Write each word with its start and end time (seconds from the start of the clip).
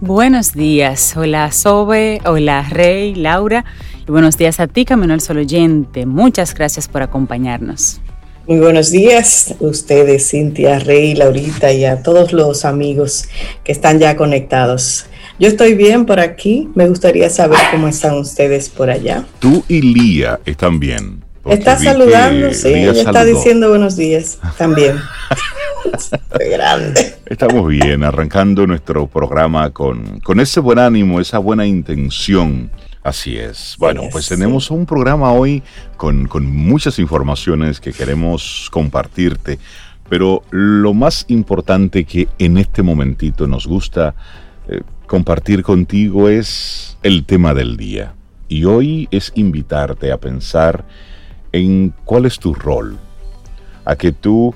Buenos 0.00 0.54
días, 0.54 1.16
hola 1.16 1.52
Sobe, 1.52 2.20
hola 2.24 2.66
Rey, 2.68 3.14
Laura 3.14 3.64
y 4.06 4.10
buenos 4.10 4.36
días 4.36 4.58
a 4.58 4.66
ti 4.66 4.84
Camino 4.84 5.14
al 5.14 5.20
Sol 5.20 5.38
oyente. 5.38 6.04
Muchas 6.04 6.52
gracias 6.52 6.88
por 6.88 7.02
acompañarnos. 7.02 8.00
Muy 8.48 8.58
buenos 8.58 8.90
días 8.90 9.54
a 9.60 9.64
ustedes, 9.64 10.28
Cintia, 10.28 10.80
Rey, 10.80 11.14
Laurita 11.14 11.72
y 11.72 11.84
a 11.84 12.02
todos 12.02 12.32
los 12.32 12.64
amigos 12.64 13.28
que 13.62 13.70
están 13.70 14.00
ya 14.00 14.16
conectados. 14.16 15.06
Yo 15.38 15.46
estoy 15.46 15.74
bien 15.74 16.06
por 16.06 16.18
aquí, 16.18 16.68
me 16.74 16.88
gustaría 16.88 17.30
saber 17.30 17.58
cómo 17.70 17.86
están 17.86 18.18
ustedes 18.18 18.68
por 18.68 18.90
allá. 18.90 19.24
Tú 19.38 19.62
y 19.68 19.80
Lía 19.80 20.40
están 20.44 20.80
bien. 20.80 21.29
Está 21.46 21.78
saludando, 21.78 22.52
sí, 22.52 22.68
ella 22.68 22.92
está 22.92 23.24
diciendo 23.24 23.70
buenos 23.70 23.96
días 23.96 24.38
también. 24.58 24.96
grande. 26.50 27.14
Estamos 27.26 27.66
bien, 27.66 28.04
arrancando 28.04 28.66
nuestro 28.66 29.06
programa 29.06 29.70
con, 29.70 30.20
con 30.20 30.40
ese 30.40 30.60
buen 30.60 30.78
ánimo, 30.78 31.20
esa 31.20 31.38
buena 31.38 31.66
intención. 31.66 32.70
Así 33.02 33.38
es. 33.38 33.76
Bueno, 33.78 34.02
pues 34.12 34.28
tenemos 34.28 34.70
un 34.70 34.84
programa 34.84 35.32
hoy 35.32 35.62
con, 35.96 36.28
muchas 36.44 36.98
informaciones 36.98 37.80
que 37.80 37.92
queremos 37.92 38.68
compartirte, 38.70 39.58
pero 40.08 40.42
lo 40.50 40.92
más 40.92 41.24
importante 41.28 42.04
que 42.04 42.28
en 42.38 42.58
este 42.58 42.82
momentito 42.82 43.46
nos 43.46 43.66
gusta 43.66 44.14
eh, 44.68 44.82
compartir 45.06 45.62
contigo 45.62 46.28
es 46.28 46.98
el 47.02 47.24
tema 47.24 47.54
del 47.54 47.78
día. 47.78 48.14
Y 48.48 48.64
hoy 48.64 49.08
es 49.10 49.32
invitarte 49.34 50.12
a 50.12 50.18
pensar 50.18 50.84
en 51.52 51.94
cuál 52.04 52.26
es 52.26 52.38
tu 52.38 52.54
rol, 52.54 52.98
a 53.84 53.96
que 53.96 54.12
tú 54.12 54.54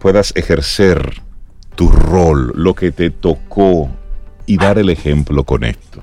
puedas 0.00 0.32
ejercer 0.36 1.22
tu 1.74 1.88
rol, 1.88 2.52
lo 2.54 2.74
que 2.74 2.90
te 2.90 3.10
tocó 3.10 3.90
y 4.46 4.56
dar 4.56 4.78
el 4.78 4.90
ejemplo 4.90 5.44
con 5.44 5.64
esto. 5.64 6.02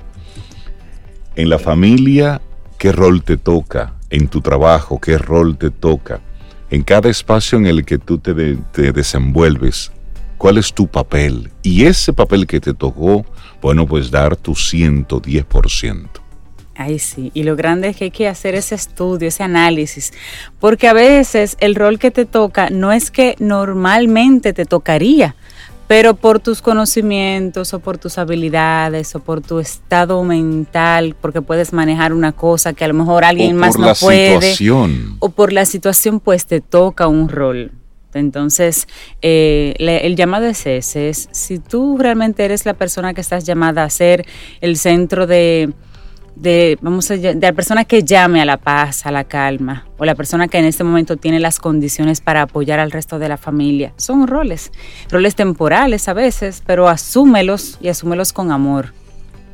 En 1.36 1.50
la 1.50 1.60
familia, 1.60 2.42
¿qué 2.78 2.92
rol 2.92 3.24
te 3.24 3.38
toca? 3.38 3.94
En 4.10 4.28
tu 4.28 4.42
trabajo, 4.42 5.00
¿qué 5.00 5.18
rol 5.18 5.58
te 5.58 5.70
toca? 5.70 6.22
En 6.70 6.84
cada 6.84 7.10
espacio 7.10 7.58
en 7.58 7.66
el 7.66 7.86
que 7.86 7.98
tú 7.98 8.20
te, 8.20 8.34
desenvuelves, 8.92 9.92
¿cuál 10.38 10.58
es 10.58 10.74
tu 10.74 10.88
papel? 10.88 11.52
Y 11.64 11.86
ese 11.86 12.14
papel 12.14 12.46
que 12.46 12.60
te 12.60 12.74
tocó, 12.74 13.26
bueno, 13.62 13.88
pues 13.88 14.12
dar 14.12 14.36
tu 14.36 14.54
110%. 14.54 16.08
Ay, 16.82 16.98
sí, 16.98 17.30
y 17.34 17.44
lo 17.44 17.58
grande 17.58 17.90
es 17.90 17.98
que 17.98 18.06
hay 18.06 18.12
que 18.12 18.30
hacer 18.30 18.56
ese 18.56 18.74
estudio, 18.74 19.28
ese 19.28 19.44
análisis, 19.44 20.14
porque 20.62 20.88
a 20.88 20.94
veces 20.94 21.58
el 21.60 21.76
rol 21.76 22.00
que 22.00 22.10
te 22.10 22.24
toca 22.24 22.70
no 22.70 22.94
es 22.94 23.12
que 23.12 23.36
normalmente 23.38 24.54
te 24.54 24.64
tocaría, 24.64 25.36
pero 25.90 26.14
por 26.16 26.40
tus 26.40 26.62
conocimientos 26.62 27.74
o 27.74 27.80
por 27.80 27.98
tus 27.98 28.18
habilidades 28.18 29.14
o 29.14 29.20
por 29.20 29.42
tu 29.42 29.60
estado 29.60 30.24
mental, 30.24 31.18
porque 31.20 31.42
puedes 31.42 31.74
manejar 31.74 32.14
una 32.14 32.32
cosa 32.32 32.72
que 32.72 32.86
a 32.86 32.88
lo 32.88 32.94
mejor 32.94 33.26
alguien 33.26 33.58
más 33.58 33.78
no 33.78 33.94
puede, 33.96 34.56
o 35.20 35.30
por 35.32 35.52
la 35.52 35.66
situación, 35.66 36.22
pues 36.22 36.46
te 36.46 36.62
toca 36.62 37.08
un 37.08 37.28
rol. 37.28 37.74
Entonces, 38.14 38.88
eh, 39.22 39.76
el 39.78 40.16
llamado 40.16 40.46
es 40.46 40.66
ese, 40.66 41.10
es 41.10 41.28
si 41.34 41.60
tú 41.60 41.98
realmente 41.98 42.46
eres 42.46 42.66
la 42.66 42.74
persona 42.74 43.14
que 43.14 43.20
estás 43.20 43.44
llamada 43.44 43.84
a 43.84 43.90
ser 43.90 44.26
el 44.62 44.78
centro 44.78 45.28
de 45.28 45.74
de, 46.40 46.78
vamos 46.82 47.12
a, 47.12 47.18
de 47.18 47.36
la 47.36 47.54
persona 47.54 47.86
que 47.86 48.04
llame 48.04 48.42
a 48.42 48.46
la 48.46 48.58
paz, 48.58 49.06
a 49.06 49.12
la 49.12 49.26
calma, 49.26 49.86
o 49.98 50.06
la 50.06 50.16
persona 50.16 50.48
que 50.48 50.58
en 50.58 50.66
este 50.66 50.84
momento 50.84 51.18
tiene 51.18 51.40
las 51.40 51.60
condiciones 51.60 52.22
para 52.22 52.44
apoyar 52.44 52.80
al 52.80 52.92
resto 52.92 53.20
de 53.20 53.30
la 53.30 53.38
familia. 53.38 53.94
Son 53.98 54.28
roles, 54.28 54.72
roles 55.10 55.36
temporales 55.36 56.08
a 56.08 56.14
veces, 56.14 56.64
pero 56.66 56.88
asúmelos 56.88 57.78
y 57.82 57.90
asúmelos 57.90 58.34
con 58.34 58.52
amor. 58.52 58.94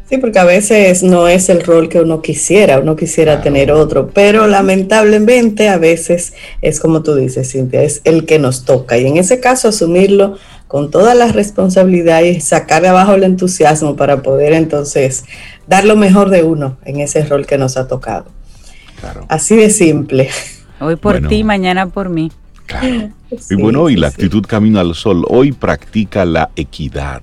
Sí, 0.07 0.19
porque 0.19 0.37
a 0.37 0.43
veces 0.43 1.01
no 1.01 1.27
es 1.27 1.49
el 1.49 1.63
rol 1.63 1.89
que 1.89 1.99
uno 1.99 2.21
quisiera, 2.21 2.77
uno 2.77 2.95
quisiera 2.95 3.41
tener 3.41 3.71
otro, 3.71 4.11
pero 4.13 4.45
lamentablemente 4.45 5.67
a 5.67 5.79
veces 5.79 6.33
es 6.61 6.79
como 6.79 7.01
tú 7.01 7.15
dices, 7.15 7.51
Cintia, 7.51 7.81
es 7.81 8.01
el 8.03 8.27
que 8.27 8.37
nos 8.37 8.65
toca. 8.65 8.99
Y 8.99 9.07
en 9.07 9.17
ese 9.17 9.39
caso 9.39 9.69
asumirlo 9.69 10.37
con 10.67 10.91
toda 10.91 11.15
la 11.15 11.27
responsabilidad 11.31 12.21
y 12.21 12.39
sacar 12.39 12.83
de 12.83 12.89
abajo 12.89 13.15
el 13.15 13.23
entusiasmo 13.23 13.95
para 13.95 14.21
poder 14.21 14.53
entonces 14.53 15.25
dar 15.67 15.85
lo 15.85 15.95
mejor 15.95 16.29
de 16.29 16.43
uno 16.43 16.77
en 16.85 16.99
ese 16.99 17.25
rol 17.25 17.45
que 17.45 17.57
nos 17.57 17.77
ha 17.77 17.87
tocado. 17.87 18.25
Así 19.27 19.55
de 19.55 19.69
simple. 19.69 20.29
Hoy 20.79 20.95
por 20.95 21.27
ti, 21.27 21.43
mañana 21.43 21.87
por 21.87 22.09
mí. 22.09 22.31
Claro. 22.65 23.11
y 23.49 23.55
bueno, 23.55 23.89
y 23.89 23.95
la 23.95 24.07
actitud 24.07 24.45
Camino 24.45 24.79
al 24.79 24.95
Sol 24.95 25.25
hoy 25.27 25.51
practica 25.51 26.25
la 26.25 26.49
equidad. 26.55 27.21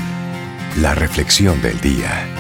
la 0.82 0.96
reflexión 0.96 1.62
del 1.62 1.80
día. 1.82 2.35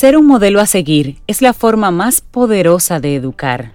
Ser 0.00 0.16
un 0.16 0.26
modelo 0.26 0.62
a 0.62 0.66
seguir 0.66 1.18
es 1.26 1.42
la 1.42 1.52
forma 1.52 1.90
más 1.90 2.22
poderosa 2.22 3.00
de 3.00 3.16
educar. 3.16 3.74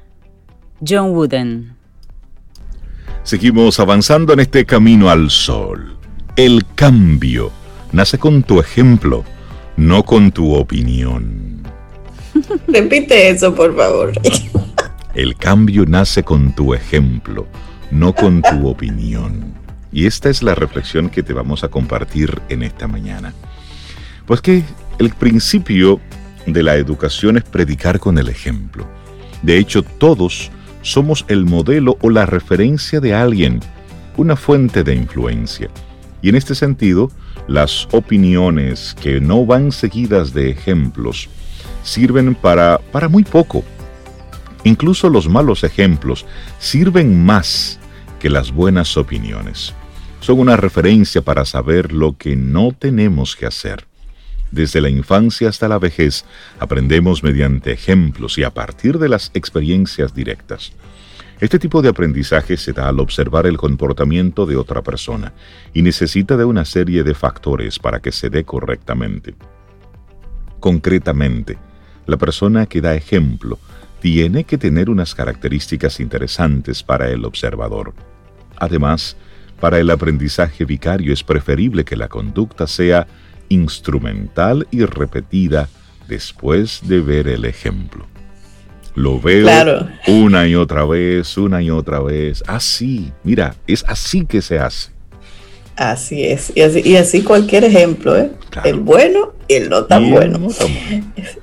John 0.84 1.12
Wooden. 1.12 1.76
Seguimos 3.22 3.80
avanzando 3.80 4.34
en 4.34 4.40
este 4.40 4.66
camino 4.66 5.12
al 5.12 5.30
sol. 5.30 5.96
El 6.36 6.66
cambio 6.74 7.52
nace 7.92 8.18
con 8.18 8.42
tu 8.42 8.60
ejemplo, 8.60 9.24
no 9.78 10.02
con 10.02 10.32
tu 10.32 10.56
opinión. 10.56 11.62
Repite 12.70 13.30
eso, 13.30 13.54
por 13.54 13.76
favor. 13.76 14.12
El 15.14 15.36
cambio 15.36 15.86
nace 15.86 16.24
con 16.24 16.56
tu 16.56 16.74
ejemplo, 16.74 17.46
no 17.92 18.16
con 18.16 18.42
tu 18.42 18.68
opinión. 18.68 19.54
Y 19.92 20.08
esta 20.08 20.32
es 20.32 20.42
la 20.42 20.56
reflexión 20.56 21.12
que 21.12 21.22
te 21.22 21.34
vamos 21.34 21.64
a 21.64 21.68
compartir 21.68 22.42
en 22.50 22.64
esta 22.64 22.88
mañana. 22.88 23.32
Pues 24.26 24.42
que 24.42 24.64
el 25.00 25.10
principio 25.10 26.00
de 26.46 26.64
la 26.64 26.76
educación 26.76 27.38
es 27.38 27.44
predicar 27.44 28.00
con 28.00 28.18
el 28.18 28.30
ejemplo. 28.30 28.88
De 29.42 29.58
hecho, 29.58 29.84
todos 29.84 30.52
somos 30.82 31.26
el 31.28 31.46
modelo 31.46 31.98
o 32.02 32.10
la 32.10 32.26
referencia 32.26 33.00
de 33.00 33.14
alguien, 33.14 33.60
una 34.18 34.36
fuente 34.36 34.84
de 34.84 34.96
influencia. 34.96 35.70
Y 36.22 36.30
en 36.30 36.36
este 36.36 36.56
sentido, 36.56 37.12
las 37.48 37.88
opiniones 37.92 38.96
que 39.02 39.20
no 39.20 39.46
van 39.46 39.72
seguidas 39.72 40.34
de 40.34 40.50
ejemplos 40.50 41.30
sirven 41.84 42.34
para, 42.34 42.80
para 42.92 43.10
muy 43.10 43.24
poco. 43.24 43.64
Incluso 44.64 45.10
los 45.10 45.28
malos 45.28 45.64
ejemplos 45.64 46.26
sirven 46.58 47.24
más 47.24 47.80
que 48.20 48.30
las 48.30 48.52
buenas 48.52 48.98
opiniones. 48.98 49.74
Son 50.22 50.40
una 50.40 50.58
referencia 50.58 51.22
para 51.22 51.46
saber 51.46 51.92
lo 51.92 52.18
que 52.18 52.36
no 52.36 52.72
tenemos 52.72 53.36
que 53.36 53.46
hacer. 53.46 53.86
Desde 54.56 54.80
la 54.80 54.88
infancia 54.88 55.50
hasta 55.50 55.68
la 55.68 55.80
vejez 55.80 56.24
aprendemos 56.60 57.26
mediante 57.26 57.74
ejemplos 57.74 58.38
y 58.38 58.44
a 58.46 58.54
partir 58.54 59.00
de 59.00 59.10
las 59.10 59.30
experiencias 59.34 60.16
directas. 60.16 60.72
Este 61.42 61.60
tipo 61.60 61.82
de 61.82 61.90
aprendizaje 61.90 62.56
se 62.56 62.72
da 62.72 62.88
al 62.88 63.02
observar 63.02 63.48
el 63.48 63.58
comportamiento 63.58 64.46
de 64.46 64.56
otra 64.56 64.82
persona 64.82 65.34
y 65.74 65.82
necesita 65.82 66.38
de 66.38 66.46
una 66.46 66.64
serie 66.64 67.04
de 67.04 67.14
factores 67.14 67.80
para 67.80 68.00
que 68.00 68.14
se 68.14 68.30
dé 68.30 68.46
correctamente. 68.46 69.36
Concretamente, 70.62 71.58
la 72.06 72.16
persona 72.16 72.66
que 72.66 72.80
da 72.80 72.96
ejemplo 72.96 73.60
tiene 74.00 74.46
que 74.46 74.58
tener 74.58 74.90
unas 74.90 75.14
características 75.16 76.00
interesantes 76.00 76.82
para 76.82 77.10
el 77.10 77.26
observador. 77.26 77.94
Además, 78.56 79.18
para 79.60 79.80
el 79.80 79.90
aprendizaje 79.90 80.64
vicario 80.64 81.12
es 81.12 81.24
preferible 81.24 81.84
que 81.84 81.98
la 81.98 82.08
conducta 82.08 82.68
sea 82.68 83.06
instrumental 83.50 84.68
y 84.72 84.86
repetida 84.86 85.70
después 86.08 86.82
de 86.84 87.02
ver 87.02 87.28
el 87.28 87.46
ejemplo. 87.46 88.06
Lo 88.96 89.20
veo 89.20 89.48
una 90.08 90.48
y 90.48 90.56
otra 90.56 90.86
vez, 90.86 91.38
una 91.38 91.62
y 91.62 91.70
otra 91.70 92.00
vez. 92.00 92.44
Así, 92.48 93.12
mira, 93.24 93.56
es 93.68 93.84
así 93.88 94.26
que 94.26 94.42
se 94.42 94.58
hace. 94.58 94.96
Así 95.76 96.24
es. 96.24 96.54
Y 96.56 96.96
así, 96.96 97.22
cualquier 97.22 97.66
ejemplo, 97.66 98.18
¿eh? 98.18 98.32
El 98.64 98.80
bueno 98.80 99.34
y 99.50 99.56
el 99.56 99.70
no 99.70 99.84
tan 99.84 100.10
bueno. 100.10 100.48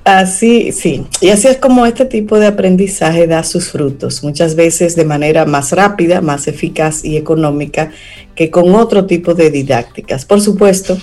Así, 0.03 0.71
sí. 0.71 1.05
Y 1.21 1.29
así 1.29 1.47
es 1.47 1.57
como 1.57 1.85
este 1.85 2.05
tipo 2.05 2.39
de 2.39 2.47
aprendizaje 2.47 3.27
da 3.27 3.43
sus 3.43 3.69
frutos, 3.69 4.23
muchas 4.23 4.55
veces 4.55 4.95
de 4.95 5.05
manera 5.05 5.45
más 5.45 5.71
rápida, 5.71 6.21
más 6.21 6.47
eficaz 6.47 7.05
y 7.05 7.15
económica 7.15 7.91
que 8.33 8.49
con 8.49 8.73
otro 8.73 9.05
tipo 9.05 9.35
de 9.35 9.51
didácticas. 9.51 10.25
Por 10.25 10.41
supuesto, 10.41 10.97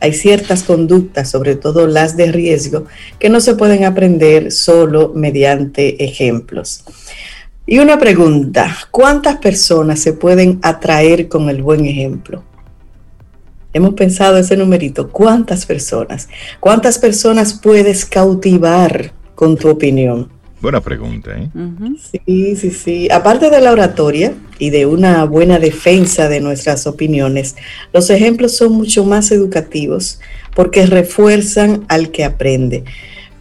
hay 0.00 0.12
ciertas 0.12 0.62
conductas, 0.62 1.30
sobre 1.30 1.56
todo 1.56 1.86
las 1.86 2.16
de 2.16 2.30
riesgo, 2.30 2.84
que 3.18 3.28
no 3.28 3.40
se 3.40 3.54
pueden 3.54 3.84
aprender 3.84 4.52
solo 4.52 5.12
mediante 5.14 6.04
ejemplos. 6.04 6.84
Y 7.66 7.78
una 7.78 7.98
pregunta, 7.98 8.76
¿cuántas 8.90 9.36
personas 9.38 9.98
se 9.98 10.12
pueden 10.12 10.60
atraer 10.62 11.28
con 11.28 11.48
el 11.50 11.62
buen 11.62 11.84
ejemplo? 11.84 12.44
Hemos 13.72 13.94
pensado 13.94 14.38
ese 14.38 14.56
numerito, 14.56 15.10
¿cuántas 15.10 15.66
personas? 15.66 16.28
¿Cuántas 16.60 16.98
personas 16.98 17.54
puedes 17.54 18.06
cautivar 18.06 19.12
con 19.34 19.56
tu 19.56 19.68
opinión? 19.68 20.35
Buena 20.60 20.80
pregunta, 20.80 21.32
¿eh? 21.36 21.50
Sí, 21.98 22.56
sí, 22.56 22.70
sí. 22.70 23.08
Aparte 23.10 23.50
de 23.50 23.60
la 23.60 23.72
oratoria 23.72 24.34
y 24.58 24.70
de 24.70 24.86
una 24.86 25.24
buena 25.24 25.58
defensa 25.58 26.28
de 26.28 26.40
nuestras 26.40 26.86
opiniones, 26.86 27.56
los 27.92 28.08
ejemplos 28.08 28.56
son 28.56 28.72
mucho 28.72 29.04
más 29.04 29.30
educativos 29.30 30.18
porque 30.54 30.86
refuerzan 30.86 31.84
al 31.88 32.10
que 32.10 32.24
aprende. 32.24 32.84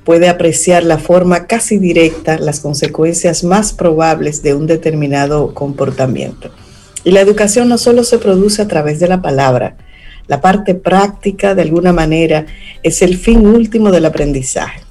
Puede 0.04 0.28
apreciar 0.28 0.84
la 0.84 0.98
forma 0.98 1.48
casi 1.48 1.80
directa, 1.80 2.38
las 2.38 2.60
consecuencias 2.60 3.44
más 3.44 3.74
probables 3.74 4.44
de 4.44 4.54
un 4.54 4.68
determinado 4.68 5.54
comportamiento. 5.54 6.52
Y 7.04 7.12
la 7.12 7.22
educación 7.22 7.70
no 7.70 7.78
solo 7.78 8.04
se 8.04 8.20
produce 8.20 8.62
a 8.62 8.68
través 8.68 9.00
de 9.00 9.08
la 9.08 9.22
palabra, 9.22 9.78
la 10.28 10.42
parte 10.42 10.74
práctica 10.74 11.54
de 11.54 11.62
alguna 11.62 11.94
manera 11.94 12.46
es 12.82 13.02
el 13.02 13.18
fin 13.18 13.46
último 13.46 13.92
del 13.92 14.06
aprendizaje. 14.06 14.85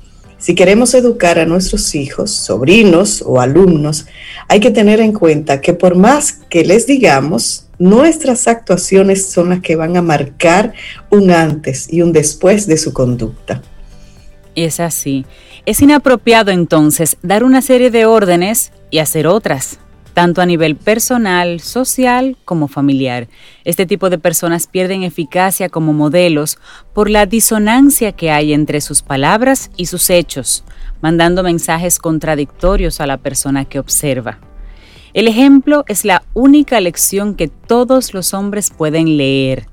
Si 0.45 0.55
queremos 0.55 0.93
educar 0.93 1.39
a 1.39 1.47
nuestros 1.47 1.95
hijos, 1.95 2.31
sobrinos 2.31 3.25
o 3.25 3.41
alumnos, 3.41 4.05
hay 4.47 4.61
que 4.61 4.71
tener 4.71 5.01
en 5.01 5.15
cuenta 5.15 5.63
que 5.63 5.73
por 5.73 5.97
más 5.97 6.35
que 6.51 6.67
les 6.67 6.87
digamos, 6.87 7.65
nuestras 7.79 8.47
actuaciones 8.47 9.31
son 9.31 9.49
las 9.49 9.61
que 9.61 9.75
van 9.75 9.97
a 9.97 10.03
marcar 10.03 10.75
un 11.09 11.31
antes 11.31 11.91
y 11.91 12.03
un 12.03 12.13
después 12.13 12.67
de 12.67 12.77
su 12.77 12.93
conducta. 12.93 13.63
Es 14.55 14.81
así. 14.81 15.25
Es 15.65 15.81
inapropiado 15.81 16.51
entonces 16.51 17.17
dar 17.23 17.43
una 17.43 17.63
serie 17.63 17.91
de 17.91 18.05
órdenes 18.05 18.71
y 18.91 18.99
hacer 18.99 19.27
otras 19.27 19.79
tanto 20.15 20.41
a 20.41 20.47
nivel 20.47 20.77
personal, 20.77 21.61
social 21.61 22.37
como 22.45 22.69
familiar. 22.69 23.29
Este 23.65 23.85
tipo 23.85 24.09
de 24.09 24.19
personas 24.19 24.69
pierden 24.69 25.03
eficacia 25.03 25.69
como 25.69 25.93
modelos 25.93 26.59
por 26.95 27.11
la 27.11 27.27
disonancia 27.27 28.13
que 28.13 28.31
hay 28.31 28.53
entre 28.53 28.81
sus 28.81 29.03
palabras 29.03 29.71
y 29.77 29.87
sus 29.87 30.09
hechos, 30.09 30.65
mandando 31.03 31.43
mensajes 31.43 31.99
contradictorios 31.99 33.01
a 33.01 33.07
la 33.07 33.19
persona 33.19 33.65
que 33.65 33.81
observa. 33.81 34.39
El 35.13 35.29
ejemplo 35.29 35.85
es 35.89 36.05
la 36.05 36.23
única 36.33 36.81
lección 36.81 37.35
que 37.35 37.49
todos 37.49 38.15
los 38.15 38.35
hombres 38.35 38.71
pueden 38.71 39.17
leer. 39.17 39.67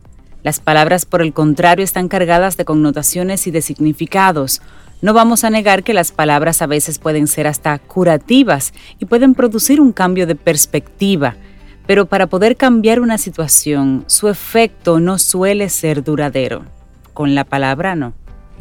Las 0.44 0.60
palabras, 0.60 1.06
por 1.06 1.22
el 1.22 1.34
contrario, 1.34 1.84
están 1.84 2.08
cargadas 2.08 2.58
de 2.58 2.66
connotaciones 2.66 3.46
y 3.46 3.52
de 3.52 3.62
significados, 3.62 4.62
no 5.02 5.14
vamos 5.14 5.44
a 5.44 5.50
negar 5.50 5.84
que 5.84 5.94
las 5.94 6.12
palabras 6.12 6.62
a 6.62 6.68
veces 6.68 7.00
pueden 7.00 7.28
ser 7.28 7.48
hasta 7.48 7.78
curativas 7.80 8.74
y 9.00 9.06
pueden 9.06 9.34
producir 9.34 9.82
un 9.82 9.92
cambio 9.92 10.28
de 10.28 10.36
perspectiva, 10.36 11.36
pero 11.88 12.06
para 12.06 12.28
poder 12.28 12.56
cambiar 12.56 13.00
una 13.00 13.18
situación, 13.18 14.04
su 14.08 14.30
efecto 14.30 15.00
no 15.00 15.18
suele 15.18 15.70
ser 15.70 16.04
duradero. 16.04 16.66
Con 17.14 17.36
la 17.36 17.44
palabra 17.44 17.96
no. 17.96 18.14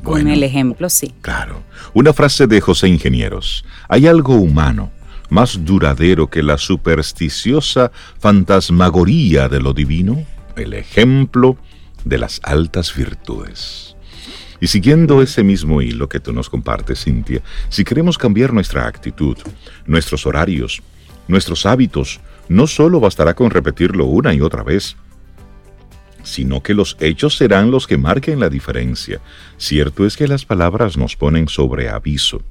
Con 0.03 0.29
el 0.29 0.43
ejemplo 0.43 0.89
sí. 0.89 1.15
Claro. 1.21 1.63
Una 1.93 2.15
frase 2.15 2.47
de 2.47 2.61
José 2.61 2.89
Ingenieros. 2.89 3.65
Hay 3.89 4.07
algo 4.07 4.35
humano 4.35 4.91
más 5.29 5.65
duradero 5.65 6.29
que 6.29 6.43
la 6.43 6.59
supersticiosa 6.59 7.93
fantasmagoría 8.19 9.49
de 9.49 9.61
lo 9.61 9.73
divino, 9.73 10.25
el 10.57 10.73
ejemplo 10.73 11.57
de 12.05 12.19
las 12.19 12.41
altas 12.43 12.95
virtudes. 12.95 13.97
Y 14.61 14.67
siguiendo 14.67 15.23
ese 15.23 15.43
mismo 15.43 15.81
hilo 15.81 16.09
que 16.09 16.21
tú 16.21 16.33
nos 16.33 16.51
compartes, 16.51 17.05
Cintia, 17.05 17.43
si 17.71 17.85
queremos 17.85 18.19
cambiar 18.19 18.53
nuestra 18.53 18.87
actitud, 18.87 19.39
nuestros 19.87 20.27
horarios, 20.27 20.83
nuestros 21.29 21.65
hábitos, 21.65 22.21
no 22.49 22.67
solo 22.67 23.01
bastará 23.01 23.35
con 23.35 23.51
repetirlo 23.51 24.05
una 24.05 24.35
y 24.35 24.41
otra 24.41 24.63
vez, 24.63 24.97
sino 26.23 26.63
que 26.63 26.75
los 26.75 26.97
hechos 27.01 27.37
serán 27.37 27.71
los 27.71 27.87
que 27.87 27.97
marquen 27.97 28.41
la 28.41 28.51
diferencia. 28.51 29.21
Cierto 29.57 30.05
es 30.05 30.17
que 30.17 30.29
las 30.29 30.45
palabras 30.45 30.97
nos 30.97 31.17
ponen 31.17 31.49
sobre 31.49 31.89
aviso 31.89 32.43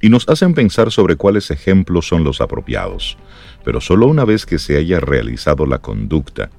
y 0.00 0.08
nos 0.08 0.28
hacen 0.28 0.54
pensar 0.54 0.90
sobre 0.90 1.16
cuáles 1.16 1.50
ejemplos 1.50 2.08
son 2.08 2.24
los 2.24 2.40
apropiados, 2.40 3.18
pero 3.64 3.80
solo 3.80 4.06
una 4.06 4.24
vez 4.24 4.46
que 4.46 4.58
se 4.58 4.76
haya 4.76 5.00
realizado 5.00 5.66
la 5.66 5.78
conducta, 5.78 6.50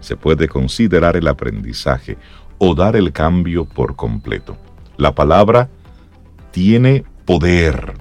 se 0.00 0.16
puede 0.16 0.48
considerar 0.48 1.16
el 1.16 1.26
aprendizaje 1.26 2.18
o 2.58 2.74
dar 2.74 2.96
el 2.96 3.12
cambio 3.12 3.64
por 3.64 3.96
completo. 3.96 4.56
La 4.96 5.14
palabra 5.14 5.68
tiene 6.50 7.04
poder 7.24 7.94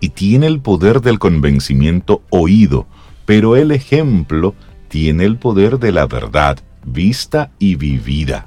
y 0.00 0.10
tiene 0.10 0.46
el 0.46 0.60
poder 0.60 1.00
del 1.00 1.18
convencimiento 1.18 2.22
oído, 2.30 2.86
pero 3.24 3.56
el 3.56 3.70
ejemplo 3.70 4.54
tiene 4.88 5.24
el 5.24 5.36
poder 5.36 5.78
de 5.78 5.92
la 5.92 6.06
verdad 6.06 6.58
vista 6.84 7.50
y 7.58 7.76
vivida. 7.76 8.46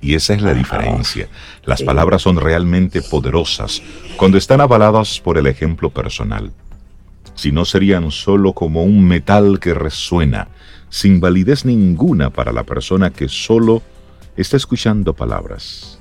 Y 0.00 0.14
esa 0.14 0.34
es 0.34 0.42
la 0.42 0.54
diferencia. 0.54 1.28
Las 1.64 1.82
palabras 1.82 2.22
son 2.22 2.36
realmente 2.36 3.02
poderosas 3.02 3.82
cuando 4.16 4.38
están 4.38 4.60
avaladas 4.60 5.20
por 5.20 5.36
el 5.38 5.46
ejemplo 5.46 5.90
personal. 5.90 6.52
Si 7.34 7.50
no 7.50 7.64
serían 7.64 8.10
solo 8.10 8.52
como 8.52 8.84
un 8.84 9.04
metal 9.04 9.58
que 9.58 9.74
resuena, 9.74 10.48
sin 10.88 11.20
validez 11.20 11.64
ninguna 11.64 12.30
para 12.30 12.52
la 12.52 12.62
persona 12.62 13.10
que 13.10 13.28
solo 13.28 13.82
está 14.36 14.56
escuchando 14.56 15.14
palabras. 15.14 15.98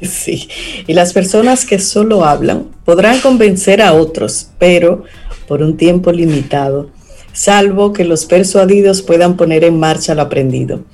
Sí, 0.00 0.48
y 0.86 0.92
las 0.92 1.12
personas 1.12 1.64
que 1.64 1.78
solo 1.78 2.24
hablan 2.24 2.68
podrán 2.84 3.20
convencer 3.20 3.82
a 3.82 3.94
otros, 3.94 4.50
pero 4.58 5.04
por 5.48 5.62
un 5.62 5.76
tiempo 5.76 6.12
limitado, 6.12 6.90
salvo 7.32 7.92
que 7.92 8.04
los 8.04 8.24
persuadidos 8.26 9.02
puedan 9.02 9.36
poner 9.36 9.64
en 9.64 9.78
marcha 9.78 10.14
lo 10.14 10.22
aprendido 10.22 10.84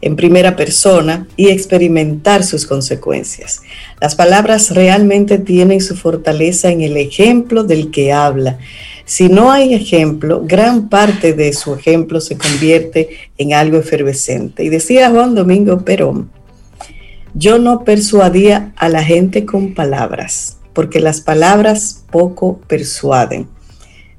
en 0.00 0.16
primera 0.16 0.56
persona 0.56 1.26
y 1.36 1.48
experimentar 1.48 2.44
sus 2.44 2.66
consecuencias. 2.66 3.62
Las 4.00 4.14
palabras 4.14 4.70
realmente 4.70 5.38
tienen 5.38 5.80
su 5.80 5.96
fortaleza 5.96 6.70
en 6.70 6.82
el 6.82 6.96
ejemplo 6.96 7.64
del 7.64 7.90
que 7.90 8.12
habla. 8.12 8.58
Si 9.06 9.28
no 9.28 9.52
hay 9.52 9.74
ejemplo, 9.74 10.42
gran 10.44 10.88
parte 10.88 11.34
de 11.34 11.52
su 11.52 11.74
ejemplo 11.74 12.20
se 12.20 12.38
convierte 12.38 13.10
en 13.36 13.52
algo 13.52 13.78
efervescente. 13.78 14.64
Y 14.64 14.70
decía 14.70 15.10
Juan 15.10 15.34
Domingo 15.34 15.84
Perón, 15.84 16.30
yo 17.34 17.58
no 17.58 17.84
persuadía 17.84 18.72
a 18.76 18.88
la 18.88 19.02
gente 19.02 19.44
con 19.44 19.74
palabras, 19.74 20.58
porque 20.72 21.00
las 21.00 21.20
palabras 21.20 22.04
poco 22.10 22.58
persuaden. 22.66 23.48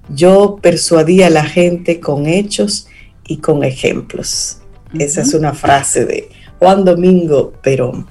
Yo 0.10 0.60
persuadía 0.62 1.28
a 1.28 1.32
la 1.32 1.46
gente 1.46 2.00
con 2.00 2.28
hechos 2.28 2.88
y 3.26 3.38
con 3.38 3.64
ejemplos. 3.64 4.60
Esa 4.94 5.22
es 5.22 5.34
una 5.34 5.54
frase 5.54 6.06
de 6.06 6.30
Juan 6.60 6.86
Domingo 6.86 7.52
Perón. 7.64 8.06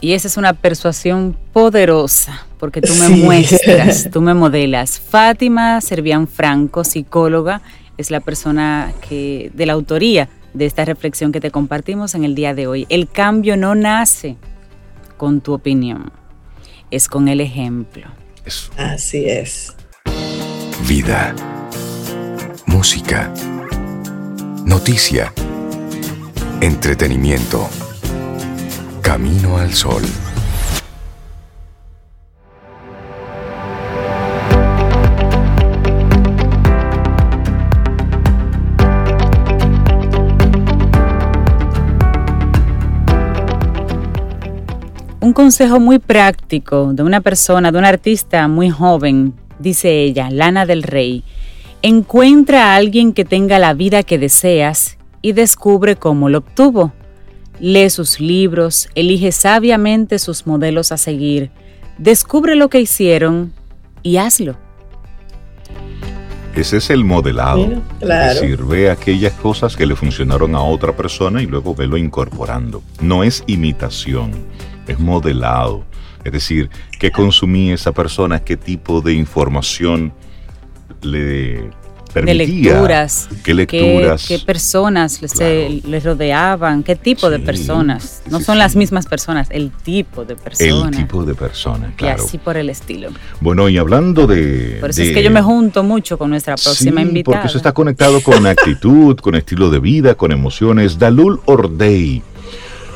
Y 0.00 0.12
esa 0.12 0.28
es 0.28 0.36
una 0.36 0.52
persuasión 0.52 1.36
poderosa, 1.52 2.46
porque 2.60 2.82
tú 2.82 2.94
me 2.94 3.08
muestras, 3.08 4.08
tú 4.12 4.20
me 4.20 4.34
modelas. 4.34 5.00
Fátima 5.00 5.80
Servián 5.80 6.28
Franco, 6.28 6.84
psicóloga, 6.84 7.62
es 7.96 8.10
la 8.10 8.20
persona 8.20 8.92
que 9.08 9.50
de 9.54 9.66
la 9.66 9.72
autoría 9.72 10.28
de 10.52 10.66
esta 10.66 10.84
reflexión 10.84 11.32
que 11.32 11.40
te 11.40 11.50
compartimos 11.50 12.14
en 12.14 12.24
el 12.24 12.34
día 12.34 12.54
de 12.54 12.66
hoy. 12.66 12.86
El 12.90 13.08
cambio 13.08 13.56
no 13.56 13.74
nace 13.74 14.36
con 15.16 15.40
tu 15.40 15.54
opinión, 15.54 16.12
es 16.90 17.08
con 17.08 17.28
el 17.28 17.40
ejemplo. 17.40 18.06
Así 18.76 19.24
es. 19.26 19.74
Vida. 20.86 21.34
Música. 22.66 23.32
Noticia. 24.64 25.32
Entretenimiento. 26.60 27.68
Camino 29.02 29.56
al 29.56 29.72
sol. 29.72 30.02
Consejo 45.40 45.80
muy 45.80 45.98
práctico 45.98 46.92
de 46.92 47.02
una 47.02 47.22
persona, 47.22 47.72
de 47.72 47.78
un 47.78 47.86
artista 47.86 48.46
muy 48.46 48.68
joven, 48.68 49.32
dice 49.58 50.02
ella, 50.02 50.28
Lana 50.30 50.66
del 50.66 50.82
Rey. 50.82 51.24
Encuentra 51.80 52.66
a 52.66 52.76
alguien 52.76 53.14
que 53.14 53.24
tenga 53.24 53.58
la 53.58 53.72
vida 53.72 54.02
que 54.02 54.18
deseas 54.18 54.98
y 55.22 55.32
descubre 55.32 55.96
cómo 55.96 56.28
lo 56.28 56.38
obtuvo. 56.38 56.92
Lee 57.58 57.88
sus 57.88 58.20
libros, 58.20 58.90
elige 58.94 59.32
sabiamente 59.32 60.18
sus 60.18 60.46
modelos 60.46 60.92
a 60.92 60.98
seguir, 60.98 61.50
descubre 61.96 62.54
lo 62.54 62.68
que 62.68 62.82
hicieron 62.82 63.54
y 64.02 64.18
hazlo. 64.18 64.58
Ese 66.54 66.76
es 66.76 66.90
el 66.90 67.02
modelado. 67.02 67.82
Es 68.02 68.08
decir, 68.08 68.62
ve 68.62 68.90
aquellas 68.90 69.32
cosas 69.32 69.74
que 69.74 69.86
le 69.86 69.96
funcionaron 69.96 70.54
a 70.54 70.62
otra 70.62 70.94
persona 70.94 71.40
y 71.40 71.46
luego 71.46 71.74
velo 71.74 71.96
incorporando. 71.96 72.82
No 73.00 73.24
es 73.24 73.42
imitación 73.46 74.32
es 74.92 74.98
modelado. 74.98 75.84
Es 76.24 76.32
decir, 76.32 76.70
qué 76.98 77.10
consumía 77.10 77.74
esa 77.74 77.92
persona, 77.92 78.40
qué 78.40 78.56
tipo 78.56 79.00
de 79.00 79.14
información 79.14 80.12
le 81.02 81.70
permitía. 82.12 82.34
De 82.34 82.34
lecturas. 82.34 83.28
¿Qué 83.42 83.54
lecturas? 83.54 84.26
¿Qué, 84.26 84.38
personas 84.38 85.20
les, 85.22 86.04
rodeaban? 86.04 86.82
¿Qué 86.82 86.96
tipo 86.96 87.30
de 87.30 87.38
personas? 87.38 88.22
No 88.30 88.40
son 88.40 88.58
las 88.58 88.76
mismas 88.76 89.06
personas, 89.06 89.48
el 89.50 89.70
tipo 89.70 90.24
de 90.24 90.36
persona. 90.36 90.90
El 90.90 90.96
tipo 90.96 91.24
de 91.24 91.34
persona, 91.34 91.92
claro. 91.96 92.22
Y 92.22 92.26
así 92.26 92.38
por 92.38 92.56
el 92.56 92.68
estilo. 92.68 93.10
Bueno, 93.40 93.68
y 93.68 93.78
hablando 93.78 94.26
de... 94.26 94.76
Por 94.80 94.90
eso 94.90 95.02
es 95.02 95.12
que 95.12 95.22
yo 95.22 95.30
me 95.30 95.40
junto 95.40 95.82
mucho 95.82 96.18
con 96.18 96.30
nuestra 96.30 96.56
próxima 96.56 97.00
invitada. 97.00 97.36
porque 97.36 97.48
eso 97.48 97.56
está 97.56 97.72
conectado 97.72 98.20
con 98.20 98.46
actitud, 98.46 99.16
con 99.16 99.34
estilo 99.36 99.70
de 99.70 99.80
vida, 99.80 100.14
con 100.14 100.32
emociones. 100.32 100.98
Dalul 100.98 101.40
Ordey 101.46 102.22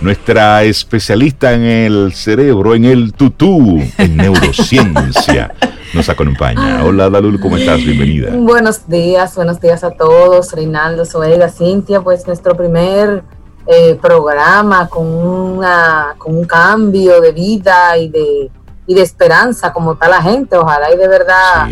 nuestra 0.04 0.62
especialista 0.64 1.54
en 1.54 1.62
el 1.62 2.12
cerebro, 2.12 2.74
en 2.74 2.84
el 2.84 3.14
tutú, 3.14 3.82
en 3.96 4.16
neurociencia. 4.18 5.54
Nos 5.94 6.10
acompaña. 6.10 6.84
Hola, 6.84 7.08
Dalul, 7.08 7.40
¿cómo 7.40 7.56
estás? 7.56 7.78
Bienvenida. 7.78 8.30
Buenos 8.34 8.86
días, 8.86 9.34
buenos 9.34 9.60
días 9.60 9.82
a 9.82 9.92
todos. 9.92 10.52
Reinaldo, 10.52 11.06
Zoega, 11.06 11.48
Cintia, 11.48 12.02
pues 12.02 12.26
nuestro 12.26 12.54
primer 12.54 13.22
eh, 13.66 13.98
programa 14.00 14.88
con, 14.88 15.06
una, 15.06 16.14
con 16.18 16.36
un 16.36 16.44
cambio 16.44 17.22
de 17.22 17.32
vida 17.32 17.96
y 17.96 18.10
de, 18.10 18.50
y 18.86 18.94
de 18.94 19.00
esperanza 19.00 19.72
como 19.72 19.94
está 19.94 20.08
la 20.08 20.20
gente. 20.20 20.56
Ojalá 20.58 20.92
y 20.92 20.98
de 20.98 21.08
verdad 21.08 21.66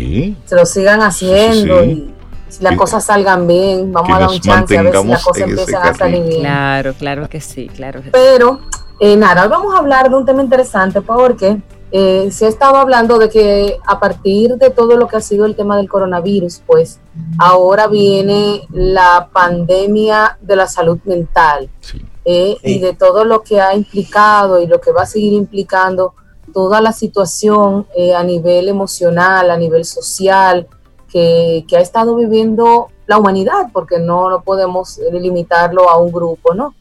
se 0.45 0.55
lo 0.55 0.65
sigan 0.65 1.01
haciendo 1.01 1.83
y 1.83 2.11
si 2.53 2.63
las 2.63 2.77
cosas 2.77 3.03
salgan 3.03 3.47
bien, 3.47 3.91
vamos 3.91 4.15
a 4.15 4.19
dar 4.19 4.29
un 4.29 4.39
chance 4.39 4.77
a 4.77 4.83
ver 4.83 4.95
si 4.95 5.07
las 5.07 5.23
cosas 5.23 5.43
empiezan 5.49 5.87
a 5.87 5.93
salir 5.95 6.23
bien. 6.23 6.41
Claro, 6.41 6.93
claro 6.93 7.29
que 7.29 7.41
sí, 7.41 7.67
claro 7.67 8.01
Pero, 8.11 8.59
eh, 8.99 9.15
nada, 9.17 9.43
hoy 9.43 9.49
vamos 9.49 9.73
a 9.73 9.79
hablar 9.79 10.09
de 10.09 10.15
un 10.15 10.25
tema 10.25 10.43
interesante 10.43 11.01
porque 11.01 11.59
eh, 11.91 12.29
se 12.31 12.45
ha 12.45 12.49
estado 12.49 12.75
hablando 12.75 13.17
de 13.17 13.29
que 13.29 13.77
a 13.87 13.99
partir 13.99 14.55
de 14.57 14.69
todo 14.69 14.97
lo 14.97 15.07
que 15.07 15.17
ha 15.17 15.21
sido 15.21 15.45
el 15.45 15.55
tema 15.55 15.77
del 15.77 15.89
coronavirus, 15.89 16.61
pues 16.65 16.99
ahora 17.39 17.87
viene 17.87 18.67
la 18.71 19.29
pandemia 19.33 20.37
de 20.39 20.55
la 20.55 20.67
salud 20.67 20.99
mental 21.05 21.69
eh, 22.23 22.55
y 22.61 22.79
de 22.79 22.93
todo 22.93 23.25
lo 23.25 23.41
que 23.41 23.61
ha 23.61 23.73
implicado 23.73 24.61
y 24.61 24.67
lo 24.67 24.79
que 24.79 24.91
va 24.91 25.03
a 25.03 25.07
seguir 25.07 25.33
implicando 25.33 26.13
toda 26.53 26.81
la 26.81 26.91
situación 26.91 27.87
a 28.15 28.23
nivel 28.23 28.69
emocional, 28.69 29.49
a 29.49 29.57
nivel 29.57 29.85
social, 29.85 30.67
que, 31.13 31.77
ha 31.77 31.79
estado 31.79 32.15
viviendo 32.15 32.87
la 33.05 33.19
humanidad, 33.19 33.69
porque 33.71 33.99
no, 33.99 34.29
no 34.31 34.41
podemos 34.41 34.99
limitarlo 35.11 35.89
a 35.89 35.97
un 35.97 36.11
grupo, 36.11 36.55
¿no? 36.55 36.73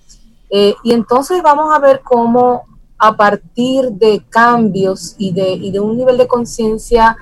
Eh, 0.48 0.74
y 0.82 0.92
entonces 0.92 1.42
vamos 1.42 1.74
a 1.74 1.78
ver 1.78 2.00
cómo 2.02 2.62
a 2.98 3.16
partir 3.16 3.90
de 3.92 4.24
cambios 4.30 5.14
y 5.18 5.32
de, 5.32 5.50
y 5.52 5.70
de 5.70 5.80
un 5.80 5.96
nivel 5.96 6.16
de 6.16 6.26
conciencia 6.26 7.16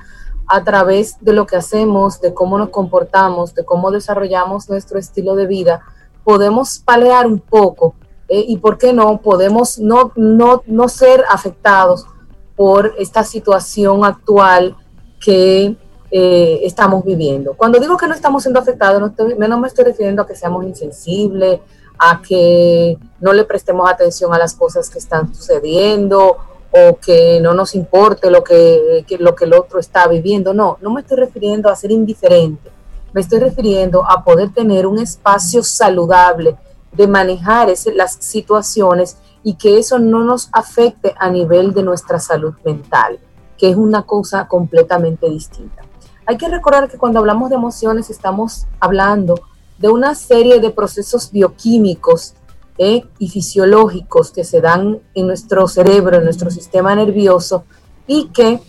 a 0.46 0.62
través 0.62 1.16
de 1.20 1.32
lo 1.32 1.46
que 1.46 1.56
hacemos, 1.56 2.20
de 2.20 2.32
cómo 2.32 2.58
nos 2.58 2.68
comportamos, 2.68 3.54
de 3.54 3.64
cómo 3.64 3.90
desarrollamos 3.90 4.68
nuestro 4.68 4.98
estilo 4.98 5.34
de 5.34 5.46
vida, 5.46 5.80
podemos 6.22 6.78
palear 6.78 7.26
un 7.26 7.40
poco 7.40 7.94
eh, 8.28 8.44
y, 8.46 8.58
¿por 8.58 8.78
qué 8.78 8.92
no? 8.92 9.20
Podemos 9.20 9.78
no, 9.78 10.12
no, 10.14 10.62
no 10.66 10.88
ser 10.88 11.24
afectados 11.28 12.06
por 12.54 12.94
esta 12.98 13.24
situación 13.24 14.04
actual 14.04 14.76
que 15.20 15.76
eh, 16.10 16.60
estamos 16.64 17.04
viviendo. 17.04 17.54
Cuando 17.54 17.78
digo 17.78 17.96
que 17.96 18.08
no 18.08 18.14
estamos 18.14 18.42
siendo 18.42 18.58
afectados, 18.58 19.00
no, 19.00 19.58
me 19.58 19.68
estoy 19.68 19.84
refiriendo 19.84 20.22
a 20.22 20.26
que 20.26 20.34
seamos 20.34 20.64
insensibles, 20.64 21.60
a 21.98 22.20
que 22.20 22.98
no 23.20 23.32
le 23.32 23.44
prestemos 23.44 23.88
atención 23.88 24.34
a 24.34 24.38
las 24.38 24.54
cosas 24.54 24.90
que 24.90 24.98
están 24.98 25.32
sucediendo 25.32 26.36
o 26.72 26.96
que 26.96 27.40
no 27.40 27.54
nos 27.54 27.74
importe 27.74 28.30
lo 28.30 28.42
que, 28.42 29.04
lo 29.18 29.34
que 29.34 29.44
el 29.44 29.54
otro 29.54 29.78
está 29.78 30.08
viviendo. 30.08 30.52
No, 30.52 30.78
no 30.80 30.90
me 30.90 31.02
estoy 31.02 31.18
refiriendo 31.18 31.68
a 31.68 31.76
ser 31.76 31.92
indiferente. 31.92 32.70
Me 33.12 33.20
estoy 33.20 33.38
refiriendo 33.38 34.04
a 34.04 34.24
poder 34.24 34.52
tener 34.52 34.86
un 34.86 34.98
espacio 34.98 35.62
saludable 35.62 36.56
de 36.92 37.06
manejar 37.06 37.68
las 37.94 38.14
situaciones 38.14 39.16
y 39.44 39.54
que 39.54 39.78
eso 39.78 39.98
no 39.98 40.24
nos 40.24 40.48
afecte 40.52 41.14
a 41.18 41.30
nivel 41.30 41.72
de 41.72 41.82
nuestra 41.82 42.18
salud 42.18 42.54
mental, 42.64 43.18
que 43.56 43.70
es 43.70 43.76
una 43.76 44.02
cosa 44.02 44.48
completamente 44.48 45.28
distinta. 45.28 45.82
Hay 46.30 46.36
que 46.36 46.48
recordar 46.48 46.88
que 46.88 46.96
cuando 46.96 47.18
hablamos 47.18 47.50
de 47.50 47.56
emociones 47.56 48.08
estamos 48.08 48.68
hablando 48.78 49.34
de 49.78 49.88
una 49.88 50.14
serie 50.14 50.60
de 50.60 50.70
procesos 50.70 51.32
bioquímicos 51.32 52.34
eh, 52.78 53.02
y 53.18 53.28
fisiológicos 53.28 54.30
que 54.30 54.44
se 54.44 54.60
dan 54.60 55.00
en 55.12 55.26
nuestro 55.26 55.66
cerebro, 55.66 56.18
en 56.18 56.22
nuestro 56.22 56.48
sistema 56.52 56.94
nervioso 56.94 57.64
y 58.06 58.28
que 58.28 58.60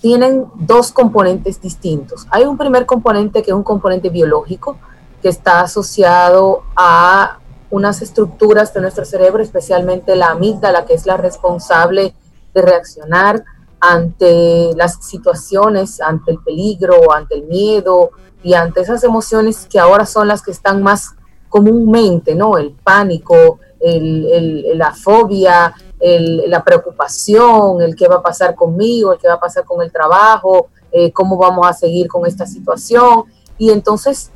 tienen 0.00 0.46
dos 0.54 0.92
componentes 0.92 1.60
distintos. 1.60 2.28
Hay 2.30 2.44
un 2.44 2.56
primer 2.56 2.86
componente 2.86 3.42
que 3.42 3.50
es 3.50 3.56
un 3.56 3.64
componente 3.64 4.08
biológico 4.08 4.78
que 5.20 5.28
está 5.28 5.62
asociado 5.62 6.62
a 6.76 7.40
unas 7.70 8.00
estructuras 8.00 8.72
de 8.72 8.80
nuestro 8.80 9.04
cerebro, 9.04 9.42
especialmente 9.42 10.14
la 10.14 10.28
amígdala, 10.28 10.86
que 10.86 10.94
es 10.94 11.04
la 11.04 11.16
responsable 11.16 12.14
de 12.54 12.62
reaccionar 12.62 13.44
ante 13.80 14.72
las 14.76 15.04
situaciones, 15.04 16.00
ante 16.00 16.32
el 16.32 16.38
peligro, 16.38 17.12
ante 17.12 17.36
el 17.36 17.44
miedo 17.44 18.10
y 18.42 18.54
ante 18.54 18.80
esas 18.80 19.02
emociones 19.04 19.66
que 19.70 19.78
ahora 19.78 20.06
son 20.06 20.28
las 20.28 20.42
que 20.42 20.50
están 20.50 20.82
más 20.82 21.14
comúnmente, 21.48 22.34
¿no? 22.34 22.58
El 22.58 22.72
pánico, 22.72 23.58
el, 23.80 24.78
la 24.78 24.94
fobia, 24.94 25.74
la 26.00 26.64
preocupación, 26.64 27.82
el 27.82 27.96
qué 27.96 28.08
va 28.08 28.16
a 28.16 28.22
pasar 28.22 28.54
conmigo, 28.54 29.12
el 29.12 29.18
qué 29.18 29.28
va 29.28 29.34
a 29.34 29.40
pasar 29.40 29.64
con 29.64 29.82
el 29.82 29.90
trabajo, 29.90 30.68
eh, 30.92 31.12
cómo 31.12 31.36
vamos 31.36 31.66
a 31.66 31.72
seguir 31.72 32.08
con 32.08 32.26
esta 32.26 32.46
situación. 32.46 33.24
Y 33.58 33.70
entonces 33.70 34.30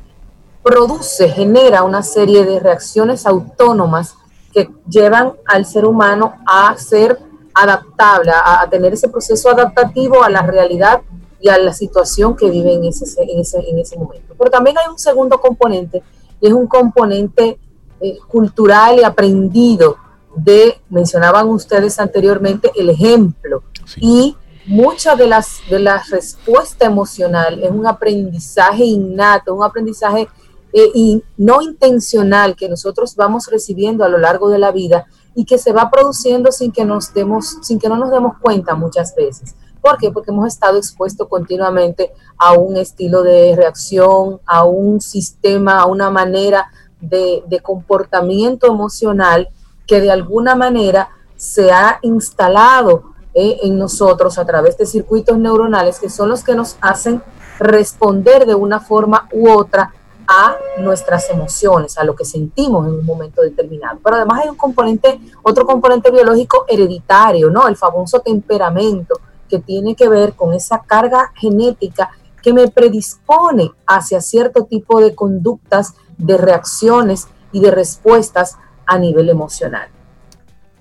produce, 0.63 1.29
genera 1.29 1.83
una 1.83 2.03
serie 2.03 2.43
de 2.45 2.59
reacciones 2.59 3.25
autónomas 3.25 4.15
que 4.53 4.69
llevan 4.87 5.33
al 5.45 5.65
ser 5.65 5.85
humano 5.85 6.35
a 6.45 6.75
ser 6.77 7.19
adaptable, 7.55 8.31
a, 8.31 8.67
tener 8.69 8.93
ese 8.93 9.07
proceso 9.07 9.49
adaptativo 9.49 10.23
a 10.23 10.29
la 10.29 10.41
realidad 10.41 11.01
y 11.39 11.49
a 11.49 11.57
la 11.57 11.73
situación 11.73 12.35
que 12.35 12.49
vive 12.49 12.73
en 12.73 12.85
ese, 12.85 13.05
en 13.21 13.39
ese, 13.39 13.59
en 13.59 13.79
ese 13.79 13.97
momento. 13.97 14.35
Pero 14.37 14.51
también 14.51 14.77
hay 14.77 14.91
un 14.91 14.99
segundo 14.99 15.39
componente, 15.39 16.03
y 16.41 16.47
es 16.47 16.53
un 16.53 16.67
componente 16.67 17.57
eh, 18.01 18.17
cultural 18.27 18.99
y 18.99 19.03
aprendido 19.03 19.97
de, 20.35 20.81
mencionaban 20.89 21.47
ustedes 21.47 21.97
anteriormente, 21.99 22.71
el 22.75 22.89
ejemplo. 22.89 23.63
Y 23.97 24.35
mucha 24.65 25.15
de 25.15 25.27
las 25.27 25.59
de 25.69 25.79
la 25.79 26.03
respuesta 26.09 26.85
emocional 26.85 27.63
es 27.63 27.71
un 27.71 27.87
aprendizaje 27.87 28.83
innato, 28.83 29.53
un 29.53 29.63
aprendizaje 29.63 30.27
eh, 30.73 30.91
y 30.93 31.23
no 31.37 31.61
intencional 31.61 32.55
que 32.55 32.67
nosotros 32.67 33.15
vamos 33.15 33.47
recibiendo 33.49 34.03
a 34.03 34.09
lo 34.09 34.17
largo 34.17 34.49
de 34.49 34.59
la 34.59 34.71
vida 34.71 35.05
y 35.35 35.45
que 35.45 35.57
se 35.57 35.73
va 35.73 35.91
produciendo 35.91 36.51
sin 36.51 36.71
que 36.71 36.85
nos 36.85 37.13
demos, 37.13 37.57
sin 37.61 37.77
que 37.77 37.89
no 37.89 37.97
nos 37.97 38.09
demos 38.09 38.37
cuenta 38.41 38.73
muchas 38.75 39.13
veces. 39.15 39.55
¿Por 39.81 39.97
qué? 39.97 40.09
Porque 40.09 40.31
hemos 40.31 40.47
estado 40.47 40.77
expuestos 40.77 41.27
continuamente 41.27 42.11
a 42.37 42.53
un 42.53 42.77
estilo 42.77 43.21
de 43.21 43.55
reacción, 43.55 44.39
a 44.45 44.63
un 44.63 44.99
sistema, 45.01 45.79
a 45.79 45.85
una 45.85 46.09
manera 46.09 46.71
de, 46.99 47.43
de 47.47 47.59
comportamiento 47.59 48.65
emocional 48.67 49.49
que 49.85 50.01
de 50.01 50.11
alguna 50.11 50.55
manera 50.55 51.09
se 51.35 51.71
ha 51.71 51.99
instalado 52.01 53.15
eh, 53.33 53.59
en 53.63 53.77
nosotros 53.77 54.37
a 54.37 54.45
través 54.45 54.77
de 54.77 54.85
circuitos 54.85 55.37
neuronales 55.37 55.99
que 55.99 56.09
son 56.09 56.29
los 56.29 56.43
que 56.43 56.55
nos 56.55 56.77
hacen 56.79 57.21
responder 57.59 58.45
de 58.45 58.55
una 58.55 58.79
forma 58.79 59.27
u 59.33 59.49
otra 59.49 59.93
a 60.27 60.55
nuestras 60.77 61.29
emociones, 61.29 61.97
a 61.97 62.03
lo 62.03 62.15
que 62.15 62.25
sentimos 62.25 62.87
en 62.87 62.93
un 62.93 63.05
momento 63.05 63.41
determinado. 63.41 63.99
Pero 64.03 64.17
además 64.17 64.41
hay 64.43 64.49
un 64.49 64.55
componente, 64.55 65.19
otro 65.43 65.65
componente 65.65 66.11
biológico 66.11 66.65
hereditario, 66.67 67.49
¿no? 67.49 67.67
El 67.67 67.75
famoso 67.75 68.19
temperamento 68.19 69.19
que 69.49 69.59
tiene 69.59 69.95
que 69.95 70.09
ver 70.09 70.33
con 70.33 70.53
esa 70.53 70.81
carga 70.81 71.31
genética 71.35 72.11
que 72.41 72.53
me 72.53 72.67
predispone 72.67 73.71
hacia 73.87 74.21
cierto 74.21 74.65
tipo 74.65 75.01
de 75.01 75.15
conductas, 75.15 75.93
de 76.17 76.37
reacciones 76.37 77.27
y 77.51 77.59
de 77.59 77.71
respuestas 77.71 78.57
a 78.85 78.97
nivel 78.99 79.29
emocional. 79.29 79.89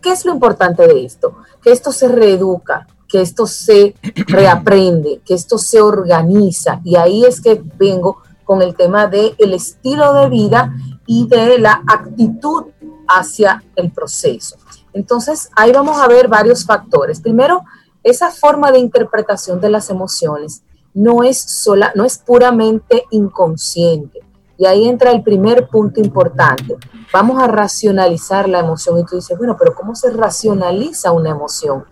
¿Qué 0.03 0.13
es 0.13 0.25
lo 0.27 0.33
importante 0.33 0.87
de 0.87 1.05
esto? 1.05 1.37
Que 1.63 1.73
esto 1.73 1.91
se 1.91 2.09
reeduca, 2.09 2.87
que 3.09 3.23
esto 3.23 3.47
se 3.47 3.95
reaprende, 4.27 5.23
que 5.25 5.35
esto 5.35 5.57
se 5.57 5.81
organiza. 5.81 6.81
Y 6.85 6.97
ahí 6.97 7.25
es 7.25 7.41
que 7.41 7.63
vengo 7.79 8.19
con 8.45 8.63
el 8.63 8.77
tema 8.77 9.07
del 9.07 9.35
el 9.39 9.55
estilo 9.55 10.15
de 10.15 10.29
vida 10.29 10.75
y 11.07 11.27
de 11.29 11.59
la 11.59 11.83
actitud 11.87 12.65
hacia 13.09 13.63
el 13.77 13.91
proceso. 13.91 14.57
Entonces, 14.93 15.51
ahí 15.57 15.73
vamos 15.73 15.99
a 15.99 16.09
ver 16.09 16.29
varios 16.29 16.65
factores. 16.65 17.21
Primero, 17.21 17.63
esa 18.03 18.31
forma 18.31 18.71
de 18.71 18.79
interpretación 18.79 19.61
de 19.61 19.71
las 19.71 19.91
emociones 19.91 20.63
no 20.95 21.25
es 21.25 21.39
sola, 21.39 21.93
no 21.95 22.05
es 22.05 22.19
puramente 22.19 23.05
inconsciente. 23.11 24.21
Y 24.57 24.67
ahí 24.67 24.87
entra 24.87 25.11
el 25.11 25.25
primer 25.25 25.69
punto 25.69 26.01
importante. 26.01 26.77
Vamos 27.13 27.43
a 27.43 27.49
racionalizar 27.49 28.49
la 28.49 28.61
emoción. 28.61 29.01
Y 29.01 29.05
tú 29.05 29.17
dices, 29.17 29.37
bueno, 29.37 29.57
pero 29.59 29.75
¿cómo 29.75 29.97
se 29.97 30.11
racionaliza 30.13 31.11
una 31.11 31.31
emoción? 31.31 31.85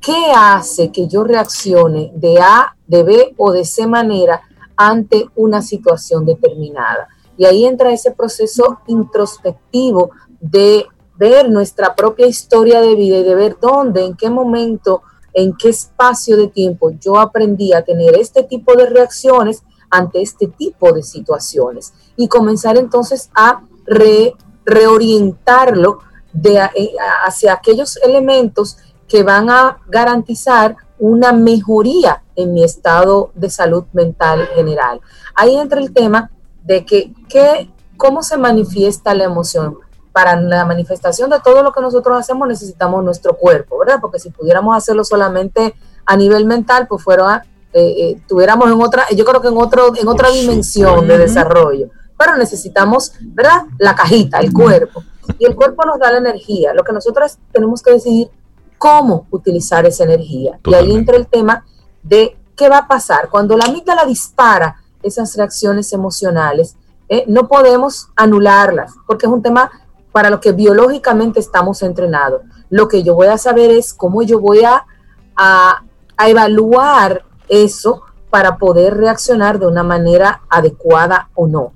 ¿Qué 0.00 0.32
hace 0.36 0.92
que 0.92 1.08
yo 1.08 1.24
reaccione 1.24 2.12
de 2.14 2.38
A, 2.38 2.76
de 2.86 3.02
B 3.04 3.34
o 3.38 3.52
de 3.52 3.64
C 3.64 3.86
manera 3.86 4.42
ante 4.76 5.26
una 5.34 5.62
situación 5.62 6.24
determinada? 6.24 7.08
Y 7.36 7.44
ahí 7.44 7.64
entra 7.64 7.92
ese 7.92 8.12
proceso 8.12 8.80
introspectivo 8.86 10.10
de 10.40 10.86
ver 11.16 11.50
nuestra 11.50 11.94
propia 11.94 12.26
historia 12.26 12.80
de 12.80 12.94
vida 12.94 13.18
y 13.18 13.22
de 13.22 13.34
ver 13.34 13.56
dónde, 13.60 14.04
en 14.04 14.16
qué 14.16 14.30
momento, 14.30 15.02
en 15.32 15.54
qué 15.56 15.70
espacio 15.70 16.36
de 16.36 16.48
tiempo 16.48 16.90
yo 17.00 17.18
aprendí 17.18 17.72
a 17.72 17.82
tener 17.82 18.16
este 18.16 18.44
tipo 18.44 18.74
de 18.74 18.86
reacciones 18.86 19.62
ante 19.90 20.22
este 20.22 20.46
tipo 20.48 20.92
de 20.92 21.02
situaciones 21.02 21.92
y 22.16 22.28
comenzar 22.28 22.76
entonces 22.76 23.30
a 23.34 23.62
reorientarlo 24.64 25.98
eh, 26.42 26.58
hacia 27.24 27.52
aquellos 27.52 27.96
elementos 27.98 28.76
que 29.06 29.22
van 29.22 29.50
a 29.50 29.78
garantizar 29.88 30.76
una 31.04 31.32
mejoría 31.32 32.22
en 32.34 32.54
mi 32.54 32.64
estado 32.64 33.30
de 33.34 33.50
salud 33.50 33.84
mental 33.92 34.48
general. 34.54 35.02
Ahí 35.34 35.54
entra 35.54 35.78
el 35.78 35.92
tema 35.92 36.30
de 36.64 36.86
que, 36.86 37.12
cómo 37.98 38.22
se 38.22 38.38
manifiesta 38.38 39.14
la 39.14 39.24
emoción. 39.24 39.78
Para 40.12 40.40
la 40.40 40.64
manifestación 40.64 41.28
de 41.28 41.40
todo 41.40 41.62
lo 41.62 41.72
que 41.72 41.80
nosotros 41.80 42.18
hacemos 42.18 42.48
necesitamos 42.48 43.04
nuestro 43.04 43.36
cuerpo, 43.36 43.78
¿verdad? 43.80 43.98
Porque 44.00 44.18
si 44.18 44.30
pudiéramos 44.30 44.74
hacerlo 44.76 45.04
solamente 45.04 45.74
a 46.06 46.16
nivel 46.16 46.46
mental, 46.46 46.86
pues 46.86 47.02
fuera 47.02 47.44
eh, 47.72 47.80
eh, 47.98 48.20
tuviéramos 48.26 48.70
en 48.70 48.80
otra, 48.80 49.04
yo 49.14 49.24
creo 49.24 49.42
que 49.42 49.48
en 49.48 49.58
otro, 49.58 49.92
en 49.96 50.08
otra 50.08 50.30
dimensión 50.30 51.06
de 51.06 51.18
desarrollo. 51.18 51.90
Pero 52.16 52.36
necesitamos, 52.36 53.12
¿verdad? 53.20 53.64
La 53.78 53.94
cajita, 53.94 54.38
el 54.38 54.52
cuerpo. 54.52 55.02
Y 55.38 55.44
el 55.44 55.54
cuerpo 55.54 55.84
nos 55.84 55.98
da 55.98 56.12
la 56.12 56.18
energía. 56.18 56.72
Lo 56.72 56.84
que 56.84 56.92
nosotros 56.92 57.36
tenemos 57.52 57.82
que 57.82 57.90
decidir 57.90 58.30
cómo 58.84 59.26
utilizar 59.30 59.86
esa 59.86 60.04
energía. 60.04 60.60
Y 60.62 60.74
ahí 60.74 60.94
entra 60.94 61.16
el 61.16 61.26
tema 61.26 61.64
de 62.02 62.36
qué 62.54 62.68
va 62.68 62.80
a 62.80 62.86
pasar. 62.86 63.30
Cuando 63.30 63.56
la 63.56 63.64
amígdala 63.64 64.04
dispara 64.04 64.76
esas 65.02 65.34
reacciones 65.38 65.90
emocionales, 65.94 66.76
eh, 67.08 67.24
no 67.26 67.48
podemos 67.48 68.08
anularlas, 68.14 68.92
porque 69.06 69.24
es 69.24 69.32
un 69.32 69.40
tema 69.40 69.70
para 70.12 70.28
lo 70.28 70.38
que 70.38 70.52
biológicamente 70.52 71.40
estamos 71.40 71.82
entrenados. 71.82 72.42
Lo 72.68 72.86
que 72.86 73.02
yo 73.02 73.14
voy 73.14 73.28
a 73.28 73.38
saber 73.38 73.70
es 73.70 73.94
cómo 73.94 74.22
yo 74.22 74.38
voy 74.38 74.64
a, 74.64 74.84
a, 75.34 75.82
a 76.18 76.28
evaluar 76.28 77.24
eso 77.48 78.02
para 78.28 78.58
poder 78.58 78.98
reaccionar 78.98 79.58
de 79.58 79.66
una 79.66 79.82
manera 79.82 80.42
adecuada 80.50 81.30
o 81.34 81.46
no. 81.46 81.72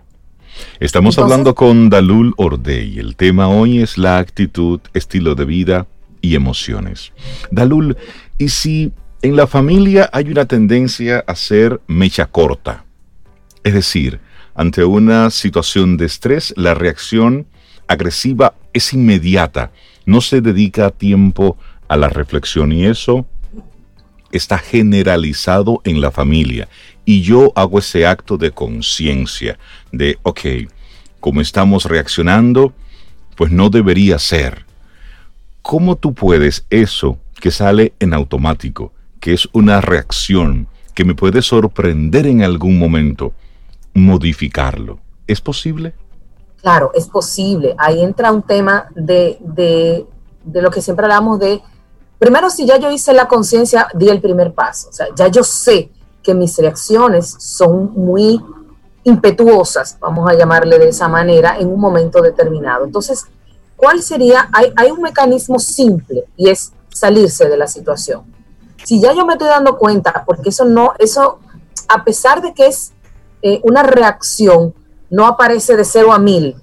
Estamos 0.79 1.19
hablando 1.19 1.55
con 1.55 1.89
Dalul 1.89 2.35
Ordey. 2.37 2.99
El 2.99 3.17
tema 3.17 3.49
hoy 3.49 3.81
es 3.81 3.97
la 3.97 4.19
actitud, 4.19 4.81
estilo 4.93 5.35
de 5.35 5.47
vida 5.47 5.87
y 6.21 6.35
emociones. 6.35 7.13
Dalul, 7.51 7.97
¿y 8.39 8.49
si 8.49 8.93
en 9.23 9.37
la 9.37 9.47
familia 9.47 10.09
hay 10.13 10.31
una 10.31 10.47
tendencia 10.47 11.25
a 11.27 11.35
ser 11.35 11.81
mecha 11.87 12.27
corta? 12.27 12.85
Es 13.65 13.75
decir, 13.75 14.21
ante 14.55 14.85
una 14.85 15.31
situación 15.31 15.97
de 15.97 16.07
estrés, 16.07 16.53
la 16.57 16.75
reacción 16.75 17.47
agresiva 17.87 18.55
es 18.73 18.93
inmediata, 18.93 19.73
no 20.07 20.21
se 20.21 20.41
dedica 20.41 20.91
tiempo 20.91 21.57
a 21.89 21.97
la 21.97 22.09
reflexión 22.09 22.73
y 22.73 22.87
eso 22.87 23.27
está 24.31 24.59
generalizado 24.59 25.81
en 25.85 26.01
la 26.01 26.11
familia. 26.11 26.69
Y 27.05 27.23
yo 27.23 27.53
hago 27.57 27.79
ese 27.79 28.07
acto 28.07 28.37
de 28.37 28.51
conciencia, 28.51 29.59
de, 29.93 30.19
ok, 30.23 30.41
como 31.21 31.41
estamos 31.41 31.87
reaccionando, 31.87 32.75
pues 33.37 33.51
no 33.51 33.71
debería 33.71 34.19
ser. 34.19 34.68
¿Cómo 35.69 35.97
tú 35.97 36.15
puedes 36.15 36.65
eso 36.71 37.19
que 37.39 37.51
sale 37.51 37.93
en 38.01 38.15
automático, 38.15 38.91
que 39.21 39.35
es 39.35 39.47
una 39.53 39.83
reacción 39.83 40.67
que 40.95 41.05
me 41.05 41.15
puede 41.15 41.43
sorprender 41.43 42.27
en 42.27 42.43
algún 42.43 42.79
momento, 42.79 43.35
modificarlo? 43.93 44.99
¿Es 45.27 45.43
posible? 45.43 45.93
Claro, 46.63 46.91
es 46.95 47.07
posible. 47.07 47.75
Ahí 47.77 48.03
entra 48.03 48.33
un 48.33 48.41
tema 48.41 48.89
de, 48.95 49.37
de, 49.41 50.07
de 50.43 50.63
lo 50.63 50.71
que 50.71 50.81
siempre 50.81 51.05
hablamos 51.05 51.39
de 51.39 51.61
Primero, 52.19 52.49
si 52.49 52.65
ya 52.65 52.79
yo 52.79 52.91
hice 52.91 53.13
la 53.13 53.29
conciencia, 53.29 53.89
di 53.93 54.09
el 54.09 54.23
primer 54.23 54.55
paso. 54.55 54.89
O 54.89 54.93
sea, 54.95 55.09
ya 55.15 55.29
yo 55.29 55.45
sé 55.45 55.91
que 56.23 56.33
mis 56.33 56.57
reacciones 56.57 57.37
son 57.41 57.93
muy 57.93 58.41
impetuosas, 59.05 59.99
vamos 60.01 60.31
a 60.31 60.35
llamarle 60.35 60.79
de 60.79 60.89
esa 60.89 61.09
manera, 61.09 61.59
en 61.59 61.69
un 61.69 61.79
momento 61.79 62.23
determinado. 62.23 62.87
Entonces, 62.87 63.27
¿cuál 63.79 64.03
sería? 64.03 64.51
Hay, 64.53 64.73
hay 64.77 64.91
un 64.91 65.01
mecanismo 65.01 65.59
simple 65.59 66.25
y 66.37 66.51
es 66.51 66.73
salirse 66.93 67.49
de 67.49 67.57
la 67.57 67.67
situación. 67.67 68.23
Si 68.85 69.01
ya 69.01 69.15
yo 69.15 69.25
me 69.25 69.35
estoy 69.35 69.49
dando 69.49 69.79
cuenta, 69.79 70.25
porque 70.27 70.51
eso 70.51 70.65
no, 70.65 70.93
eso, 70.99 71.39
a 71.89 72.05
pesar 72.05 72.43
de 72.43 72.53
que 72.53 72.67
es 72.67 72.93
eh, 73.41 73.61
una 73.63 73.83
reacción, 73.83 74.75
no 75.11 75.27
aparece 75.27 75.77
de 75.77 75.85
cero 75.85 76.13
a 76.13 76.19
mil, 76.19 76.57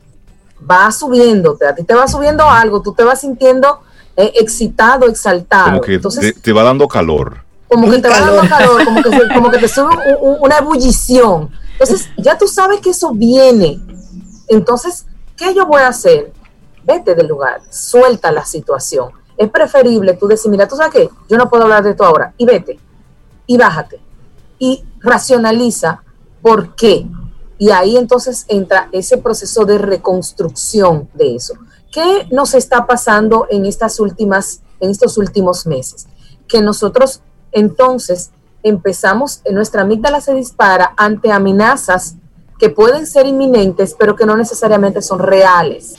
va 0.69 0.91
subiéndote, 0.91 1.65
a 1.65 1.73
ti 1.73 1.83
te 1.83 1.93
va 1.93 2.07
subiendo 2.07 2.43
algo, 2.43 2.81
tú 2.81 2.93
te 2.93 3.03
vas 3.03 3.21
sintiendo 3.21 3.79
eh, 4.17 4.33
excitado, 4.35 5.07
exaltado. 5.07 5.65
Como 5.65 5.81
que 5.81 5.93
Entonces, 5.95 6.41
te, 6.41 6.53
va 6.53 6.63
dando 6.63 6.87
calor. 6.87 7.37
Como 7.67 7.89
que 7.89 7.99
te 7.99 8.09
va 8.09 8.19
dando 8.19 8.49
calor, 8.49 8.85
como 9.33 9.51
que, 9.51 9.57
te 9.57 9.67
sube 9.67 9.95
una 10.41 10.57
ebullición. 10.57 11.49
Entonces, 11.73 12.09
ya 12.17 12.37
tú 12.37 12.47
sabes 12.47 12.81
que 12.81 12.91
eso 12.91 13.11
viene. 13.13 13.79
Entonces, 14.47 15.05
¿qué 15.37 15.53
yo 15.53 15.65
voy 15.65 15.81
a 15.81 15.89
hacer? 15.89 16.31
Vete 16.85 17.15
del 17.15 17.27
lugar, 17.27 17.61
suelta 17.69 18.31
la 18.31 18.45
situación. 18.45 19.11
es 19.37 19.49
preferible 19.49 20.13
tú 20.13 20.27
decir, 20.27 20.49
mira, 20.49 20.67
tú 20.67 20.75
sabes 20.77 20.93
qué, 20.93 21.09
yo 21.27 21.37
no 21.37 21.49
puedo 21.49 21.63
hablar 21.63 21.83
de 21.83 21.91
esto 21.91 22.05
ahora, 22.05 22.33
y 22.37 22.45
vete, 22.45 22.79
y 23.47 23.57
bájate, 23.57 23.99
y 24.59 24.85
racionaliza 24.99 26.03
por 26.41 26.75
qué. 26.75 27.05
Y 27.57 27.71
ahí 27.71 27.97
entonces 27.97 28.45
entra 28.47 28.89
ese 28.91 29.17
proceso 29.17 29.65
de 29.65 29.77
reconstrucción 29.77 31.09
de 31.13 31.35
eso. 31.35 31.55
¿Qué 31.91 32.27
nos 32.31 32.53
está 32.53 32.85
pasando 32.85 33.47
en 33.49 33.65
estas 33.65 33.99
últimas, 33.99 34.61
en 34.79 34.91
estos 34.91 35.17
últimos 35.17 35.65
meses? 35.65 36.07
Que 36.47 36.61
nosotros 36.61 37.21
entonces 37.51 38.31
empezamos, 38.63 39.41
nuestra 39.51 39.83
amígdala 39.83 40.21
se 40.21 40.33
dispara 40.33 40.93
ante 40.97 41.31
amenazas 41.31 42.15
que 42.59 42.69
pueden 42.69 43.05
ser 43.05 43.25
inminentes, 43.27 43.95
pero 43.97 44.15
que 44.15 44.25
no 44.25 44.35
necesariamente 44.35 45.01
son 45.01 45.19
reales. 45.19 45.95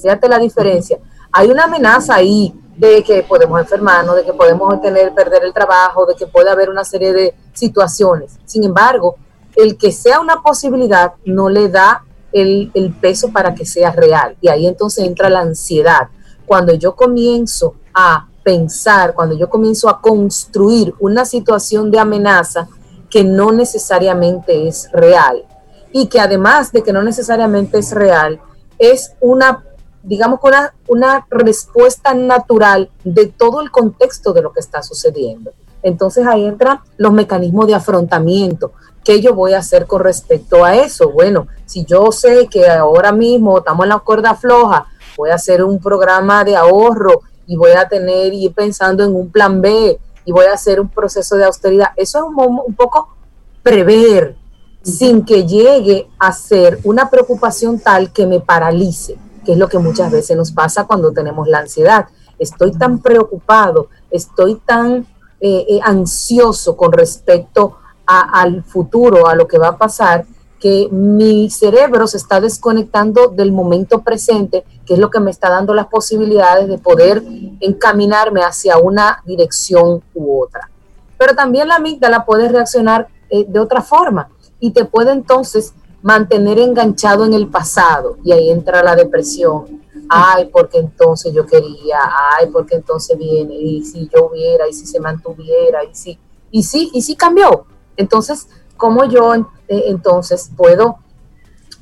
Fíjate 0.00 0.28
la 0.28 0.38
diferencia. 0.38 0.98
Hay 1.32 1.50
una 1.50 1.64
amenaza 1.64 2.14
ahí 2.14 2.54
de 2.76 3.02
que 3.04 3.22
podemos 3.22 3.60
enfermarnos, 3.60 4.16
de 4.16 4.24
que 4.24 4.32
podemos 4.32 4.80
tener, 4.80 5.12
perder 5.14 5.44
el 5.44 5.52
trabajo, 5.52 6.06
de 6.06 6.14
que 6.14 6.26
puede 6.26 6.50
haber 6.50 6.70
una 6.70 6.84
serie 6.84 7.12
de 7.12 7.34
situaciones. 7.52 8.38
Sin 8.44 8.64
embargo, 8.64 9.16
el 9.56 9.76
que 9.76 9.92
sea 9.92 10.20
una 10.20 10.42
posibilidad 10.42 11.12
no 11.24 11.48
le 11.48 11.68
da 11.68 12.04
el, 12.32 12.70
el 12.74 12.92
peso 12.94 13.30
para 13.32 13.54
que 13.54 13.66
sea 13.66 13.90
real. 13.92 14.36
Y 14.40 14.48
ahí 14.48 14.66
entonces 14.66 15.04
entra 15.04 15.28
la 15.28 15.40
ansiedad. 15.40 16.08
Cuando 16.46 16.72
yo 16.74 16.96
comienzo 16.96 17.74
a 17.92 18.28
pensar, 18.42 19.14
cuando 19.14 19.36
yo 19.36 19.48
comienzo 19.50 19.88
a 19.88 20.00
construir 20.00 20.94
una 20.98 21.24
situación 21.24 21.90
de 21.90 21.98
amenaza 21.98 22.68
que 23.10 23.24
no 23.24 23.52
necesariamente 23.52 24.68
es 24.68 24.88
real 24.92 25.44
y 25.92 26.06
que 26.06 26.20
además 26.20 26.72
de 26.72 26.82
que 26.82 26.92
no 26.92 27.02
necesariamente 27.02 27.78
es 27.78 27.92
real, 27.92 28.40
es 28.78 29.12
una, 29.20 29.64
digamos, 30.02 30.40
una, 30.42 30.74
una 30.88 31.26
respuesta 31.30 32.14
natural 32.14 32.90
de 33.04 33.26
todo 33.26 33.60
el 33.60 33.70
contexto 33.70 34.32
de 34.32 34.42
lo 34.42 34.52
que 34.52 34.60
está 34.60 34.82
sucediendo. 34.82 35.52
Entonces 35.82 36.26
ahí 36.26 36.44
entran 36.44 36.80
los 36.96 37.12
mecanismos 37.12 37.66
de 37.66 37.74
afrontamiento. 37.74 38.72
¿Qué 39.04 39.20
yo 39.20 39.34
voy 39.34 39.54
a 39.54 39.58
hacer 39.58 39.86
con 39.86 40.02
respecto 40.02 40.64
a 40.64 40.76
eso? 40.76 41.10
Bueno, 41.10 41.46
si 41.64 41.84
yo 41.84 42.12
sé 42.12 42.48
que 42.48 42.68
ahora 42.68 43.12
mismo 43.12 43.58
estamos 43.58 43.84
en 43.84 43.90
la 43.90 43.98
cuerda 43.98 44.34
floja, 44.34 44.86
voy 45.16 45.30
a 45.30 45.34
hacer 45.34 45.64
un 45.64 45.78
programa 45.78 46.44
de 46.44 46.56
ahorro 46.56 47.22
y 47.46 47.56
voy 47.56 47.72
a 47.72 47.88
tener, 47.88 48.32
ir 48.34 48.52
pensando 48.52 49.02
en 49.04 49.14
un 49.14 49.30
plan 49.30 49.60
B 49.60 49.98
y 50.24 50.32
voy 50.32 50.46
a 50.46 50.52
hacer 50.52 50.80
un 50.80 50.88
proceso 50.88 51.36
de 51.36 51.44
austeridad. 51.44 51.88
Eso 51.96 52.18
es 52.18 52.24
un, 52.24 52.60
un 52.66 52.74
poco 52.74 53.16
prever, 53.62 54.36
sin 54.82 55.24
que 55.24 55.46
llegue 55.46 56.08
a 56.18 56.32
ser 56.32 56.78
una 56.84 57.10
preocupación 57.10 57.78
tal 57.78 58.12
que 58.12 58.26
me 58.26 58.40
paralice, 58.40 59.18
que 59.44 59.52
es 59.52 59.58
lo 59.58 59.68
que 59.68 59.78
muchas 59.78 60.10
veces 60.10 60.36
nos 60.36 60.52
pasa 60.52 60.86
cuando 60.86 61.12
tenemos 61.12 61.48
la 61.48 61.60
ansiedad. 61.60 62.06
Estoy 62.38 62.72
tan 62.72 63.00
preocupado, 63.00 63.88
estoy 64.10 64.56
tan 64.56 65.06
eh, 65.40 65.66
eh, 65.68 65.80
ansioso 65.82 66.76
con 66.76 66.92
respecto 66.92 67.76
al 68.06 68.64
futuro, 68.64 69.28
a 69.28 69.36
lo 69.36 69.46
que 69.46 69.56
va 69.56 69.68
a 69.68 69.78
pasar, 69.78 70.26
que 70.58 70.88
mi 70.90 71.48
cerebro 71.48 72.06
se 72.06 72.18
está 72.18 72.40
desconectando 72.40 73.28
del 73.28 73.52
momento 73.52 74.02
presente, 74.02 74.64
que 74.84 74.94
es 74.94 75.00
lo 75.00 75.10
que 75.10 75.20
me 75.20 75.30
está 75.30 75.48
dando 75.48 75.74
las 75.74 75.86
posibilidades 75.86 76.68
de 76.68 76.76
poder 76.76 77.22
encaminarme 77.60 78.42
hacia 78.42 78.76
una 78.78 79.22
dirección 79.24 80.02
u 80.14 80.42
otra. 80.42 80.68
Pero 81.16 81.34
también 81.34 81.68
la 81.68 81.76
amígdala 81.76 82.26
puede 82.26 82.48
reaccionar 82.48 83.08
eh, 83.30 83.46
de 83.48 83.60
otra 83.60 83.80
forma 83.80 84.28
y 84.58 84.72
te 84.72 84.84
puede 84.84 85.12
entonces 85.12 85.72
mantener 86.02 86.58
enganchado 86.58 87.24
en 87.24 87.34
el 87.34 87.48
pasado 87.48 88.16
y 88.24 88.32
ahí 88.32 88.50
entra 88.50 88.82
la 88.82 88.96
depresión. 88.96 89.80
Ay, 90.08 90.50
porque 90.52 90.78
entonces 90.78 91.32
yo 91.32 91.46
quería, 91.46 91.98
ay, 92.36 92.48
porque 92.52 92.74
entonces 92.74 93.16
viene, 93.16 93.54
y 93.54 93.84
si 93.84 94.08
yo 94.08 94.28
hubiera, 94.28 94.68
y 94.68 94.72
si 94.72 94.86
se 94.86 94.98
mantuviera, 94.98 95.84
y 95.84 95.94
si, 95.94 96.18
y 96.50 96.64
sí, 96.64 96.90
y 96.92 97.02
si 97.02 97.14
cambió. 97.14 97.66
Entonces, 97.96 98.48
¿cómo 98.76 99.04
yo 99.04 99.34
eh, 99.34 99.44
entonces 99.86 100.50
puedo 100.56 100.98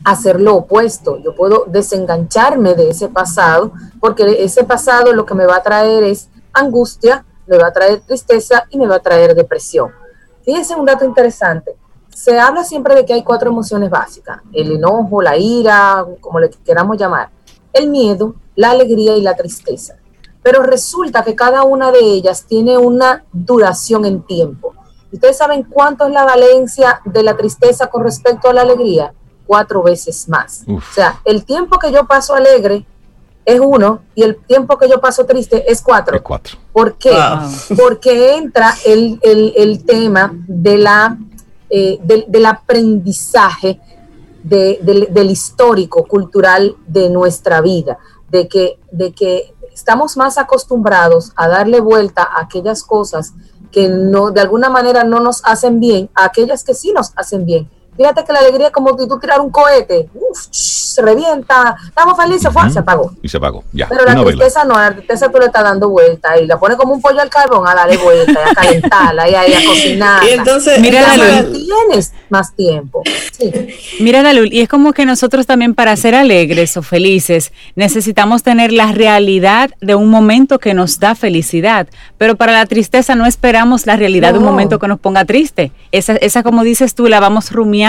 hacer 0.04 0.40
lo 0.40 0.57
opuesto? 0.57 1.16
Yo 1.18 1.35
puedo 1.35 1.64
desengancharme 1.68 2.74
de 2.74 2.90
ese 2.90 3.09
pasado, 3.09 3.72
porque 3.98 4.44
ese 4.44 4.64
pasado 4.64 5.14
lo 5.14 5.24
que 5.24 5.35
me 5.35 5.46
va 5.46 5.57
a 5.57 5.62
traer 5.62 6.02
es 6.02 6.28
angustia, 6.52 7.24
me 7.46 7.57
va 7.57 7.68
a 7.68 7.72
traer 7.72 8.00
tristeza 8.00 8.66
y 8.68 8.76
me 8.76 8.87
va 8.87 8.96
a 8.96 9.02
traer 9.02 9.35
depresión. 9.35 9.90
Fíjense 10.44 10.74
un 10.74 10.85
dato 10.85 11.07
interesante 11.07 11.76
se 12.18 12.37
habla 12.37 12.64
siempre 12.64 12.96
de 12.96 13.07
que 13.07 13.12
hay 13.12 13.22
cuatro 13.22 13.48
emociones 13.48 13.90
básicas, 13.90 14.40
el 14.52 14.72
enojo, 14.72 15.22
la 15.22 15.37
ira, 15.37 16.04
como 16.20 16.40
le 16.40 16.50
queramos 16.50 16.96
llamar, 16.96 17.31
el 17.72 17.88
miedo, 17.90 18.35
la 18.57 18.70
alegría 18.70 19.16
y 19.16 19.22
la 19.22 19.37
tristeza. 19.37 19.94
Pero 20.42 20.64
resulta 20.64 21.22
que 21.22 21.37
cada 21.37 21.62
una 21.62 21.92
de 21.92 22.00
ellas 22.00 22.44
tiene 22.44 22.76
una 22.76 23.24
duración 23.33 24.04
en 24.04 24.22
tiempo. 24.22 24.74
¿Ustedes 25.12 25.37
saben 25.37 25.62
cuánto 25.62 26.07
es 26.07 26.12
la 26.12 26.24
valencia 26.24 27.00
de 27.04 27.22
la 27.22 27.37
tristeza 27.37 27.87
con 27.87 28.02
respecto 28.02 28.48
a 28.48 28.52
la 28.52 28.62
alegría? 28.62 29.14
Cuatro 29.46 29.85
veces 29.85 30.28
más. 30.28 30.64
O 30.66 30.81
sea, 30.92 31.20
el 31.24 31.44
tiempo 31.44 31.78
que 31.78 31.92
yo 31.92 32.04
paso 32.09 32.35
alegre 32.35 32.85
es 33.44 33.61
uno 33.61 34.00
y 34.16 34.24
el 34.24 34.44
tiempo 34.44 34.76
que 34.76 34.88
yo 34.88 35.00
paso 35.00 35.24
triste 35.24 35.70
es 35.70 35.81
cuatro. 35.81 36.16
Es 36.16 36.22
cuatro. 36.22 36.59
¿Por 36.72 36.98
qué? 36.98 37.16
Porque 37.81 38.35
entra 38.35 38.74
el, 38.85 39.20
el 39.22 39.85
tema 39.85 40.33
de 40.48 40.78
la 40.78 41.16
eh, 41.70 41.98
del, 42.02 42.46
aprendizaje 42.46 43.81
del, 44.42 45.31
histórico, 45.31 46.04
cultural 46.04 46.76
de 46.87 47.11
nuestra 47.11 47.61
vida, 47.61 47.98
de 48.31 48.48
que, 48.48 48.78
de 48.90 49.12
que 49.12 49.54
estamos 49.72 50.16
más 50.16 50.38
acostumbrados 50.38 51.33
a 51.37 51.48
darle 51.48 51.81
vuelta 51.81 52.22
a 52.22 52.42
aquellas 52.42 52.83
cosas 52.83 53.35
que 53.70 53.88
no, 53.88 54.31
de 54.31 54.40
alguna 54.40 54.70
manera 54.70 55.04
no 55.04 55.20
nos 55.20 55.42
hacen 55.44 55.78
bien, 55.78 56.11
a 56.14 56.24
aquellas 56.24 56.64
que 56.64 56.74
sí 56.74 56.92
nos 56.92 57.12
hacen 57.16 57.44
bien. 57.44 57.70
Fíjate 57.98 58.24
que 58.24 58.32
la 58.32 58.38
alegría 58.38 58.68
es 58.68 58.72
como 58.72 58.96
si 58.96 59.08
tú 59.08 59.18
tirar 59.18 59.40
un 59.40 59.50
cohete, 59.50 60.08
uf, 60.14 60.38
se 60.52 61.02
revienta, 61.02 61.76
estamos 61.84 62.16
felices, 62.16 62.48
se 62.72 62.78
apagó. 62.78 63.11
Y 63.20 63.28
se 63.28 63.38
apagó, 63.38 63.64
ya. 63.72 63.88
Pero 63.88 64.04
la 64.04 64.24
tristeza 64.24 64.64
no, 64.64 64.74
la 64.74 64.92
tristeza 64.92 65.28
tú 65.32 65.38
le 65.38 65.46
estás 65.46 65.64
dando 65.64 65.88
vuelta 65.88 66.38
y 66.38 66.46
la 66.46 66.61
pones 66.61 66.76
como 66.76 66.94
un 66.94 67.02
pollo 67.02 67.20
al 67.20 67.28
carbón 67.28 67.66
a 67.66 67.74
darle 67.74 67.96
vuelta 67.96 68.32
y 68.32 68.50
a 68.50 68.54
calentarla 68.54 69.28
y 69.28 69.34
a, 69.34 69.40
a 69.40 69.64
cocinar. 69.66 70.24
Y 70.24 70.30
entonces, 70.30 70.78
mira 70.78 71.16
la 71.16 71.42
tienes 71.42 72.12
más 72.28 72.54
tiempo. 72.54 73.02
Sí. 73.32 73.52
Mira 73.98 74.22
la 74.22 74.32
y 74.32 74.61
es 74.61 74.68
como 74.68 74.92
que 74.92 75.04
nosotros 75.04 75.46
también 75.46 75.74
para 75.74 75.96
ser 75.96 76.14
alegres 76.14 76.76
o 76.76 76.82
felices 76.82 77.52
necesitamos 77.74 78.44
tener 78.44 78.72
la 78.72 78.92
realidad 78.92 79.70
de 79.80 79.96
un 79.96 80.08
momento 80.08 80.61
que 80.61 80.72
nos 80.72 81.00
da 81.00 81.16
felicidad, 81.16 81.88
pero 82.16 82.37
para 82.37 82.52
la 82.52 82.66
tristeza 82.66 83.16
no 83.16 83.26
esperamos 83.26 83.87
la 83.87 83.96
realidad 83.96 84.34
de 84.34 84.38
un 84.38 84.44
momento 84.44 84.78
que 84.78 84.87
nos 84.87 85.00
ponga 85.00 85.24
triste. 85.24 85.72
Esa, 85.90 86.14
esa 86.14 86.44
como 86.44 86.62
dices 86.62 86.94
tú, 86.94 87.08
la 87.08 87.18
vamos 87.18 87.50
rumiando 87.50 87.88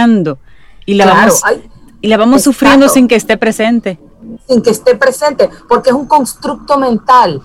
y 0.86 0.94
la 0.96 1.06
vamos, 1.06 1.42
y 2.02 2.08
la 2.08 2.18
vamos 2.18 2.44
sufriendo 2.44 2.90
sin 2.90 3.08
que 3.08 3.16
esté 3.16 3.38
presente. 3.38 4.00
Sin 4.48 4.62
que 4.62 4.72
esté 4.72 4.96
presente, 4.96 5.50
porque 5.68 5.90
es 5.90 5.96
un 5.96 6.08
constructo 6.08 6.78
mental. 6.78 7.42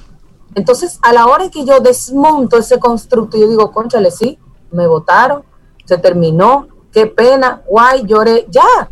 Entonces, 0.55 0.99
a 1.03 1.13
la 1.13 1.27
hora 1.27 1.51
que 1.51 1.65
yo 1.65 1.81
desmonto 1.81 2.59
ese 2.59 2.79
constructo, 2.79 3.37
yo 3.37 3.49
digo, 3.49 3.73
conchale, 3.73 4.11
sí, 4.11 4.39
me 4.71 4.87
votaron, 4.87 5.43
se 5.85 5.99
terminó, 5.99 6.69
qué 6.93 7.07
pena, 7.07 7.63
guay, 7.67 8.05
lloré, 8.07 8.47
ya, 8.51 8.89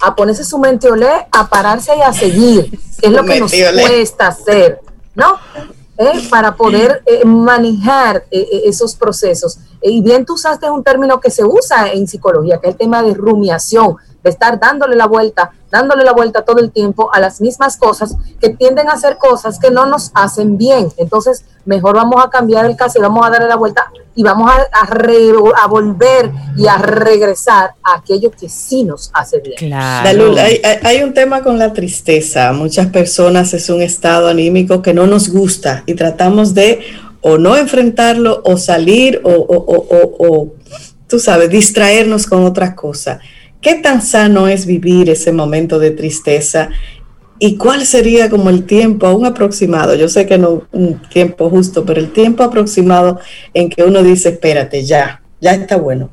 a 0.00 0.14
ponerse 0.14 0.44
su 0.44 0.58
mente 0.58 0.90
olé, 0.90 1.26
a 1.32 1.48
pararse 1.48 1.96
y 1.96 2.02
a 2.02 2.12
seguir, 2.12 2.78
es 3.00 3.10
lo 3.10 3.24
que 3.24 3.40
nos 3.40 3.50
cuesta 3.50 4.28
hacer, 4.28 4.80
¿no? 5.14 5.36
¿Eh? 5.98 6.26
para 6.30 6.54
poder 6.54 7.02
eh, 7.04 7.24
manejar 7.24 8.24
eh, 8.30 8.62
esos 8.64 8.94
procesos. 8.94 9.58
Y 9.82 10.00
bien 10.00 10.24
tú 10.24 10.34
usaste 10.34 10.70
un 10.70 10.82
término 10.82 11.20
que 11.20 11.30
se 11.30 11.44
usa 11.44 11.92
en 11.92 12.06
psicología, 12.06 12.58
que 12.58 12.68
es 12.68 12.72
el 12.74 12.78
tema 12.78 13.02
de 13.02 13.14
rumiación, 13.14 13.96
de 14.22 14.30
estar 14.30 14.58
dándole 14.58 14.96
la 14.96 15.06
vuelta, 15.06 15.50
dándole 15.70 16.04
la 16.04 16.12
vuelta 16.12 16.42
todo 16.42 16.58
el 16.60 16.70
tiempo 16.70 17.10
a 17.12 17.20
las 17.20 17.40
mismas 17.40 17.76
cosas 17.76 18.16
que 18.40 18.50
tienden 18.50 18.88
a 18.88 18.96
ser 18.96 19.16
cosas 19.16 19.58
que 19.58 19.70
no 19.70 19.86
nos 19.86 20.10
hacen 20.14 20.58
bien. 20.58 20.88
Entonces, 20.96 21.44
mejor 21.64 21.96
vamos 21.96 22.24
a 22.24 22.30
cambiar 22.30 22.64
el 22.66 22.76
caso 22.76 22.98
y 22.98 23.02
vamos 23.02 23.26
a 23.26 23.30
darle 23.30 23.48
la 23.48 23.56
vuelta 23.56 23.90
y 24.14 24.22
vamos 24.22 24.50
a, 24.50 24.66
a, 24.72 25.66
volver 25.68 26.32
y 26.56 26.66
a 26.66 26.76
regresar 26.78 27.74
a 27.82 27.98
aquello 27.98 28.32
que 28.32 28.48
sí 28.48 28.82
nos 28.82 29.10
hace 29.14 29.38
bien. 29.40 29.56
Claro. 29.56 30.34
hay, 30.36 30.60
hay, 30.82 31.02
un 31.04 31.14
tema 31.14 31.42
con 31.42 31.58
la 31.58 31.72
tristeza. 31.72 32.52
Muchas 32.52 32.88
personas 32.88 33.54
es 33.54 33.70
un 33.70 33.80
estado 33.80 34.26
anímico 34.26 34.82
que 34.82 34.92
no 34.92 35.06
nos 35.06 35.28
gusta 35.28 35.84
y 35.86 35.94
tratamos 35.94 36.54
de 36.54 36.80
o 37.20 37.38
no 37.38 37.56
enfrentarlo 37.56 38.40
o 38.44 38.56
salir 38.56 39.20
o, 39.24 39.30
o, 39.30 40.16
o 40.18 40.52
tú 41.08 41.18
sabes, 41.18 41.50
distraernos 41.50 42.26
con 42.26 42.44
otras 42.44 42.74
cosas. 42.74 43.20
¿Qué 43.60 43.74
tan 43.74 44.02
sano 44.02 44.46
es 44.46 44.66
vivir 44.66 45.10
ese 45.10 45.32
momento 45.32 45.78
de 45.78 45.90
tristeza? 45.90 46.70
¿Y 47.40 47.56
cuál 47.56 47.86
sería 47.86 48.30
como 48.30 48.50
el 48.50 48.66
tiempo, 48.66 49.10
un 49.10 49.26
aproximado? 49.26 49.94
Yo 49.94 50.08
sé 50.08 50.26
que 50.26 50.38
no 50.38 50.62
un 50.72 51.00
tiempo 51.08 51.50
justo, 51.50 51.84
pero 51.84 52.00
el 52.00 52.12
tiempo 52.12 52.42
aproximado 52.42 53.18
en 53.54 53.68
que 53.68 53.84
uno 53.84 54.02
dice, 54.02 54.30
espérate, 54.30 54.84
ya, 54.84 55.22
ya 55.40 55.52
está 55.52 55.76
bueno. 55.76 56.10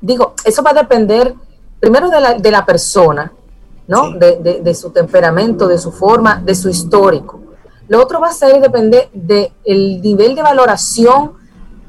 Digo, 0.00 0.34
eso 0.44 0.62
va 0.62 0.70
a 0.70 0.74
depender 0.74 1.34
primero 1.80 2.10
de 2.10 2.20
la, 2.20 2.34
de 2.34 2.50
la 2.50 2.64
persona, 2.64 3.32
¿no? 3.86 4.12
De, 4.12 4.60
de, 4.62 4.74
su 4.74 4.90
temperamento, 4.90 5.68
de 5.68 5.78
su 5.78 5.92
forma, 5.92 6.42
de 6.44 6.54
su 6.54 6.68
histórico. 6.68 7.40
Lo 7.88 8.02
otro 8.02 8.20
va 8.20 8.28
a 8.28 8.32
ser 8.32 8.60
depende 8.60 9.08
del 9.12 10.00
nivel 10.02 10.34
de 10.34 10.42
valoración 10.42 11.32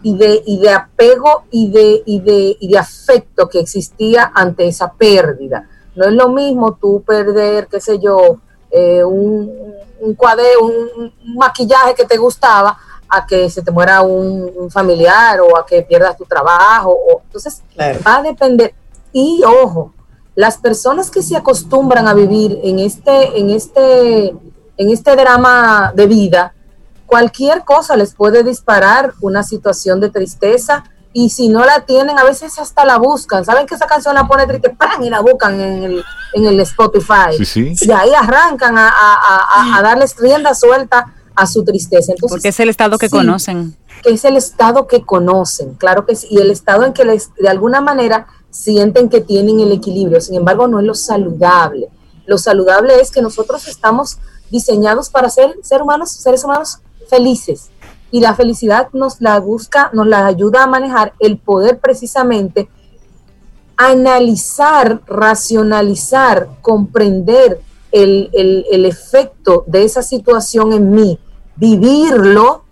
y 0.08 0.16
de, 0.16 0.42
y 0.46 0.58
de 0.60 0.70
apego 0.70 1.44
y 1.52 1.70
de, 1.70 2.02
y, 2.06 2.22
de, 2.22 2.56
y 2.62 2.70
de 2.70 2.78
afecto 2.78 3.50
que 3.50 3.60
existía 3.60 4.32
ante 4.34 4.66
esa 4.66 4.94
pérdida. 4.94 5.68
No 5.98 6.06
es 6.06 6.14
lo 6.14 6.30
mismo 6.30 6.76
tú 6.76 7.04
perder, 7.06 7.68
qué 7.68 7.82
sé 7.82 8.00
yo, 8.00 8.38
eh, 8.72 9.04
un, 9.04 9.52
un 10.00 10.16
cuadro, 10.16 10.46
un, 10.62 11.14
maquillaje 11.36 11.94
que 11.94 12.06
te 12.06 12.16
gustaba, 12.16 12.78
a 13.10 13.26
que 13.26 13.50
se 13.50 13.62
te 13.62 13.70
muera 13.70 14.02
un, 14.02 14.72
familiar 14.72 15.42
o 15.42 15.58
a 15.58 15.66
que 15.66 15.82
pierdas 15.82 16.16
tu 16.16 16.24
trabajo. 16.24 16.92
O, 16.92 17.22
entonces, 17.26 17.62
va 17.78 18.16
a 18.16 18.24
depender. 18.24 18.74
Y 19.12 19.44
ojo, 19.44 19.92
las 20.36 20.58
personas 20.58 21.12
que 21.12 21.22
se 21.22 21.36
acostumbran 21.36 22.08
a 22.08 22.14
vivir 22.14 22.62
en 22.64 22.80
este, 22.80 23.38
en 23.38 23.50
este, 23.50 24.28
en 24.30 24.90
este 24.90 25.18
drama 25.18 25.92
de 25.94 26.08
vida, 26.08 26.54
cualquier 27.08 27.64
cosa 27.64 27.96
les 27.96 28.14
puede 28.14 28.44
disparar 28.44 29.14
una 29.22 29.42
situación 29.42 30.00
de 30.00 30.10
tristeza 30.10 30.84
y 31.14 31.32
si 31.32 31.50
no 31.50 31.66
la 31.66 31.86
tienen, 31.86 32.20
a 32.20 32.24
veces 32.24 32.60
hasta 32.60 32.86
la 32.86 32.98
buscan. 32.98 33.44
Saben 33.44 33.66
que 33.66 33.74
esa 33.74 33.88
canción 33.88 34.14
la 34.14 34.28
pone 34.28 34.46
triste, 34.46 34.70
¡pam! 34.70 35.02
y 35.02 35.10
la 35.10 35.22
buscan 35.22 35.60
en 35.60 35.84
el, 35.84 36.04
en 36.34 36.46
el 36.46 36.60
Spotify. 36.60 37.32
Y 37.82 37.92
ahí 37.92 38.12
arrancan 38.14 38.78
a, 38.78 38.90
a, 38.90 39.78
a, 39.78 39.82
darles 39.82 40.16
rienda 40.18 40.54
suelta 40.54 41.16
a 41.34 41.48
su 41.48 41.64
tristeza. 41.64 42.12
Entonces, 42.12 42.36
Porque 42.36 42.50
es 42.50 42.60
el 42.60 42.70
estado 42.70 43.00
que 43.00 43.10
conocen. 43.10 43.76
Que 44.04 44.12
es 44.12 44.26
el 44.26 44.38
estado 44.38 44.86
que 44.86 45.04
conocen, 45.04 45.74
claro 45.74 46.06
que 46.06 46.16
sí. 46.16 46.28
Y 46.30 46.40
el 46.40 46.52
estado 46.52 46.84
en 46.84 46.94
que 46.94 47.04
les, 47.04 47.34
de 47.34 47.50
alguna 47.50 47.82
manera 47.82 48.28
sienten 48.52 49.10
que 49.10 49.22
tienen 49.22 49.60
el 49.60 49.72
equilibrio. 49.72 50.22
Sin 50.22 50.36
embargo, 50.36 50.68
no 50.68 50.80
es 50.80 50.86
lo 50.86 50.94
saludable. 50.94 51.88
Lo 52.28 52.38
saludable 52.38 53.00
es 53.02 53.10
que 53.10 53.24
nosotros 53.24 53.68
estamos 53.68 54.20
diseñados 54.52 55.10
para 55.10 55.30
ser, 55.30 55.56
ser 55.64 55.82
humanos, 55.82 56.12
seres 56.12 56.44
humanos 56.44 56.80
felices. 57.08 57.70
Y 58.12 58.22
la 58.22 58.36
felicidad 58.36 58.90
nos 58.94 59.22
la 59.22 59.40
busca, 59.40 59.90
nos 59.94 60.08
la 60.08 60.26
ayuda 60.26 60.64
a 60.64 60.68
manejar 60.68 61.14
el 61.20 61.38
poder 61.38 61.80
precisamente 61.80 62.70
analizar, 63.78 65.02
racionalizar, 65.06 66.50
comprender 66.62 67.62
el, 67.92 68.30
el, 68.34 68.86
efecto 68.86 69.64
de 69.68 69.84
esa 69.84 70.02
situación 70.02 70.74
en 70.74 70.92
mí, 70.92 71.20
vivirlo 71.56 72.64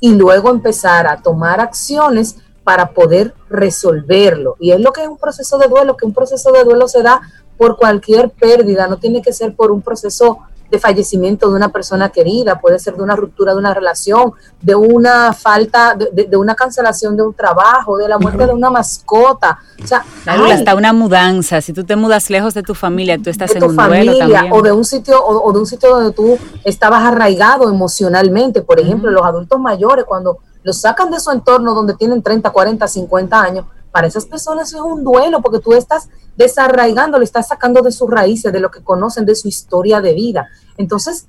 y 0.00 0.14
luego 0.14 0.50
empezar 0.50 1.06
a 1.06 1.22
tomar 1.22 1.60
acciones 1.60 2.36
para 2.62 2.90
poder 2.90 3.34
resolverlo. 3.48 4.56
Y 4.60 4.72
es 4.72 4.80
lo 4.80 4.92
que 4.92 5.02
es 5.02 5.08
un 5.08 5.18
proceso 5.18 5.58
de 5.58 5.66
duelo, 5.66 5.96
que 5.96 6.06
un 6.06 6.14
proceso 6.14 6.52
de 6.52 6.64
duelo 6.64 6.88
se 6.88 7.02
da 7.02 7.20
por 7.56 7.76
cualquier 7.76 8.30
pérdida, 8.30 8.86
no 8.86 8.98
tiene 8.98 9.22
que 9.22 9.32
ser 9.32 9.54
por 9.54 9.70
un 9.70 9.80
proceso 9.80 10.40
de 10.74 10.80
fallecimiento 10.80 11.48
de 11.48 11.54
una 11.54 11.70
persona 11.70 12.08
querida, 12.08 12.60
puede 12.60 12.78
ser 12.78 12.96
de 12.96 13.02
una 13.02 13.14
ruptura 13.14 13.52
de 13.52 13.58
una 13.58 13.72
relación, 13.72 14.32
de 14.60 14.74
una 14.74 15.32
falta, 15.32 15.94
de, 15.94 16.36
una 16.36 16.54
cancelación 16.54 17.16
de 17.16 17.22
un 17.22 17.32
trabajo, 17.32 17.96
de 17.96 18.08
la 18.08 18.18
muerte 18.18 18.46
de 18.46 18.52
una 18.52 18.70
mascota. 18.70 19.60
O 19.82 19.86
sea, 19.86 20.04
hasta 20.26 20.74
una 20.74 20.92
mudanza. 20.92 21.60
Si 21.60 21.72
tú 21.72 21.84
te 21.84 21.94
mudas 21.94 22.28
lejos 22.28 22.54
de 22.54 22.62
tu 22.62 22.74
familia, 22.74 23.18
tú 23.22 23.30
estás 23.30 23.54
en 23.54 23.62
un 23.62 23.74
familia, 23.76 24.18
también. 24.18 24.52
O 24.52 24.62
de 24.62 24.72
un 24.72 24.84
sitio, 24.84 25.24
o, 25.24 25.52
de 25.52 25.58
un 25.60 25.66
sitio 25.66 25.90
donde 25.90 26.12
tú 26.12 26.36
estabas 26.64 27.04
arraigado 27.04 27.68
emocionalmente. 27.68 28.62
Por 28.62 28.80
ejemplo, 28.80 29.10
los 29.10 29.24
adultos 29.24 29.60
mayores, 29.60 30.04
cuando 30.04 30.38
los 30.64 30.80
sacan 30.80 31.10
de 31.10 31.20
su 31.20 31.30
entorno 31.30 31.72
donde 31.72 31.94
tienen 31.94 32.20
30, 32.20 32.50
40, 32.50 32.88
50 32.88 33.40
años, 33.40 33.66
para 33.92 34.08
esas 34.08 34.26
personas 34.26 34.72
es 34.72 34.80
un 34.80 35.04
duelo 35.04 35.40
porque 35.40 35.60
tú 35.60 35.72
estás 35.72 36.08
desarraigando, 36.36 37.18
le 37.18 37.24
estás 37.24 37.48
sacando 37.48 37.82
de 37.82 37.92
sus 37.92 38.10
raíces, 38.10 38.52
de 38.52 38.60
lo 38.60 38.70
que 38.70 38.82
conocen, 38.82 39.24
de 39.24 39.34
su 39.34 39.48
historia 39.48 40.00
de 40.00 40.14
vida. 40.14 40.48
Entonces, 40.76 41.26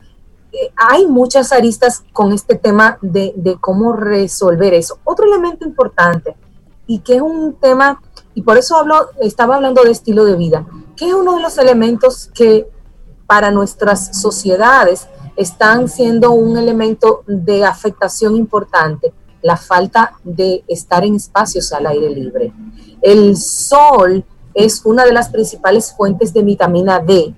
eh, 0.52 0.72
hay 0.76 1.08
muchas 1.08 1.52
aristas 1.52 2.04
con 2.14 2.34
este 2.34 2.56
tema 2.56 2.98
de, 3.02 3.34
de, 3.36 3.58
cómo 3.60 3.94
resolver 3.94 4.74
eso. 4.74 5.00
Otro 5.04 5.26
elemento 5.26 5.66
importante 5.66 6.36
y 6.88 7.00
que 7.00 7.16
es 7.16 7.22
un 7.22 7.56
tema, 7.56 8.02
y 8.34 8.42
por 8.42 8.58
eso 8.58 8.78
hablo, 8.78 9.10
estaba 9.22 9.56
hablando 9.56 9.84
de 9.84 9.92
estilo 9.92 10.26
de 10.26 10.36
vida, 10.36 10.66
que 10.96 11.08
es 11.08 11.14
uno 11.14 11.36
de 11.36 11.42
los 11.42 11.58
elementos 11.58 12.30
que 12.34 12.68
para 13.28 13.52
nuestras 13.52 14.20
sociedades 14.22 15.08
están 15.36 15.90
siendo 15.90 16.32
un 16.32 16.58
elemento 16.58 17.24
de 17.28 17.66
afectación 17.66 18.36
importante 18.36 19.14
la 19.46 19.58
falta 19.58 20.14
de 20.24 20.64
estar 20.68 21.06
en 21.06 21.16
espacios 21.16 21.72
al 21.72 21.86
aire 21.86 22.10
libre. 22.10 22.52
El 23.00 23.38
sol 23.38 24.26
es 24.56 24.84
una 24.86 25.06
de 25.06 25.12
las 25.12 25.30
principales 25.30 25.94
fuentes 25.96 26.34
de 26.34 26.42
vitamina 26.42 27.00
D. 27.00 27.36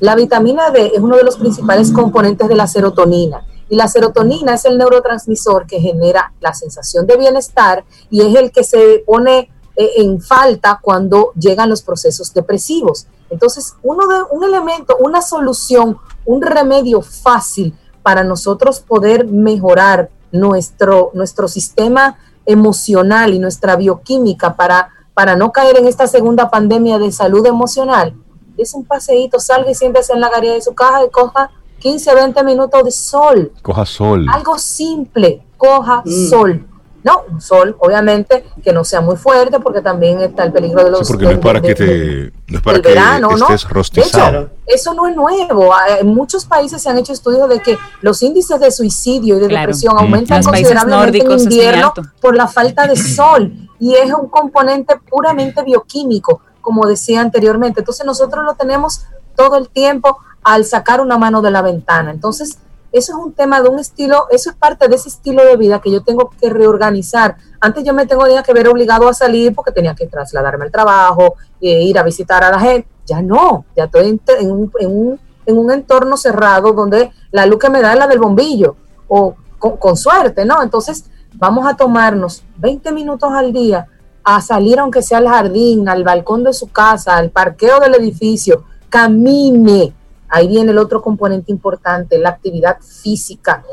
La 0.00 0.14
vitamina 0.14 0.70
D 0.70 0.92
es 0.94 1.00
uno 1.00 1.16
de 1.16 1.24
los 1.24 1.38
principales 1.38 1.90
componentes 1.90 2.46
de 2.48 2.54
la 2.54 2.66
serotonina. 2.66 3.44
Y 3.70 3.76
la 3.76 3.88
serotonina 3.88 4.54
es 4.54 4.64
el 4.64 4.78
neurotransmisor 4.78 5.66
que 5.66 5.80
genera 5.80 6.32
la 6.40 6.54
sensación 6.54 7.06
de 7.06 7.16
bienestar 7.16 7.84
y 8.10 8.20
es 8.20 8.34
el 8.34 8.52
que 8.52 8.64
se 8.64 9.02
pone 9.06 9.50
eh, 9.76 9.90
en 9.96 10.20
falta 10.20 10.78
cuando 10.82 11.32
llegan 11.38 11.68
los 11.68 11.82
procesos 11.82 12.32
depresivos. 12.32 13.06
Entonces, 13.30 13.74
uno 13.82 14.06
de, 14.06 14.22
un 14.30 14.44
elemento, 14.44 14.96
una 15.00 15.22
solución, 15.22 15.98
un 16.24 16.42
remedio 16.42 17.02
fácil 17.02 17.74
para 18.02 18.24
nosotros 18.24 18.80
poder 18.80 19.26
mejorar 19.26 20.10
nuestro, 20.32 21.10
nuestro 21.14 21.48
sistema 21.48 22.18
emocional 22.46 23.34
y 23.34 23.38
nuestra 23.38 23.76
bioquímica 23.76 24.56
para, 24.56 24.90
para 25.18 25.34
no 25.34 25.50
caer 25.50 25.76
en 25.78 25.88
esta 25.88 26.06
segunda 26.06 26.48
pandemia 26.48 26.96
de 26.96 27.10
salud 27.10 27.44
emocional, 27.44 28.14
es 28.56 28.72
un 28.72 28.84
paseíto, 28.84 29.40
salga 29.40 29.68
y 29.68 29.74
siéntese 29.74 30.12
en 30.12 30.20
la 30.20 30.30
galería 30.30 30.54
de 30.54 30.62
su 30.62 30.76
caja 30.76 31.04
y 31.04 31.10
coja 31.10 31.50
15, 31.80 32.14
20 32.14 32.44
minutos 32.44 32.84
de 32.84 32.92
sol. 32.92 33.52
Coja 33.60 33.84
sol. 33.84 34.26
Algo 34.32 34.56
simple, 34.60 35.42
coja 35.56 36.02
mm. 36.04 36.28
sol. 36.30 36.68
No, 37.04 37.22
un 37.30 37.40
sol, 37.40 37.76
obviamente, 37.78 38.44
que 38.62 38.72
no 38.72 38.82
sea 38.82 39.00
muy 39.00 39.16
fuerte, 39.16 39.60
porque 39.60 39.80
también 39.80 40.20
está 40.20 40.44
el 40.44 40.52
peligro 40.52 40.84
de 40.84 40.90
los. 40.90 41.06
Sí, 41.06 41.12
porque 41.12 41.26
no 41.26 41.30
es 41.32 41.38
para 41.38 41.60
que 41.60 41.74
te. 41.74 42.32
No 42.48 42.58
es 42.58 42.62
para 42.62 42.80
que 42.80 42.88
verano, 42.88 43.30
estés 43.36 43.68
rostizado. 43.68 44.50
eso 44.66 44.94
no 44.94 45.06
es 45.06 45.14
nuevo. 45.14 45.72
Ah, 45.72 45.98
en 46.00 46.08
muchos 46.08 46.44
países 46.44 46.82
se 46.82 46.90
han 46.90 46.98
hecho 46.98 47.12
estudios 47.12 47.48
de 47.48 47.60
que 47.60 47.78
los 48.00 48.20
índices 48.22 48.58
de 48.58 48.70
suicidio 48.70 49.36
y 49.36 49.40
de 49.40 49.48
depresión 49.48 49.94
mm. 49.94 49.98
aumentan 49.98 50.42
considerablemente 50.42 51.18
en 51.18 51.38
invierno 51.38 51.92
por 52.20 52.36
la 52.36 52.48
falta 52.48 52.86
de 52.86 52.96
sol. 52.96 53.52
Y 53.78 53.94
es 53.94 54.12
un 54.12 54.28
componente 54.28 54.96
puramente 55.08 55.62
bioquímico, 55.62 56.40
como 56.60 56.84
decía 56.86 57.20
anteriormente. 57.20 57.80
Entonces, 57.80 58.04
nosotros 58.04 58.44
lo 58.44 58.54
tenemos 58.54 59.02
todo 59.36 59.56
el 59.56 59.68
tiempo 59.68 60.18
al 60.42 60.64
sacar 60.64 61.00
una 61.00 61.16
mano 61.16 61.42
de 61.42 61.52
la 61.52 61.62
ventana. 61.62 62.10
Entonces, 62.10 62.58
eso 62.90 63.12
es 63.12 63.18
un 63.18 63.32
tema 63.32 63.60
de 63.60 63.68
un 63.68 63.78
estilo, 63.78 64.26
eso 64.30 64.50
es 64.50 64.56
parte 64.56 64.88
de 64.88 64.96
ese 64.96 65.08
estilo 65.08 65.44
de 65.44 65.56
vida 65.56 65.80
que 65.80 65.90
yo 65.90 66.02
tengo 66.02 66.30
que 66.30 66.48
reorganizar. 66.48 67.36
Antes 67.60 67.84
yo 67.84 67.92
me 67.92 68.06
tengo 68.06 68.24
que 68.44 68.52
ver 68.52 68.68
obligado 68.68 69.08
a 69.08 69.14
salir 69.14 69.54
porque 69.54 69.72
tenía 69.72 69.94
que 69.94 70.06
trasladarme 70.06 70.66
al 70.66 70.72
trabajo, 70.72 71.34
e 71.60 71.82
ir 71.82 71.98
a 71.98 72.02
visitar 72.02 72.42
a 72.44 72.50
la 72.50 72.60
gente. 72.60 72.88
Ya 73.06 73.22
no, 73.22 73.64
ya 73.76 73.84
estoy 73.84 74.20
en, 74.38 74.50
un, 74.50 74.72
en, 74.78 74.90
un, 74.90 75.20
en 75.46 75.58
un 75.58 75.70
entorno 75.70 76.16
cerrado 76.16 76.72
donde 76.72 77.10
la 77.30 77.46
luz 77.46 77.58
que 77.58 77.70
me 77.70 77.80
da 77.80 77.92
es 77.92 77.98
la 77.98 78.06
del 78.06 78.18
bombillo, 78.18 78.76
o 79.08 79.34
con, 79.58 79.96
suerte, 79.96 80.44
¿no? 80.44 80.62
Entonces 80.62 81.04
vamos 81.34 81.66
a 81.66 81.74
tomarnos 81.74 82.44
20 82.58 82.92
minutos 82.92 83.30
al 83.32 83.52
día 83.52 83.86
a 84.24 84.40
salir 84.40 84.78
aunque 84.78 85.02
sea 85.02 85.18
al 85.18 85.28
jardín, 85.28 85.88
al 85.88 86.04
balcón 86.04 86.44
de 86.44 86.52
su 86.52 86.68
casa, 86.68 87.16
al 87.16 87.30
parqueo 87.30 87.80
del 87.80 87.94
edificio, 87.94 88.64
camine, 88.88 89.94
Ahí 90.28 90.48
viene 90.48 90.72
el 90.72 90.78
otro 90.78 91.02
componente 91.02 91.52
importante, 91.52 92.18
la 92.18 92.30
actividad 92.30 92.78
física. 92.80 93.64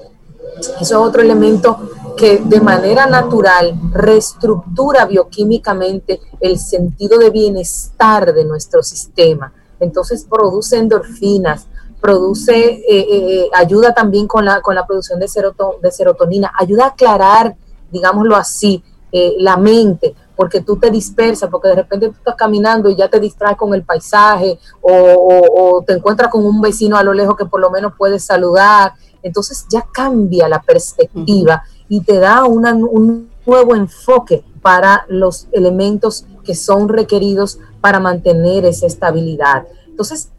Eso 0.60 0.80
es 0.80 0.94
otro 0.94 1.22
elemento 1.22 1.78
que 2.16 2.42
de 2.44 2.62
manera 2.62 3.08
natural 3.08 3.74
reestructura 3.92 5.06
bioquímicamente 5.06 6.22
el 6.40 6.58
sentido 6.60 7.18
de 7.18 7.30
bienestar 7.30 8.34
de 8.34 8.46
nuestro 8.46 8.82
sistema. 8.82 9.52
Entonces 9.80 10.26
produce 10.30 10.78
endorfinas, 10.78 11.68
produce, 12.00 12.56
eh, 12.56 12.84
eh, 12.90 13.06
eh, 13.10 13.50
ayuda 13.54 13.94
también 13.94 14.28
con 14.28 14.46
la, 14.46 14.62
con 14.62 14.76
la 14.76 14.86
producción 14.86 15.20
de, 15.20 15.28
de 15.82 15.92
serotonina, 15.92 16.52
ayuda 16.58 16.86
a 16.86 16.90
aclarar, 16.90 17.56
digámoslo 17.92 18.36
así, 18.36 18.84
la 19.40 19.58
mente, 19.58 20.16
porque 20.36 20.62
tú 20.62 20.78
te 20.78 20.92
dispersas, 20.92 21.50
porque 21.50 21.70
de 21.70 21.76
repente 21.76 22.08
tú 22.08 22.16
estás 22.18 22.36
caminando 22.36 22.90
y 22.90 22.96
ya 22.96 23.10
te 23.10 23.20
distraes 23.20 23.58
con 23.58 23.74
el 23.74 23.84
paisaje 23.84 24.60
o, 24.82 25.84
te 25.86 25.94
encuentras 25.94 26.30
con 26.30 26.46
un 26.46 26.62
vecino 26.62 26.98
a 26.98 27.04
lo 27.04 27.14
lejos 27.14 27.36
que 27.38 27.46
por 27.46 27.60
lo 27.60 27.70
menos 27.70 27.94
puedes 27.98 28.24
saludar. 28.24 28.94
Entonces 29.24 29.66
ya 29.70 29.86
cambia 29.92 30.48
la 30.50 30.62
perspectiva 30.62 31.64
y 31.88 32.02
te 32.02 32.20
da 32.20 32.44
un 32.46 33.30
nuevo 33.46 33.76
enfoque 33.76 34.44
para 34.62 35.06
los 35.08 35.48
elementos 35.52 36.26
que 36.44 36.56
son 36.56 36.90
requeridos 36.90 37.60
para 37.82 38.00
mantener 38.00 38.66
esa 38.66 38.88
estabilidad. 38.88 39.66
Entonces, 39.88 40.30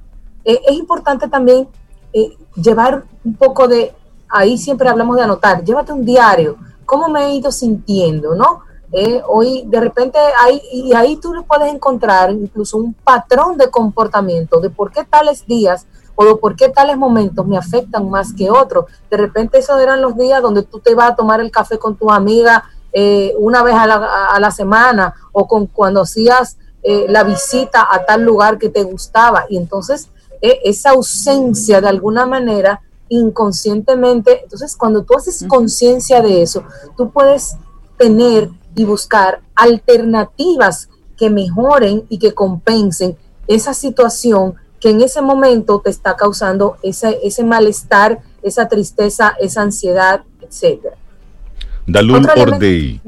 e, 0.44 0.60
es 0.66 0.76
importante 0.76 1.28
también 1.28 1.68
eh, 2.12 2.36
llevar 2.54 3.04
un 3.24 3.34
poco 3.34 3.68
de, 3.68 3.94
ahí 4.28 4.58
siempre 4.58 4.88
hablamos 4.88 5.16
de 5.16 5.22
anotar, 5.22 5.62
llévate 5.64 5.92
un 5.92 6.04
diario, 6.04 6.56
cómo 6.86 7.08
me 7.08 7.26
he 7.26 7.34
ido 7.34 7.52
sintiendo, 7.52 8.34
¿no? 8.34 8.62
Eh, 8.92 9.20
hoy 9.28 9.64
de 9.66 9.80
repente 9.80 10.18
hay, 10.38 10.62
y 10.72 10.94
ahí 10.94 11.16
tú 11.16 11.32
puedes 11.46 11.72
encontrar 11.72 12.30
incluso 12.30 12.78
un 12.78 12.94
patrón 12.94 13.58
de 13.58 13.68
comportamiento 13.68 14.60
de 14.60 14.70
por 14.70 14.92
qué 14.92 15.04
tales 15.04 15.44
días 15.46 15.86
o 16.14 16.38
por 16.38 16.56
qué 16.56 16.68
tales 16.70 16.96
momentos 16.96 17.46
me 17.46 17.58
afectan 17.58 18.08
más 18.08 18.32
que 18.32 18.50
otros. 18.50 18.86
De 19.10 19.16
repente 19.16 19.58
esos 19.58 19.80
eran 19.80 20.00
los 20.00 20.16
días 20.16 20.40
donde 20.40 20.62
tú 20.62 20.78
te 20.78 20.92
ibas 20.92 21.10
a 21.10 21.16
tomar 21.16 21.40
el 21.40 21.50
café 21.50 21.78
con 21.78 21.96
tu 21.96 22.10
amiga 22.10 22.64
eh, 22.92 23.34
una 23.38 23.62
vez 23.62 23.74
a 23.74 24.38
la, 24.40 24.50
semana 24.50 25.14
o 25.32 25.46
con 25.46 25.66
cuando 25.66 26.00
hacías 26.00 26.56
eh, 26.82 27.04
la 27.08 27.24
visita 27.24 27.86
a 27.90 28.06
tal 28.06 28.22
lugar 28.22 28.56
que 28.56 28.70
te 28.70 28.82
gustaba. 28.84 29.44
Y 29.50 29.58
entonces 29.58 30.08
eh, 30.40 30.60
esa 30.64 30.90
ausencia 30.90 31.80
de 31.80 31.88
alguna 31.88 32.24
manera 32.24 32.80
inconscientemente, 33.08 34.42
entonces 34.42 34.76
cuando 34.76 35.02
tú 35.02 35.14
haces 35.16 35.44
conciencia 35.48 36.22
de 36.22 36.42
eso, 36.42 36.64
tú 36.96 37.10
puedes 37.10 37.56
tener 37.96 38.50
y 38.74 38.84
buscar 38.84 39.40
alternativas 39.54 40.88
que 41.16 41.30
mejoren 41.30 42.04
y 42.08 42.18
que 42.18 42.34
compensen 42.34 43.16
esa 43.46 43.74
situación 43.74 44.54
que 44.80 44.90
en 44.90 45.00
ese 45.00 45.22
momento 45.22 45.80
te 45.82 45.90
está 45.90 46.16
causando 46.16 46.76
ese, 46.82 47.18
ese 47.22 47.42
malestar, 47.42 48.20
esa 48.42 48.68
tristeza, 48.68 49.34
esa 49.40 49.62
ansiedad, 49.62 50.22
etcétera. 50.42 50.96
Dalun 51.86 52.26
Ordei, 52.36 53.00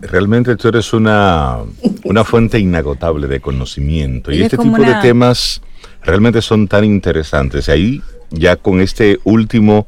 realmente 0.00 0.56
tú 0.56 0.68
eres 0.68 0.92
una, 0.92 1.58
una 2.04 2.24
fuente 2.24 2.58
inagotable 2.58 3.26
de 3.26 3.40
conocimiento 3.40 4.32
y 4.32 4.42
este 4.42 4.58
tipo 4.58 4.76
de 4.78 4.94
temas 5.00 5.62
realmente 6.02 6.42
son 6.42 6.68
tan 6.68 6.84
interesantes. 6.84 7.68
Ahí 7.68 8.02
ya 8.34 8.56
con 8.56 8.80
este 8.80 9.18
último 9.24 9.86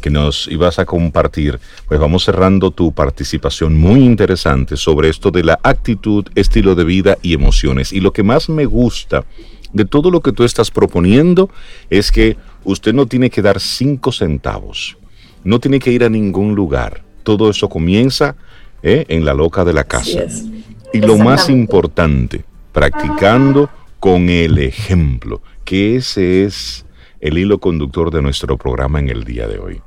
que 0.00 0.10
nos 0.10 0.46
ibas 0.48 0.78
a 0.78 0.84
compartir, 0.84 1.58
pues 1.88 1.98
vamos 1.98 2.24
cerrando 2.24 2.70
tu 2.70 2.92
participación 2.92 3.76
muy 3.76 4.04
interesante 4.04 4.76
sobre 4.76 5.08
esto 5.08 5.30
de 5.30 5.42
la 5.42 5.58
actitud, 5.62 6.24
estilo 6.34 6.74
de 6.74 6.84
vida 6.84 7.18
y 7.22 7.34
emociones. 7.34 7.92
Y 7.92 8.00
lo 8.00 8.12
que 8.12 8.22
más 8.22 8.48
me 8.48 8.66
gusta 8.66 9.24
de 9.72 9.84
todo 9.84 10.10
lo 10.10 10.20
que 10.20 10.32
tú 10.32 10.44
estás 10.44 10.70
proponiendo 10.70 11.50
es 11.90 12.12
que 12.12 12.36
usted 12.64 12.94
no 12.94 13.06
tiene 13.06 13.30
que 13.30 13.42
dar 13.42 13.60
cinco 13.60 14.12
centavos, 14.12 14.96
no 15.44 15.58
tiene 15.58 15.80
que 15.80 15.92
ir 15.92 16.04
a 16.04 16.08
ningún 16.08 16.54
lugar. 16.54 17.02
Todo 17.24 17.50
eso 17.50 17.68
comienza 17.68 18.36
¿eh? 18.82 19.06
en 19.08 19.24
la 19.24 19.34
loca 19.34 19.64
de 19.64 19.72
la 19.72 19.84
casa. 19.84 20.20
Y 20.92 21.00
lo 21.00 21.18
más 21.18 21.50
importante, 21.50 22.44
practicando 22.72 23.68
con 23.98 24.28
el 24.28 24.58
ejemplo, 24.58 25.42
que 25.64 25.96
ese 25.96 26.44
es 26.44 26.85
el 27.26 27.38
hilo 27.38 27.58
conductor 27.58 28.12
de 28.12 28.22
nuestro 28.22 28.56
programa 28.56 29.00
en 29.00 29.08
el 29.08 29.24
día 29.24 29.48
de 29.48 29.58
hoy. 29.58 29.82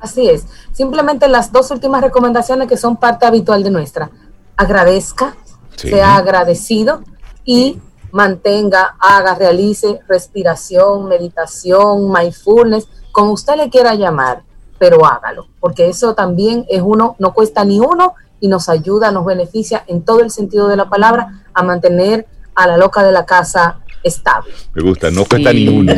Así 0.00 0.28
es. 0.28 0.46
Simplemente 0.72 1.28
las 1.28 1.52
dos 1.52 1.70
últimas 1.70 2.02
recomendaciones 2.02 2.66
que 2.66 2.76
son 2.76 2.96
parte 2.96 3.24
habitual 3.24 3.62
de 3.62 3.70
nuestra. 3.70 4.10
Agradezca, 4.56 5.36
sea 5.76 6.16
agradecido 6.16 7.02
y 7.44 7.78
mantenga, 8.10 8.96
haga, 8.98 9.36
realice 9.36 10.00
respiración, 10.08 11.06
meditación, 11.06 12.10
mindfulness, 12.10 12.88
como 13.12 13.32
usted 13.32 13.54
le 13.56 13.70
quiera 13.70 13.94
llamar, 13.94 14.42
pero 14.78 15.06
hágalo, 15.06 15.46
porque 15.60 15.88
eso 15.88 16.14
también 16.14 16.66
es 16.68 16.82
uno, 16.84 17.14
no 17.20 17.32
cuesta 17.32 17.64
ni 17.64 17.78
uno 17.78 18.14
y 18.40 18.48
nos 18.48 18.68
ayuda, 18.68 19.12
nos 19.12 19.24
beneficia 19.24 19.84
en 19.86 20.04
todo 20.04 20.20
el 20.20 20.32
sentido 20.32 20.66
de 20.66 20.76
la 20.76 20.90
palabra 20.90 21.44
a 21.54 21.62
mantener 21.62 22.26
a 22.56 22.66
la 22.66 22.76
loca 22.76 23.04
de 23.04 23.12
la 23.12 23.24
casa 23.24 23.80
estable. 24.02 24.52
Me 24.74 24.82
gusta, 24.82 25.10
no 25.10 25.24
cuesta 25.24 25.50
ni 25.52 25.68
uno. 25.68 25.92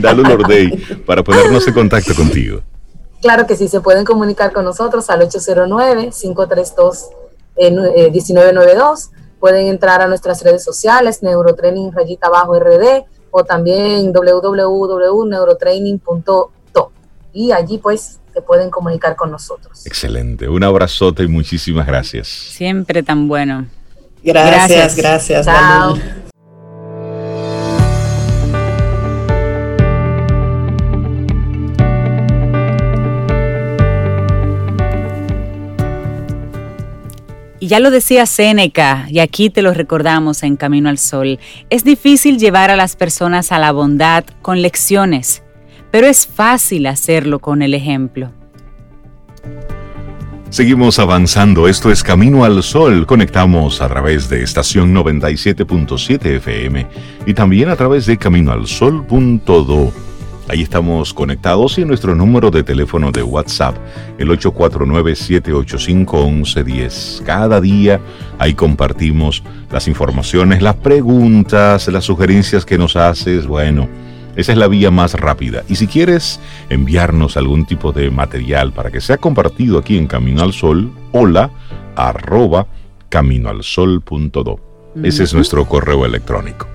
Dale 0.00 0.22
un 0.22 0.26
ordey 0.26 0.70
para 1.06 1.22
ponernos 1.22 1.64
en 1.66 1.74
contacto 1.74 2.14
contigo. 2.14 2.62
Claro 3.20 3.46
que 3.46 3.56
sí, 3.56 3.68
se 3.68 3.80
pueden 3.80 4.04
comunicar 4.04 4.52
con 4.52 4.64
nosotros 4.64 5.08
al 5.08 5.20
809-532-1992. 5.22 7.08
Eh, 7.56 9.10
pueden 9.40 9.68
entrar 9.68 10.02
a 10.02 10.06
nuestras 10.06 10.42
redes 10.42 10.62
sociales, 10.62 11.22
Neurotraining 11.22 11.92
Rayita 11.92 12.28
Bajo 12.28 12.58
RD 12.58 13.04
o 13.30 13.44
también 13.44 14.12
www.neurotraining.to. 14.12 16.50
Y 17.32 17.50
allí 17.50 17.78
pues 17.78 18.20
se 18.32 18.42
pueden 18.42 18.70
comunicar 18.70 19.16
con 19.16 19.30
nosotros. 19.30 19.86
Excelente, 19.86 20.46
un 20.48 20.62
abrazote 20.62 21.22
y 21.22 21.28
muchísimas 21.28 21.86
gracias. 21.86 22.28
Siempre 22.28 23.02
tan 23.02 23.26
bueno. 23.26 23.64
Gracias, 24.22 24.96
gracias. 24.96 25.46
gracias 25.46 26.23
Y 37.64 37.66
ya 37.66 37.80
lo 37.80 37.90
decía 37.90 38.26
Séneca, 38.26 39.06
y 39.08 39.20
aquí 39.20 39.48
te 39.48 39.62
lo 39.62 39.72
recordamos 39.72 40.42
en 40.42 40.56
Camino 40.56 40.90
al 40.90 40.98
Sol, 40.98 41.38
es 41.70 41.82
difícil 41.82 42.36
llevar 42.36 42.70
a 42.70 42.76
las 42.76 42.94
personas 42.94 43.52
a 43.52 43.58
la 43.58 43.72
bondad 43.72 44.22
con 44.42 44.60
lecciones, 44.60 45.42
pero 45.90 46.06
es 46.06 46.26
fácil 46.26 46.84
hacerlo 46.84 47.38
con 47.38 47.62
el 47.62 47.72
ejemplo. 47.72 48.32
Seguimos 50.50 50.98
avanzando, 50.98 51.66
esto 51.66 51.90
es 51.90 52.02
Camino 52.02 52.44
al 52.44 52.62
Sol, 52.62 53.06
conectamos 53.06 53.80
a 53.80 53.88
través 53.88 54.28
de 54.28 54.42
estación 54.42 54.94
97.7 54.94 56.36
FM 56.36 56.86
y 57.24 57.32
también 57.32 57.70
a 57.70 57.76
través 57.76 58.04
de 58.04 58.18
caminoalsol.do. 58.18 59.90
Ahí 60.46 60.60
estamos 60.60 61.14
conectados 61.14 61.78
y 61.78 61.82
en 61.82 61.88
nuestro 61.88 62.14
número 62.14 62.50
de 62.50 62.62
teléfono 62.62 63.10
de 63.10 63.22
WhatsApp, 63.22 63.76
el 64.18 64.28
849-785-1110. 64.28 67.22
Cada 67.22 67.62
día 67.62 67.98
ahí 68.38 68.52
compartimos 68.52 69.42
las 69.70 69.88
informaciones, 69.88 70.60
las 70.60 70.76
preguntas, 70.76 71.88
las 71.88 72.04
sugerencias 72.04 72.66
que 72.66 72.76
nos 72.76 72.94
haces. 72.94 73.46
Bueno, 73.46 73.88
esa 74.36 74.52
es 74.52 74.58
la 74.58 74.68
vía 74.68 74.90
más 74.90 75.14
rápida. 75.14 75.62
Y 75.66 75.76
si 75.76 75.86
quieres 75.86 76.38
enviarnos 76.68 77.38
algún 77.38 77.64
tipo 77.64 77.92
de 77.92 78.10
material 78.10 78.72
para 78.72 78.90
que 78.90 79.00
sea 79.00 79.16
compartido 79.16 79.78
aquí 79.78 79.96
en 79.96 80.06
Camino 80.06 80.42
al 80.42 80.52
Sol, 80.52 80.92
hola 81.12 81.50
arroba 81.96 82.66
caminoalsol.do. 83.08 84.60
Ese 85.02 85.24
es 85.24 85.32
nuestro 85.32 85.66
correo 85.66 86.04
electrónico. 86.04 86.73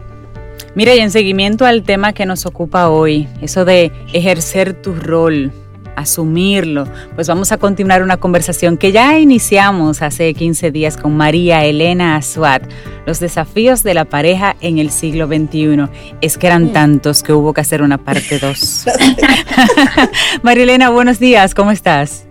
Mira, 0.75 0.95
y 0.95 0.99
en 0.99 1.11
seguimiento 1.11 1.65
al 1.65 1.83
tema 1.83 2.13
que 2.13 2.25
nos 2.25 2.45
ocupa 2.45 2.89
hoy, 2.89 3.27
eso 3.41 3.65
de 3.65 3.91
ejercer 4.13 4.73
tu 4.73 4.93
rol, 4.93 5.51
asumirlo, 5.95 6.85
pues 7.15 7.27
vamos 7.27 7.51
a 7.51 7.57
continuar 7.57 8.03
una 8.03 8.17
conversación 8.17 8.77
que 8.77 8.91
ya 8.91 9.17
iniciamos 9.19 10.01
hace 10.01 10.33
15 10.33 10.71
días 10.71 10.95
con 10.95 11.17
María 11.17 11.65
Elena 11.65 12.15
Azuat, 12.15 12.63
los 13.05 13.19
desafíos 13.19 13.83
de 13.83 13.93
la 13.93 14.05
pareja 14.05 14.55
en 14.61 14.77
el 14.77 14.91
siglo 14.91 15.27
XXI. 15.27 15.89
Es 16.21 16.37
que 16.37 16.47
eran 16.47 16.71
tantos 16.71 17.23
que 17.23 17.33
hubo 17.33 17.53
que 17.53 17.61
hacer 17.61 17.81
una 17.81 17.97
parte 17.97 18.39
2. 18.39 18.85
María 20.43 20.63
Elena, 20.63 20.89
buenos 20.89 21.19
días, 21.19 21.53
¿cómo 21.53 21.71
estás? 21.71 22.28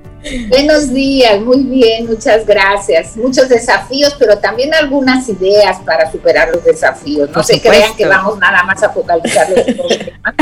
Buenos 0.49 0.93
días, 0.93 1.41
muy 1.41 1.63
bien, 1.63 2.07
muchas 2.07 2.47
gracias. 2.47 3.17
Muchos 3.17 3.49
desafíos, 3.49 4.15
pero 4.19 4.39
también 4.39 4.75
algunas 4.75 5.29
ideas 5.29 5.79
para 5.85 6.11
superar 6.11 6.51
los 6.51 6.65
desafíos. 6.65 7.31
No 7.31 7.43
se 7.43 7.61
crean 7.61 7.95
que 7.97 8.07
vamos 8.07 8.39
nada 8.39 8.63
más 8.65 8.83
a 8.83 8.91
focalizar 8.91 9.49
los 9.51 9.63
problemas. 9.63 10.35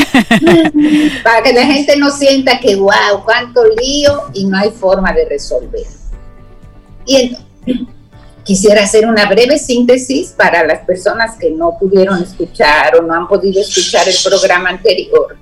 para 1.22 1.42
que 1.42 1.53
la 1.53 1.66
gente 1.66 1.96
no 1.96 2.11
sienta 2.11 2.59
que, 2.61 2.77
wow, 2.77 3.25
cuánto 3.25 3.62
lío 3.64 4.22
y 4.33 4.46
no 4.46 4.59
hay 4.59 4.70
forma 4.70 5.12
de 5.12 5.25
resolver. 5.27 5.87
Y 7.05 7.16
entonces, 7.16 7.87
quisiera 8.44 8.85
hacer 8.85 9.07
una 9.07 9.27
breve 9.27 9.59
síntesis 9.59 10.31
para 10.31 10.64
las 10.64 10.81
personas 10.87 11.37
que 11.37 11.51
no 11.51 11.77
pudieron 11.79 12.22
escuchar 12.22 12.96
o 12.96 13.03
no 13.03 13.14
han 13.14 13.29
podido 13.29 13.61
escuchar 13.61 14.09
el 14.09 14.14
programa 14.25 14.70
anterior. 14.70 15.37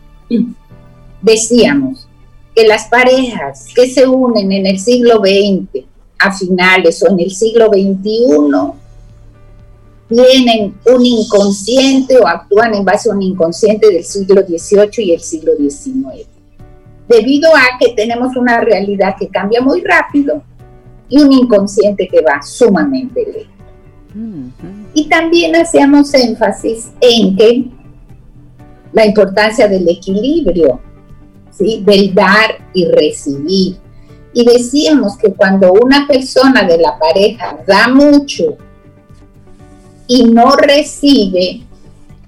Decíamos, 1.21 2.09
que 2.55 2.67
las 2.67 2.89
parejas 2.89 3.67
que 3.75 3.89
se 3.89 4.07
unen 4.07 4.53
en 4.53 4.67
el 4.67 4.79
siglo 4.79 5.19
XX 5.19 5.85
a 6.19 6.33
finales 6.33 7.03
o 7.03 7.11
en 7.11 7.21
el 7.21 7.31
siglo 7.31 7.67
XXI 7.67 8.85
tienen 10.09 10.75
un 10.87 11.05
inconsciente 11.05 12.19
o 12.19 12.27
actúan 12.27 12.75
en 12.75 12.85
base 12.85 13.11
a 13.11 13.15
un 13.15 13.23
inconsciente 13.23 13.91
del 13.91 14.05
siglo 14.05 14.43
XVIII 14.43 15.05
y 15.05 15.13
el 15.13 15.21
siglo 15.21 15.53
XIX. 15.57 16.27
Debido 17.09 17.51
a 17.55 17.79
que 17.79 17.95
tenemos 17.95 18.37
una 18.37 18.61
realidad 18.61 19.17
que 19.19 19.29
cambia 19.29 19.61
muy 19.61 19.83
rápido 19.83 20.43
y 21.09 21.21
un 21.21 21.33
inconsciente 21.33 22.09
que 22.09 22.21
va 22.21 22.41
sumamente 22.43 23.25
lento. 23.25 23.55
Y 24.95 25.09
también 25.09 25.57
hacíamos 25.57 26.15
énfasis 26.15 26.93
en 27.01 27.37
que 27.37 27.65
la 28.93 29.05
importancia 29.05 29.67
del 29.67 29.89
equilibrio 29.89 30.81
del 31.59 32.15
dar 32.15 32.59
y 32.73 32.87
recibir. 32.87 33.77
Y 34.33 34.45
decíamos 34.45 35.17
que 35.17 35.33
cuando 35.33 35.73
una 35.73 36.07
persona 36.07 36.65
de 36.65 36.79
la 36.79 36.99
pareja 36.99 37.59
da 37.67 37.89
mucho 37.89 38.57
y 40.09 40.25
no 40.25 40.57
recibe, 40.57 41.63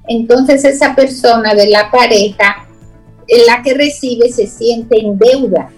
entonces 0.07 0.65
esa 0.65 0.95
persona 0.95 1.55
de 1.55 1.69
la 1.69 1.91
pareja, 1.91 2.67
la 3.47 3.63
que 3.63 3.75
recibe, 3.75 4.31
se 4.31 4.47
siente 4.47 4.99
en 5.01 5.19
deuda. 5.19 5.71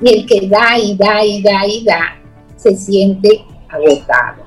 Y 0.00 0.08
el 0.08 0.26
que 0.26 0.48
da 0.48 0.78
y 0.78 0.96
da 0.96 1.24
y 1.24 1.42
da 1.42 1.66
y 1.66 1.84
da, 1.84 2.16
se 2.56 2.76
siente 2.76 3.44
agotado. 3.68 4.44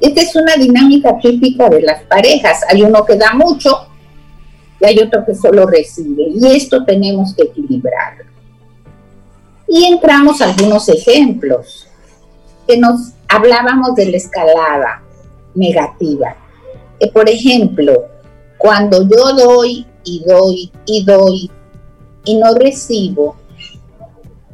Esta 0.00 0.20
es 0.22 0.34
una 0.34 0.56
dinámica 0.56 1.18
típica 1.18 1.68
de 1.68 1.82
las 1.82 2.02
parejas. 2.04 2.60
Hay 2.68 2.82
uno 2.82 3.04
que 3.04 3.16
da 3.16 3.32
mucho 3.34 3.89
y 4.80 4.86
hay 4.86 4.98
otro 4.98 5.24
que 5.24 5.34
solo 5.34 5.66
recibe. 5.66 6.24
Y 6.34 6.46
esto 6.56 6.84
tenemos 6.84 7.34
que 7.34 7.44
equilibrar. 7.44 8.18
Y 9.68 9.84
entramos 9.84 10.40
a 10.40 10.50
algunos 10.50 10.88
ejemplos 10.88 11.86
que 12.66 12.78
nos 12.78 13.12
hablábamos 13.28 13.94
de 13.94 14.06
la 14.06 14.16
escalada 14.16 15.02
negativa. 15.54 16.34
Que 16.98 17.08
por 17.08 17.28
ejemplo, 17.28 18.06
cuando 18.58 19.02
yo 19.08 19.34
doy 19.34 19.86
y 20.04 20.24
doy 20.26 20.72
y 20.86 21.04
doy 21.04 21.50
y 22.24 22.34
no 22.36 22.54
recibo, 22.54 23.36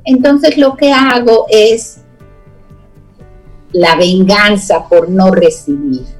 entonces 0.05 0.57
lo 0.59 0.77
que 0.77 0.93
hago 0.93 1.47
es 1.49 1.99
la 3.73 3.97
venganza 3.97 4.89
por 4.89 5.09
no 5.09 5.31
recibir. 5.31 6.16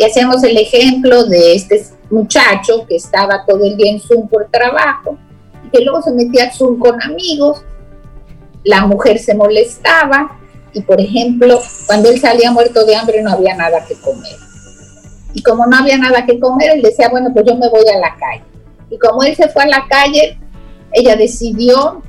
Y 0.00 0.04
hacemos 0.04 0.42
el 0.44 0.56
ejemplo 0.56 1.26
de 1.26 1.54
este 1.54 1.84
muchacho 2.08 2.86
que 2.88 2.96
estaba 2.96 3.44
todo 3.46 3.66
el 3.66 3.76
día 3.76 3.92
en 3.92 4.00
Zoom 4.00 4.28
por 4.28 4.48
trabajo 4.50 5.18
y 5.62 5.68
que 5.68 5.84
luego 5.84 6.00
se 6.00 6.12
metía 6.12 6.44
a 6.44 6.50
Zoom 6.50 6.78
con 6.78 7.02
amigos, 7.02 7.62
la 8.64 8.86
mujer 8.86 9.18
se 9.18 9.34
molestaba 9.34 10.38
y 10.72 10.80
por 10.80 10.98
ejemplo 10.98 11.60
cuando 11.84 12.08
él 12.08 12.18
salía 12.18 12.50
muerto 12.50 12.86
de 12.86 12.96
hambre 12.96 13.20
no 13.20 13.32
había 13.32 13.54
nada 13.54 13.84
que 13.86 13.94
comer. 13.96 14.38
Y 15.34 15.42
como 15.42 15.66
no 15.66 15.76
había 15.76 15.98
nada 15.98 16.24
que 16.24 16.40
comer, 16.40 16.70
él 16.76 16.80
decía, 16.80 17.10
bueno, 17.10 17.28
pues 17.34 17.44
yo 17.44 17.56
me 17.56 17.68
voy 17.68 17.84
a 17.94 17.98
la 17.98 18.16
calle. 18.16 18.44
Y 18.88 18.96
como 18.96 19.22
él 19.22 19.36
se 19.36 19.50
fue 19.50 19.64
a 19.64 19.68
la 19.68 19.86
calle, 19.86 20.38
ella 20.92 21.14
decidió 21.14 22.02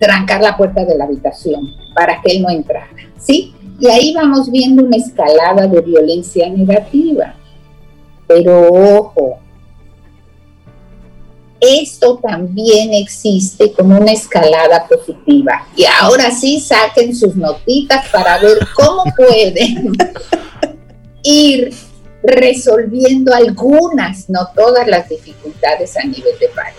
trancar 0.00 0.40
la 0.40 0.56
puerta 0.56 0.86
de 0.86 0.96
la 0.96 1.04
habitación 1.04 1.60
para 1.94 2.22
que 2.22 2.32
él 2.32 2.42
no 2.42 2.48
entrara, 2.48 2.88
¿sí? 3.18 3.54
Y 3.80 3.88
ahí 3.88 4.14
vamos 4.14 4.50
viendo 4.50 4.84
una 4.84 4.96
escalada 4.96 5.66
de 5.66 5.80
violencia 5.80 6.48
negativa. 6.48 7.34
Pero 8.26 8.68
ojo, 8.70 9.38
esto 11.60 12.18
también 12.18 12.92
existe 12.92 13.72
como 13.72 13.96
una 13.96 14.12
escalada 14.12 14.86
positiva. 14.88 15.66
Y 15.76 15.84
ahora 15.84 16.30
sí 16.30 16.58
saquen 16.58 17.14
sus 17.14 17.36
notitas 17.36 18.08
para 18.08 18.38
ver 18.38 18.58
cómo 18.74 19.04
pueden 19.16 19.92
ir 21.22 21.72
resolviendo 22.22 23.32
algunas, 23.32 24.28
no 24.28 24.48
todas 24.54 24.86
las 24.86 25.08
dificultades 25.08 25.96
a 25.96 26.02
nivel 26.02 26.38
de 26.40 26.48
pareja. 26.48 26.78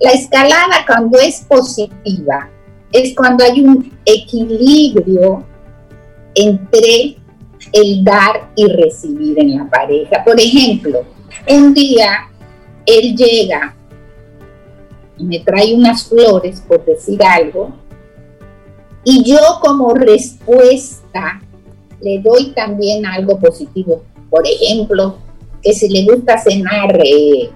La 0.00 0.10
escalada 0.12 0.84
cuando 0.86 1.18
es 1.18 1.40
positiva 1.40 2.50
es 2.92 3.14
cuando 3.14 3.44
hay 3.44 3.60
un 3.60 3.92
equilibrio 4.04 5.44
entre 6.34 7.16
el 7.72 8.04
dar 8.04 8.50
y 8.56 8.66
recibir 8.66 9.38
en 9.38 9.58
la 9.58 9.68
pareja. 9.68 10.24
Por 10.24 10.40
ejemplo, 10.40 11.04
un 11.48 11.74
día 11.74 12.28
él 12.86 13.14
llega 13.14 13.74
y 15.18 15.24
me 15.24 15.40
trae 15.40 15.74
unas 15.74 16.04
flores, 16.08 16.62
por 16.66 16.84
decir 16.84 17.22
algo, 17.22 17.72
y 19.04 19.24
yo 19.24 19.38
como 19.60 19.94
respuesta 19.94 21.40
le 22.00 22.20
doy 22.20 22.52
también 22.52 23.04
algo 23.04 23.38
positivo. 23.38 24.02
Por 24.30 24.46
ejemplo, 24.46 25.16
que 25.62 25.72
si 25.72 25.88
le 25.88 26.04
gusta 26.04 26.38
cenar 26.38 27.00
eh, 27.02 27.50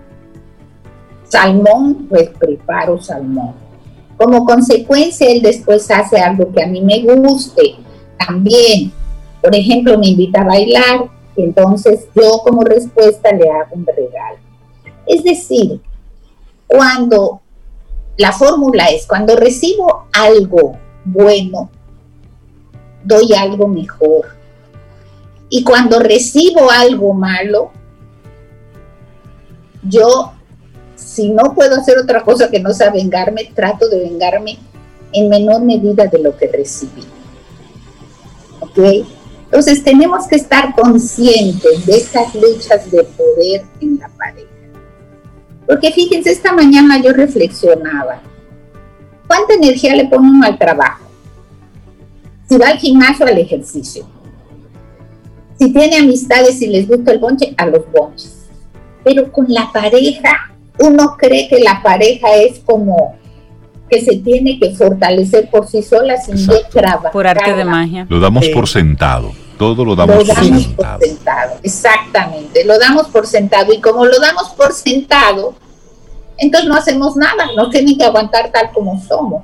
salmón, 1.25 2.07
pues 2.09 2.31
preparo 2.31 3.01
salmón. 3.01 3.62
Como 4.17 4.45
consecuencia, 4.45 5.31
él 5.31 5.43
después 5.43 5.91
hace 5.91 6.19
algo 6.19 6.53
que 6.53 6.63
a 6.63 6.67
mí 6.67 6.81
me 6.81 7.03
guste 7.03 7.77
también. 8.19 8.93
Por 9.41 9.55
ejemplo, 9.55 9.99
me 9.99 10.09
invita 10.09 10.43
a 10.43 10.45
bailar, 10.45 11.11
entonces 11.37 12.07
yo 12.15 12.39
como 12.45 12.63
respuesta 12.63 13.33
le 13.33 13.51
hago 13.51 13.75
un 13.75 13.87
regalo. 13.87 14.39
Es 15.07 15.25
decir, 15.25 15.81
cuando 16.67 17.41
la 18.17 18.33
fórmula 18.33 18.87
es, 18.87 19.07
cuando 19.07 19.37
recibo 19.37 20.07
algo 20.13 20.79
bueno, 21.05 21.71
doy 23.05 23.33
algo 23.35 23.69
mejor. 23.69 24.37
Y 25.49 25.65
cuando 25.65 25.99
recibo 25.99 26.71
algo 26.71 27.13
malo, 27.13 27.73
yo, 29.83 30.33
si 31.13 31.29
no 31.29 31.55
puedo 31.55 31.77
hacer 31.77 31.99
otra 31.99 32.23
cosa 32.23 32.51
que 32.51 32.59
no 32.59 32.73
sea 32.73 32.91
vengarme, 32.91 33.51
trato 33.55 33.89
de 33.89 33.99
vengarme 33.99 34.59
en 35.13 35.29
menor 35.29 35.63
medida 35.63 36.07
de 36.07 36.19
lo 36.19 36.35
que 36.37 36.47
recibí. 36.47 37.03
¿Ok? 38.61 38.79
Entonces 39.45 39.85
tenemos 39.85 40.27
que 40.27 40.37
estar 40.37 40.75
conscientes 40.75 41.85
de 41.85 41.97
estas 41.97 42.35
luchas 42.35 42.91
de 42.91 43.05
poder 43.05 43.65
en 43.81 43.99
la 43.99 44.09
pareja. 44.09 44.49
Porque 45.67 45.93
fíjense, 45.93 46.31
esta 46.31 46.53
mañana 46.53 47.03
yo 47.03 47.13
reflexionaba, 47.13 48.23
¿cuánta 49.27 49.53
energía 49.53 49.95
le 49.95 50.07
pone 50.07 50.31
uno 50.31 50.47
al 50.47 50.59
trabajo? 50.59 51.03
si 52.49 52.59
va 52.59 52.69
al 52.69 52.79
gimnasio, 52.79 53.27
al 53.27 53.39
ejercicio. 53.39 54.05
Si 55.59 55.73
tiene 55.73 55.97
amistades 55.97 56.61
y 56.61 56.67
les 56.67 56.87
gusta 56.87 57.13
el 57.13 57.19
bonche, 57.19 57.55
a 57.57 57.67
los 57.67 57.91
bonches. 57.91 58.47
Pero 59.05 59.33
con 59.33 59.47
la 59.49 59.71
pareja, 59.73 60.52
uno 60.79 61.17
cree 61.17 61.49
que 61.49 61.61
la 61.61 61.83
pareja 61.83 62.35
es 62.35 62.61
como 62.61 63.17
que 63.91 64.01
se 64.01 64.17
tiene 64.17 64.59
que 64.59 64.75
fortalecer 64.75 65.51
por 65.51 65.69
sí 65.69 65.83
sola 65.83 66.17
sin 66.17 66.37
trabajar. 66.71 67.13
Por 67.13 67.27
arte 67.27 67.55
de 67.55 67.65
magia. 67.65 68.07
Lo 68.09 68.21
damos 68.21 68.49
por 68.49 68.67
sentado. 68.67 69.33
Todo 69.59 69.85
lo 69.85 69.95
damos, 69.95 70.17
por, 70.17 70.27
sentado. 70.35 70.99
por 70.99 71.07
sentado. 71.07 71.53
Exactamente. 71.63 72.65
Lo 72.65 72.79
damos 72.79 73.09
por 73.09 73.27
sentado. 73.27 73.73
Y 73.73 73.81
como 73.81 74.07
lo 74.07 74.19
damos 74.19 74.49
por 74.51 74.73
sentado, 74.73 75.55
entonces 76.39 76.69
no 76.69 76.75
hacemos 76.75 77.17
nada. 77.17 77.49
No 77.55 77.69
tienen 77.69 77.99
que 77.99 78.05
aguantar 78.05 78.51
tal 78.51 78.71
como 78.73 78.99
somos. 79.03 79.43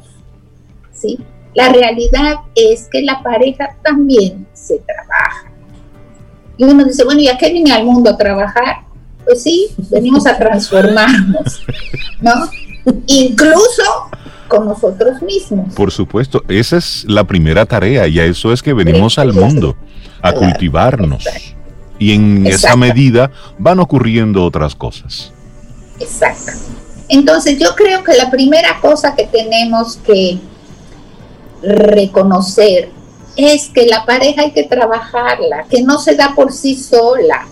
¿Sí? 0.93 1.19
La 1.55 1.69
realidad 1.69 2.37
es 2.55 2.89
que 2.91 3.03
la 3.03 3.23
pareja 3.23 3.77
también 3.83 4.47
se 4.55 4.79
trabaja. 4.79 5.53
Y 6.57 6.65
uno 6.65 6.85
dice, 6.85 7.05
bueno, 7.05 7.21
¿y 7.21 7.29
a 7.29 7.37
qué 7.37 7.53
vine 7.53 7.73
al 7.73 7.85
mundo 7.85 8.11
a 8.11 8.17
trabajar? 8.17 8.88
Pues 9.29 9.43
sí, 9.43 9.69
venimos 9.91 10.27
a 10.27 10.39
transformarnos, 10.39 11.61
¿no? 12.23 12.33
Incluso 13.07 13.83
con 14.49 14.65
nosotros 14.65 15.21
mismos. 15.21 15.75
Por 15.75 15.91
supuesto, 15.93 16.43
esa 16.49 16.79
es 16.79 17.05
la 17.07 17.25
primera 17.25 17.67
tarea 17.67 18.09
y 18.09 18.19
a 18.21 18.25
eso 18.25 18.55
es 18.55 18.63
que 18.63 18.73
venimos 18.73 19.19
al 19.19 19.35
mundo, 19.35 19.77
a 20.23 20.33
cultivarnos. 20.33 21.27
Y 21.99 22.13
en 22.15 22.47
esa 22.47 22.75
medida 22.75 23.31
van 23.59 23.81
ocurriendo 23.81 24.43
otras 24.47 24.75
cosas. 24.75 25.31
Exacto. 26.01 26.53
Entonces 27.11 27.59
yo 27.59 27.75
creo 27.75 28.03
que 28.03 28.17
la 28.17 28.31
primera 28.31 28.81
cosa 28.81 29.15
que 29.15 29.27
tenemos 29.27 29.97
que 29.99 30.39
reconocer 31.63 32.89
es 33.37 33.69
que 33.69 33.87
la 33.87 34.07
pareja 34.07 34.41
hay 34.41 34.53
que 34.53 34.65
trabajarla, 34.65 35.65
que 35.69 35.83
no 35.83 35.99
se 35.99 36.17
da 36.17 36.35
por 36.35 36.51
sí 36.51 36.75
sola, 36.75 37.47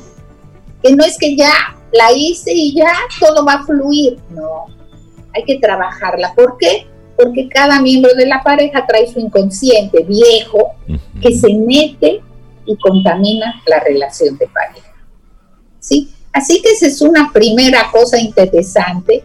que 0.82 0.94
no 0.94 1.04
es 1.04 1.16
que 1.18 1.36
ya 1.36 1.52
la 1.92 2.12
hice 2.12 2.52
y 2.52 2.74
ya 2.74 2.92
todo 3.20 3.44
va 3.44 3.54
a 3.54 3.64
fluir, 3.64 4.18
no, 4.30 4.66
hay 5.34 5.44
que 5.44 5.58
trabajarla. 5.58 6.34
¿Por 6.34 6.56
qué? 6.58 6.86
Porque 7.16 7.48
cada 7.48 7.80
miembro 7.80 8.14
de 8.14 8.26
la 8.26 8.42
pareja 8.42 8.86
trae 8.86 9.10
su 9.10 9.18
inconsciente 9.18 10.02
viejo 10.04 10.74
que 11.20 11.36
se 11.36 11.52
mete 11.54 12.20
y 12.66 12.76
contamina 12.76 13.62
la 13.66 13.80
relación 13.80 14.36
de 14.36 14.46
pareja. 14.48 14.92
¿Sí? 15.78 16.10
Así 16.32 16.60
que 16.60 16.72
esa 16.72 16.86
es 16.86 17.00
una 17.00 17.30
primera 17.32 17.90
cosa 17.90 18.18
interesante. 18.18 19.24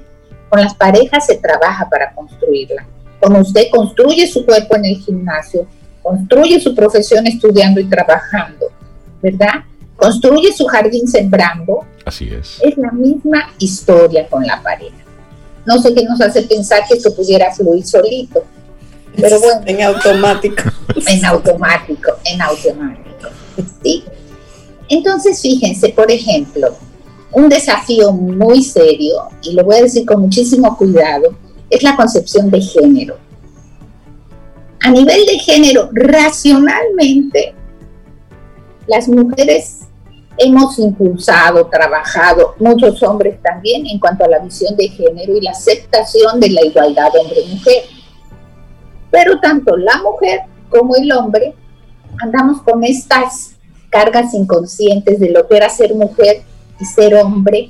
Con 0.49 0.61
las 0.61 0.75
parejas 0.75 1.25
se 1.25 1.37
trabaja 1.37 1.89
para 1.89 2.13
construirla. 2.13 2.85
Cuando 3.19 3.39
usted 3.39 3.69
construye 3.69 4.27
su 4.27 4.45
cuerpo 4.45 4.75
en 4.75 4.85
el 4.85 4.97
gimnasio, 4.97 5.67
construye 6.01 6.59
su 6.59 6.73
profesión 6.73 7.27
estudiando 7.27 7.79
y 7.79 7.85
trabajando, 7.85 8.67
¿verdad? 9.21 9.65
Construye 10.01 10.51
su 10.51 10.65
jardín 10.65 11.07
sembrando. 11.07 11.85
Así 12.05 12.27
es. 12.33 12.57
Es 12.63 12.75
la 12.75 12.91
misma 12.91 13.53
historia 13.59 14.27
con 14.27 14.43
la 14.43 14.59
pareja. 14.63 14.95
No 15.63 15.79
sé 15.79 15.93
qué 15.93 16.03
nos 16.03 16.19
hace 16.19 16.41
pensar 16.41 16.81
que 16.87 16.95
esto 16.95 17.15
pudiera 17.15 17.53
fluir 17.53 17.85
solito. 17.85 18.43
Pero 19.15 19.39
bueno. 19.39 19.61
En 19.67 19.81
automático. 19.83 20.63
En 21.05 21.23
automático, 21.23 22.13
en 22.25 22.41
automático. 22.41 23.29
¿sí? 23.83 24.03
Entonces, 24.89 25.39
fíjense, 25.39 25.89
por 25.89 26.09
ejemplo, 26.09 26.75
un 27.31 27.47
desafío 27.47 28.11
muy 28.11 28.63
serio, 28.63 29.29
y 29.43 29.53
lo 29.53 29.63
voy 29.63 29.75
a 29.75 29.83
decir 29.83 30.03
con 30.07 30.21
muchísimo 30.21 30.75
cuidado, 30.77 31.37
es 31.69 31.83
la 31.83 31.95
concepción 31.95 32.49
de 32.49 32.59
género. 32.59 33.17
A 34.79 34.89
nivel 34.89 35.27
de 35.27 35.37
género, 35.37 35.91
racionalmente, 35.93 37.53
las 38.87 39.07
mujeres 39.07 39.81
hemos 40.43 40.79
impulsado, 40.79 41.67
trabajado, 41.67 42.55
muchos 42.59 43.01
hombres 43.03 43.39
también, 43.41 43.85
en 43.85 43.99
cuanto 43.99 44.25
a 44.25 44.27
la 44.27 44.39
visión 44.39 44.75
de 44.75 44.89
género 44.89 45.35
y 45.35 45.41
la 45.41 45.51
aceptación 45.51 46.39
de 46.39 46.49
la 46.49 46.65
igualdad 46.65 47.09
hombre-mujer. 47.15 47.83
Pero 49.11 49.39
tanto 49.39 49.77
la 49.77 49.97
mujer 50.01 50.41
como 50.69 50.95
el 50.95 51.11
hombre 51.11 51.53
andamos 52.21 52.61
con 52.63 52.83
estas 52.83 53.51
cargas 53.89 54.33
inconscientes 54.33 55.19
de 55.19 55.29
lo 55.29 55.47
que 55.47 55.57
era 55.57 55.69
ser 55.69 55.93
mujer 55.93 56.43
y 56.79 56.85
ser 56.85 57.13
hombre 57.15 57.69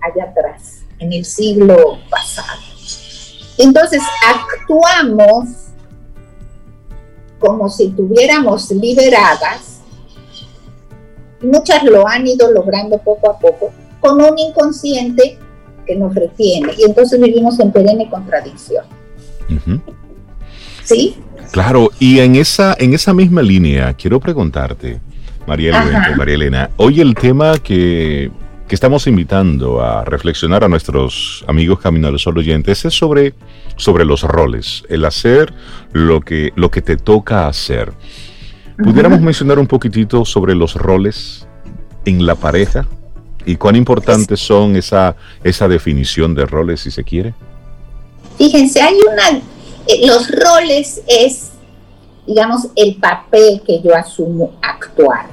allá 0.00 0.30
atrás, 0.30 0.80
en 0.98 1.12
el 1.12 1.24
siglo 1.24 1.98
pasado. 2.10 2.60
Entonces 3.58 4.02
actuamos 4.26 5.48
como 7.38 7.68
si 7.68 7.90
tuviéramos 7.90 8.70
liberadas, 8.70 9.71
muchas 11.42 11.82
lo 11.84 12.06
han 12.08 12.26
ido 12.26 12.50
logrando 12.52 12.98
poco 12.98 13.30
a 13.30 13.38
poco, 13.38 13.72
con 14.00 14.20
un 14.20 14.38
inconsciente 14.38 15.38
que 15.86 15.96
nos 15.96 16.14
retiene 16.14 16.72
y 16.78 16.84
entonces 16.84 17.20
vivimos 17.20 17.58
en 17.60 17.72
perenne 17.72 18.08
contradicción. 18.08 18.84
¿Sí? 20.84 21.16
Claro, 21.50 21.90
y 21.98 22.20
en 22.20 22.36
esa, 22.36 22.74
en 22.78 22.94
esa 22.94 23.12
misma 23.12 23.42
línea 23.42 23.92
quiero 23.94 24.18
preguntarte, 24.20 25.00
María, 25.46 26.14
María 26.16 26.34
Elena, 26.34 26.70
hoy 26.76 27.00
el 27.00 27.14
tema 27.14 27.58
que, 27.58 28.30
que, 28.66 28.74
estamos 28.74 29.06
invitando 29.06 29.82
a 29.82 30.04
reflexionar 30.04 30.64
a 30.64 30.68
nuestros 30.68 31.44
amigos 31.46 31.80
Camino 31.80 32.08
al 32.08 32.18
Sol 32.18 32.38
oyentes 32.38 32.84
es 32.84 32.94
sobre, 32.94 33.34
sobre 33.76 34.04
los 34.04 34.22
roles, 34.22 34.84
el 34.88 35.04
hacer 35.04 35.52
lo 35.92 36.20
que, 36.20 36.52
lo 36.56 36.70
que 36.70 36.80
te 36.80 36.96
toca 36.96 37.48
hacer. 37.48 37.92
¿Pudiéramos 38.78 39.20
mencionar 39.20 39.58
un 39.58 39.66
poquitito 39.66 40.24
sobre 40.24 40.54
los 40.54 40.74
roles 40.74 41.46
en 42.04 42.24
la 42.24 42.34
pareja? 42.34 42.86
¿Y 43.44 43.56
cuán 43.56 43.76
importantes 43.76 44.40
son 44.40 44.76
esa, 44.76 45.16
esa 45.42 45.68
definición 45.68 46.34
de 46.34 46.46
roles, 46.46 46.80
si 46.80 46.90
se 46.90 47.04
quiere? 47.04 47.34
Fíjense, 48.38 48.80
hay 48.80 48.94
una, 48.94 49.38
eh, 49.86 50.06
los 50.06 50.30
roles 50.30 51.02
es, 51.06 51.50
digamos, 52.26 52.68
el 52.76 52.96
papel 52.96 53.62
que 53.66 53.82
yo 53.82 53.94
asumo 53.94 54.54
actuar, 54.62 55.26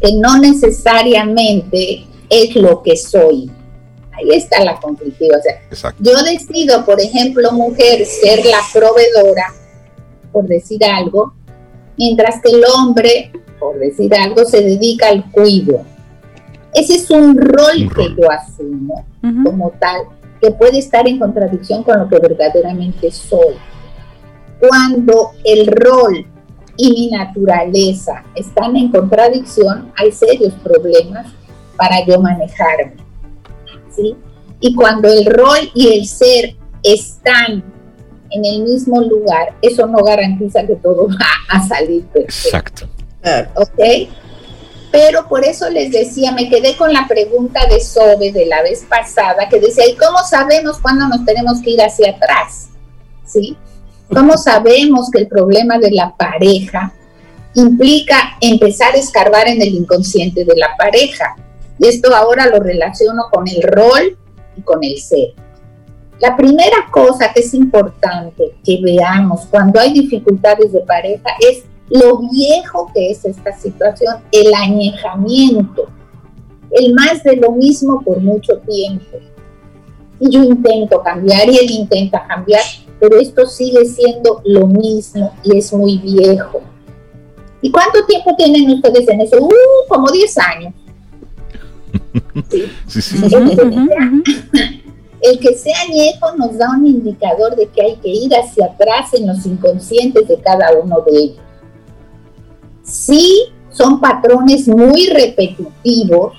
que 0.00 0.14
no 0.14 0.38
necesariamente 0.38 2.06
es 2.28 2.54
lo 2.56 2.82
que 2.82 2.96
soy. 2.96 3.50
Ahí 4.12 4.36
está 4.36 4.62
la 4.64 4.78
conflictiva. 4.78 5.38
yo 5.98 6.22
decido, 6.22 6.84
por 6.84 7.00
ejemplo, 7.00 7.52
mujer, 7.52 8.04
ser 8.04 8.44
la 8.44 8.60
proveedora, 8.72 9.54
por 10.32 10.46
decir 10.46 10.84
algo, 10.84 11.34
mientras 12.00 12.42
que 12.42 12.50
el 12.50 12.64
hombre, 12.74 13.30
por 13.60 13.78
decir 13.78 14.12
algo, 14.14 14.44
se 14.44 14.60
dedica 14.60 15.08
al 15.08 15.30
cuido 15.30 15.84
ese 16.72 16.94
es 16.94 17.10
un 17.10 17.36
rol, 17.36 17.90
que 17.94 18.14
yo 18.16 18.30
asumo 18.30 19.04
como 19.44 19.70
tal, 19.80 20.02
que 20.40 20.50
puede 20.52 20.78
estar 20.78 21.06
en 21.08 21.18
contradicción 21.18 21.82
con 21.82 21.98
lo 21.98 22.08
que 22.08 22.18
verdaderamente 22.18 23.10
soy. 23.10 23.56
Cuando 24.60 25.32
el 25.44 25.66
rol 25.66 26.26
y 26.76 26.90
mi 26.90 27.10
naturaleza 27.10 28.24
están 28.34 28.76
en 28.76 28.90
contradicción, 28.90 29.92
hay 29.96 30.12
serios 30.12 30.54
problemas 30.62 31.26
para 31.76 32.04
yo 32.06 32.20
manejarme. 32.20 32.94
¿sí? 33.90 34.14
Y 34.60 34.74
cuando 34.74 35.08
el 35.08 35.26
rol 35.26 35.70
y 35.74 35.98
el 35.98 36.06
ser 36.06 36.56
están 36.82 37.64
en 38.30 38.44
el 38.44 38.62
mismo 38.62 39.00
lugar, 39.00 39.54
eso 39.62 39.86
no 39.86 40.04
garantiza 40.04 40.66
que 40.66 40.76
todo 40.76 41.08
va 41.20 41.56
a 41.56 41.66
salir 41.66 42.04
perfecto. 42.06 42.88
Exacto. 43.22 43.60
¿Ok? 43.60 44.08
pero 44.90 45.28
por 45.28 45.44
eso 45.44 45.70
les 45.70 45.92
decía, 45.92 46.32
me 46.32 46.48
quedé 46.48 46.76
con 46.76 46.92
la 46.92 47.06
pregunta 47.06 47.66
de 47.66 47.80
Sobe 47.80 48.32
de 48.32 48.46
la 48.46 48.62
vez 48.62 48.84
pasada, 48.88 49.48
que 49.48 49.60
decía, 49.60 49.88
¿y 49.88 49.94
cómo 49.94 50.18
sabemos 50.28 50.78
cuándo 50.80 51.06
nos 51.06 51.24
tenemos 51.24 51.60
que 51.62 51.70
ir 51.70 51.80
hacia 51.80 52.10
atrás? 52.10 52.70
¿Sí? 53.24 53.56
¿Cómo 54.12 54.36
sabemos 54.36 55.08
que 55.10 55.20
el 55.20 55.28
problema 55.28 55.78
de 55.78 55.92
la 55.92 56.16
pareja 56.16 56.92
implica 57.54 58.36
empezar 58.40 58.94
a 58.94 58.98
escarbar 58.98 59.46
en 59.46 59.62
el 59.62 59.74
inconsciente 59.74 60.44
de 60.44 60.56
la 60.56 60.76
pareja? 60.76 61.36
Y 61.78 61.86
esto 61.86 62.14
ahora 62.14 62.46
lo 62.46 62.58
relaciono 62.58 63.24
con 63.30 63.46
el 63.46 63.62
rol 63.62 64.18
y 64.56 64.62
con 64.62 64.82
el 64.82 64.98
ser. 65.00 65.34
La 66.20 66.36
primera 66.36 66.86
cosa 66.90 67.32
que 67.32 67.40
es 67.40 67.54
importante 67.54 68.54
que 68.62 68.78
veamos 68.82 69.46
cuando 69.50 69.80
hay 69.80 69.94
dificultades 69.94 70.70
de 70.70 70.80
pareja 70.80 71.30
es 71.40 71.64
lo 71.88 72.18
viejo 72.30 72.90
que 72.92 73.10
es 73.10 73.24
esta 73.24 73.56
situación, 73.56 74.16
el 74.30 74.52
añejamiento, 74.54 75.88
el 76.70 76.94
más 76.94 77.22
de 77.24 77.36
lo 77.36 77.52
mismo 77.52 78.02
por 78.02 78.20
mucho 78.20 78.58
tiempo. 78.58 79.16
Y 80.20 80.30
yo 80.30 80.44
intento 80.44 81.02
cambiar 81.02 81.48
y 81.48 81.56
él 81.56 81.70
intenta 81.70 82.26
cambiar, 82.26 82.62
pero 83.00 83.18
esto 83.18 83.46
sigue 83.46 83.86
siendo 83.86 84.42
lo 84.44 84.66
mismo 84.66 85.32
y 85.42 85.56
es 85.56 85.72
muy 85.72 85.96
viejo. 85.96 86.60
¿Y 87.62 87.70
cuánto 87.70 88.04
tiempo 88.04 88.36
tienen 88.36 88.70
ustedes 88.70 89.08
en 89.08 89.22
eso? 89.22 89.38
Uh, 89.40 89.88
como 89.88 90.10
10 90.10 90.38
años. 90.38 90.74
Sí. 92.48 92.64
Sí, 92.88 94.79
El 95.22 95.38
que 95.38 95.54
sea 95.54 95.76
añejo 95.88 96.34
nos 96.36 96.56
da 96.56 96.70
un 96.70 96.86
indicador 96.86 97.56
de 97.56 97.66
que 97.68 97.82
hay 97.82 97.96
que 97.96 98.08
ir 98.08 98.34
hacia 98.34 98.66
atrás 98.66 99.12
en 99.14 99.26
los 99.26 99.44
inconscientes 99.46 100.26
de 100.28 100.40
cada 100.40 100.72
uno 100.78 101.00
de 101.02 101.18
ellos 101.18 101.40
sí 102.90 103.52
son 103.70 104.00
patrones 104.00 104.66
muy 104.66 105.06
repetitivos, 105.06 106.34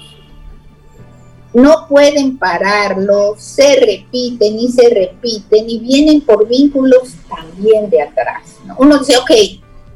no 1.53 1.87
pueden 1.87 2.37
pararlo, 2.37 3.35
se 3.37 3.75
repiten 3.75 4.59
y 4.59 4.67
se 4.69 4.89
repiten 4.89 5.69
y 5.69 5.79
vienen 5.79 6.21
por 6.21 6.47
vínculos 6.47 7.13
también 7.29 7.89
de 7.89 8.01
atrás. 8.01 8.57
Uno 8.77 8.99
dice, 8.99 9.17
ok, 9.17 9.31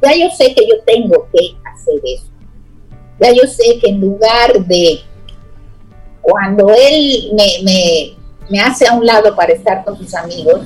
ya 0.01 0.15
yo 0.15 0.29
sé 0.35 0.53
que 0.53 0.67
yo 0.67 0.81
tengo 0.85 1.27
que 1.31 1.55
hacer 1.73 1.95
eso. 2.03 2.25
Ya 3.21 3.31
yo 3.31 3.47
sé 3.47 3.79
que 3.79 3.89
en 3.89 4.01
lugar 4.01 4.65
de 4.65 4.99
cuando 6.21 6.69
él 6.73 7.31
me 7.63 8.15
hace 8.59 8.87
a 8.87 8.93
un 8.93 9.05
lado 9.05 9.35
para 9.35 9.53
estar 9.53 9.83
con 9.83 9.97
sus 9.97 10.13
amigos, 10.13 10.61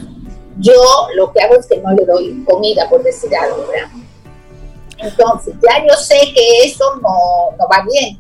yo 0.57 0.73
lo 1.15 1.32
que 1.32 1.41
hago 1.41 1.55
es 1.55 1.65
que 1.67 1.77
no 1.77 1.91
le 1.91 2.05
doy 2.05 2.43
comida, 2.43 2.89
por 2.89 3.03
decir 3.03 3.32
algo, 3.36 3.65
¿verdad? 3.67 3.89
Entonces, 4.97 5.55
ya 5.61 5.86
yo 5.88 5.95
sé 5.95 6.34
que 6.34 6.65
eso 6.65 6.84
no, 7.01 7.55
va 7.67 7.86
bien. 7.89 8.19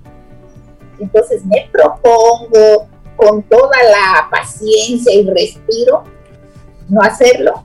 Entonces 0.99 1.45
me 1.45 1.69
propongo 1.71 2.87
con 3.15 3.43
toda 3.43 3.77
la 3.83 4.29
paciencia 4.29 5.13
y 5.13 5.29
respiro 5.29 6.03
no 6.87 7.01
hacerlo 7.01 7.63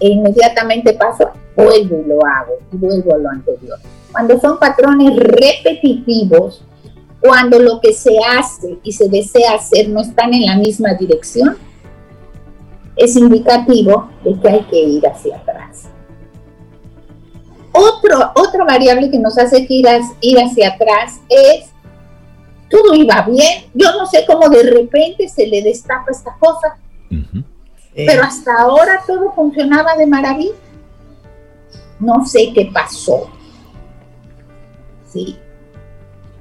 e 0.00 0.08
inmediatamente 0.08 0.92
paso, 0.92 1.30
vuelvo 1.56 2.00
y 2.00 2.08
lo 2.08 2.18
hago 2.24 2.54
y 2.72 2.76
vuelvo 2.76 3.14
a 3.14 3.18
lo 3.18 3.30
anterior. 3.30 3.78
Cuando 4.12 4.38
son 4.40 4.58
patrones 4.58 5.16
repetitivos, 5.16 6.62
cuando 7.28 7.58
lo 7.58 7.78
que 7.78 7.92
se 7.92 8.18
hace 8.26 8.78
y 8.82 8.90
se 8.90 9.06
desea 9.06 9.56
hacer 9.56 9.90
no 9.90 10.00
están 10.00 10.32
en 10.32 10.46
la 10.46 10.56
misma 10.56 10.94
dirección, 10.94 11.58
es 12.96 13.16
indicativo 13.16 14.08
de 14.24 14.40
que 14.40 14.48
hay 14.48 14.62
que 14.62 14.80
ir 14.80 15.06
hacia 15.06 15.36
atrás. 15.36 15.90
Otro, 17.70 18.32
otra 18.34 18.64
variable 18.64 19.10
que 19.10 19.18
nos 19.18 19.36
hace 19.36 19.66
que 19.66 19.74
ir, 19.74 19.86
ir 20.22 20.38
hacia 20.38 20.70
atrás 20.70 21.20
es, 21.28 21.66
todo 22.70 22.94
iba 22.94 23.20
bien, 23.28 23.64
yo 23.74 23.92
no 23.92 24.06
sé 24.06 24.24
cómo 24.26 24.48
de 24.48 24.62
repente 24.62 25.28
se 25.28 25.46
le 25.46 25.60
destapa 25.60 26.10
esta 26.10 26.34
cosa, 26.40 26.78
pero 27.94 28.22
hasta 28.22 28.58
ahora 28.58 29.02
todo 29.06 29.32
funcionaba 29.32 29.96
de 29.96 30.06
maravilla. 30.06 30.54
No 32.00 32.24
sé 32.24 32.52
qué 32.54 32.70
pasó. 32.72 33.28
¿Sí? 35.12 35.38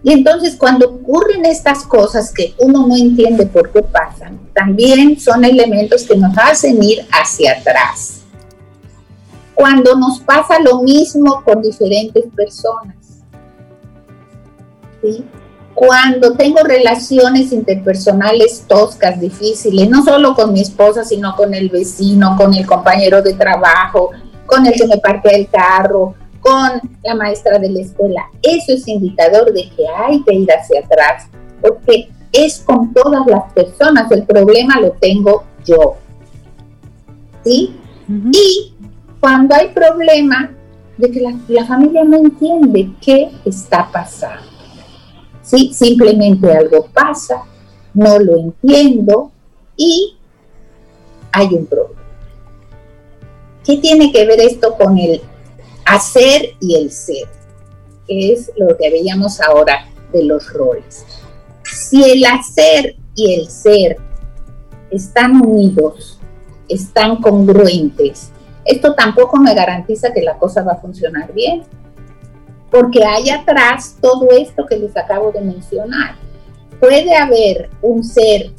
Y 0.07 0.13
entonces 0.13 0.55
cuando 0.55 0.87
ocurren 0.87 1.43
estas 1.43 1.83
cosas 1.83 2.31
que 2.31 2.55
uno 2.59 2.87
no 2.87 2.95
entiende 2.95 3.45
por 3.45 3.73
qué 3.73 3.81
pasan, 3.81 4.39
también 4.53 5.19
son 5.19 5.43
elementos 5.43 6.03
que 6.03 6.15
nos 6.15 6.33
hacen 6.37 6.81
ir 6.81 7.05
hacia 7.11 7.57
atrás 7.57 8.21
cuando 9.53 9.97
nos 9.97 10.21
pasa 10.21 10.59
lo 10.59 10.81
mismo 10.81 11.41
con 11.43 11.61
diferentes 11.61 12.23
personas. 12.33 12.95
¿sí? 15.01 15.25
Cuando 15.73 16.37
tengo 16.37 16.59
relaciones 16.63 17.51
interpersonales 17.51 18.63
toscas, 18.65 19.19
difíciles, 19.19 19.89
no 19.89 20.05
solo 20.05 20.35
con 20.35 20.53
mi 20.53 20.61
esposa, 20.61 21.03
sino 21.03 21.35
con 21.35 21.53
el 21.53 21.67
vecino, 21.67 22.37
con 22.37 22.53
el 22.53 22.65
compañero 22.65 23.21
de 23.21 23.33
trabajo, 23.33 24.11
con 24.45 24.65
el 24.65 24.73
que 24.73 24.87
me 24.87 24.99
parte 24.99 25.35
el 25.35 25.49
carro, 25.49 26.15
con 26.47 26.97
la 27.03 27.15
maestra 27.15 27.59
de 27.59 27.69
la 27.69 27.81
escuela. 27.81 28.29
Eso 28.41 28.73
es 28.73 28.87
indicador 28.87 29.51
de 29.51 29.69
que 29.75 29.85
hay 29.87 30.23
que 30.23 30.33
ir 30.33 30.49
hacia 30.49 30.79
atrás, 30.79 31.27
porque 31.61 32.09
es 32.31 32.59
con 32.59 32.93
todas 32.93 33.25
las 33.27 33.51
personas, 33.53 34.09
el 34.11 34.23
problema 34.23 34.79
lo 34.79 34.91
tengo 34.91 35.43
yo. 35.65 35.97
¿Sí? 37.43 37.75
Y 38.31 38.73
cuando 39.19 39.55
hay 39.55 39.69
problema 39.69 40.51
de 40.97 41.11
que 41.11 41.21
la, 41.21 41.65
familia 41.65 42.03
no 42.03 42.17
entiende 42.17 42.91
qué 43.01 43.29
está 43.45 43.89
pasando. 43.91 44.47
¿Sí? 45.41 45.73
Simplemente 45.73 46.51
algo 46.51 46.87
pasa, 46.93 47.43
no 47.93 48.19
lo 48.19 48.37
entiendo 48.37 49.31
y 49.75 50.15
hay 51.31 51.47
un 51.53 51.65
problema. 51.65 52.01
¿Qué 53.65 53.77
tiene 53.77 54.13
que 54.13 54.25
ver 54.25 54.39
esto 54.39 54.75
con 54.75 54.97
el 54.97 55.21
hacer 55.87 56.55
y 56.59 56.75
el 56.75 56.91
ser? 56.91 57.27
Que 58.07 58.33
es 58.33 58.51
lo 58.57 58.77
que 58.77 58.89
veíamos 58.89 59.39
ahora 59.41 59.87
de 60.11 60.23
los 60.23 60.51
roles. 60.53 61.05
Si 61.63 62.03
el 62.03 62.25
hacer 62.25 62.95
y 63.15 63.33
el 63.33 63.49
ser 63.49 63.97
están 64.91 65.41
unidos, 65.41 66.19
están 66.69 67.17
congruentes. 67.17 68.31
Esto 68.65 68.93
tampoco 68.93 69.37
me 69.37 69.53
garantiza 69.53 70.13
que 70.13 70.21
la 70.21 70.37
cosa 70.37 70.61
va 70.61 70.73
a 70.73 70.81
funcionar 70.81 71.33
bien, 71.33 71.63
porque 72.69 73.03
hay 73.05 73.29
atrás 73.29 73.97
todo 74.01 74.29
esto 74.31 74.65
que 74.65 74.77
les 74.77 74.95
acabo 74.95 75.31
de 75.31 75.41
mencionar. 75.41 76.15
Puede 76.79 77.15
haber 77.15 77.69
un 77.81 78.03
ser 78.03 78.51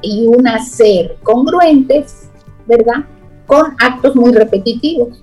y 0.00 0.26
una 0.26 0.64
ser 0.64 1.16
congruentes, 1.22 2.28
¿verdad? 2.66 3.04
Con 3.46 3.74
actos 3.78 4.14
muy 4.14 4.32
repetitivos 4.32 5.22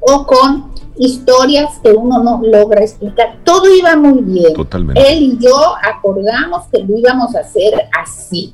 o 0.00 0.26
con 0.26 0.72
historias 0.98 1.78
que 1.82 1.90
uno 1.90 2.22
no 2.22 2.40
logra 2.42 2.82
explicar. 2.82 3.38
Todo 3.44 3.74
iba 3.74 3.96
muy 3.96 4.22
bien. 4.22 4.54
Totalmente. 4.54 5.00
Él 5.00 5.22
y 5.22 5.38
yo 5.38 5.74
acordamos 5.82 6.64
que 6.72 6.82
lo 6.82 6.98
íbamos 6.98 7.34
a 7.34 7.40
hacer 7.40 7.72
así. 7.98 8.52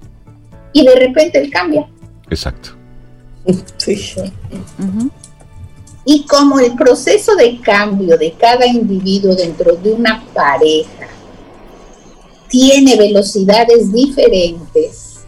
Y 0.73 0.85
de 0.85 0.95
repente 0.95 1.39
él 1.39 1.51
cambia. 1.51 1.89
Exacto. 2.31 2.71
Sí. 3.79 4.17
Y 6.05 6.25
como 6.27 6.59
el 6.61 6.75
proceso 6.75 7.35
de 7.37 7.61
cambio 7.61 8.17
de 8.17 8.33
cada 8.33 8.67
individuo 8.67 9.35
dentro 9.35 9.75
de 9.77 9.93
una 9.93 10.25
pareja 10.35 11.09
tiene 12.49 12.97
velocidades 12.97 13.93
diferentes, 13.93 15.25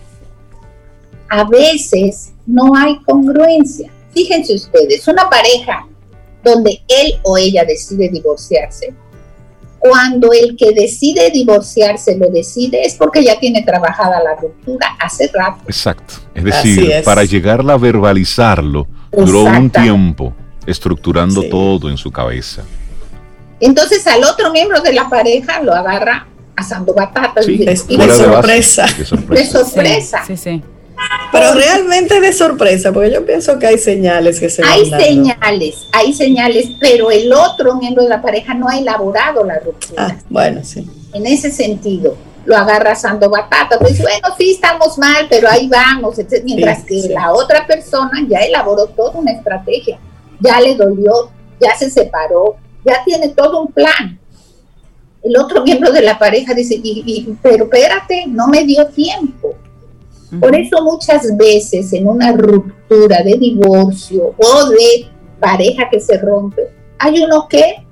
a 1.29 1.45
veces 1.45 2.33
no 2.47 2.75
hay 2.77 2.99
congruencia. 3.01 3.91
Fíjense 4.12 4.55
ustedes, 4.55 5.07
una 5.09 5.29
pareja 5.29 5.87
donde 6.49 6.82
él 6.88 7.14
o 7.22 7.36
ella 7.36 7.64
decide 7.64 8.09
divorciarse, 8.09 8.94
cuando 9.78 10.32
el 10.32 10.57
que 10.57 10.72
decide 10.72 11.30
divorciarse 11.30 12.16
lo 12.16 12.28
decide 12.30 12.84
es 12.84 12.94
porque 12.94 13.22
ya 13.22 13.38
tiene 13.38 13.62
trabajada 13.62 14.20
la 14.22 14.34
ruptura 14.34 14.96
hace 14.99 15.30
rato. 15.32 15.62
Exacto. 15.66 16.14
Es 16.34 16.44
decir, 16.44 16.90
para 17.05 17.24
llegar 17.24 17.68
a 17.70 17.76
verbalizarlo, 17.76 18.86
duró 19.12 19.44
un 19.44 19.70
tiempo 19.70 20.34
estructurando 20.66 21.42
todo 21.44 21.88
en 21.88 21.96
su 21.96 22.11
cabeza. 22.11 22.62
Entonces 23.61 24.07
al 24.07 24.24
otro 24.24 24.53
miembro 24.53 24.80
de 24.80 24.92
la 24.92 25.09
pareja 25.09 25.62
lo 25.62 25.74
agarra 25.74 26.26
asando 26.57 26.92
batatas 26.92 27.49
y 27.49 27.59
de, 27.59 27.76
sorpresa. 27.76 28.86
de 28.86 29.05
sorpresa. 29.05 29.44
De 29.44 29.46
sorpresa. 29.46 30.24
Sí, 30.26 30.36
sí. 30.36 30.62
Pero 31.30 31.55
realmente 31.55 32.20
de 32.20 32.32
sorpresa, 32.32 32.92
porque 32.92 33.12
yo 33.12 33.24
pienso 33.24 33.59
que 33.59 33.66
hay 33.66 33.78
señales 33.78 34.40
que 34.40 34.49
se 34.49 34.62
Hay 34.64 34.90
señales, 34.90 35.86
hay 35.92 36.12
señales, 36.12 36.70
pero 36.80 37.11
el 37.11 37.32
otro 37.32 37.76
miembro 37.76 38.03
de 38.03 38.09
la 38.09 38.22
pareja 38.22 38.55
no 38.55 38.68
ha 38.68 38.78
elaborado 38.78 39.44
la 39.44 39.59
ruptura. 39.59 40.07
Ah, 40.09 40.16
bueno, 40.28 40.64
sí. 40.64 40.88
En 41.12 41.26
ese 41.26 41.51
sentido, 41.51 42.16
lo 42.44 42.57
agarra 42.57 42.92
asando 42.92 43.28
batata. 43.28 43.78
Pues 43.78 44.01
bueno, 44.01 44.28
sí, 44.38 44.53
estamos 44.53 44.96
mal, 44.99 45.26
pero 45.28 45.49
ahí 45.49 45.68
vamos. 45.68 46.16
Mientras 46.44 46.84
que 46.84 47.09
la 47.11 47.32
otra 47.32 47.66
persona 47.66 48.26
ya 48.28 48.38
elaboró 48.40 48.86
toda 48.86 49.18
una 49.18 49.32
estrategia, 49.32 49.99
ya 50.40 50.61
le 50.61 50.74
dolió, 50.74 51.30
ya 51.61 51.76
se 51.76 51.90
separó, 51.90 52.57
ya 52.84 53.05
tiene 53.05 53.28
todo 53.28 53.62
un 53.62 53.72
plan. 53.72 54.18
El 55.22 55.36
otro 55.36 55.62
miembro 55.62 55.92
de 55.92 56.01
la 56.01 56.18
pareja 56.18 56.55
dice, 56.55 56.80
pero 57.42 57.64
espérate, 57.64 58.24
no 58.26 58.49
me 58.49 58.64
dio 58.64 58.86
tiempo 58.86 59.55
por 60.41 60.55
eso 60.55 60.83
muchas 60.83 61.37
veces 61.37 61.93
en 61.93 62.07
una 62.07 62.33
ruptura 62.33 63.22
de 63.22 63.35
divorcio 63.39 64.35
o 64.37 64.68
de 64.68 65.09
pareja 65.41 65.89
que 65.91 66.01
se 66.01 66.18
rompe, 66.18 66.68
hay 66.99 67.20
uno 67.20 67.47
que 67.49 67.87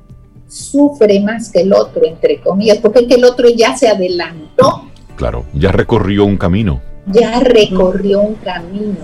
sufre 0.48 1.20
más 1.20 1.50
que 1.50 1.60
el 1.60 1.72
otro, 1.72 2.04
entre 2.04 2.40
comillas, 2.40 2.78
porque 2.78 3.06
el 3.08 3.24
otro 3.24 3.48
ya 3.48 3.76
se 3.76 3.88
adelantó. 3.88 4.82
Claro, 5.16 5.44
ya 5.54 5.72
recorrió 5.72 6.24
un 6.24 6.36
camino. 6.36 6.80
Ya 7.06 7.40
recorrió 7.40 8.20
un 8.20 8.34
camino. 8.34 8.96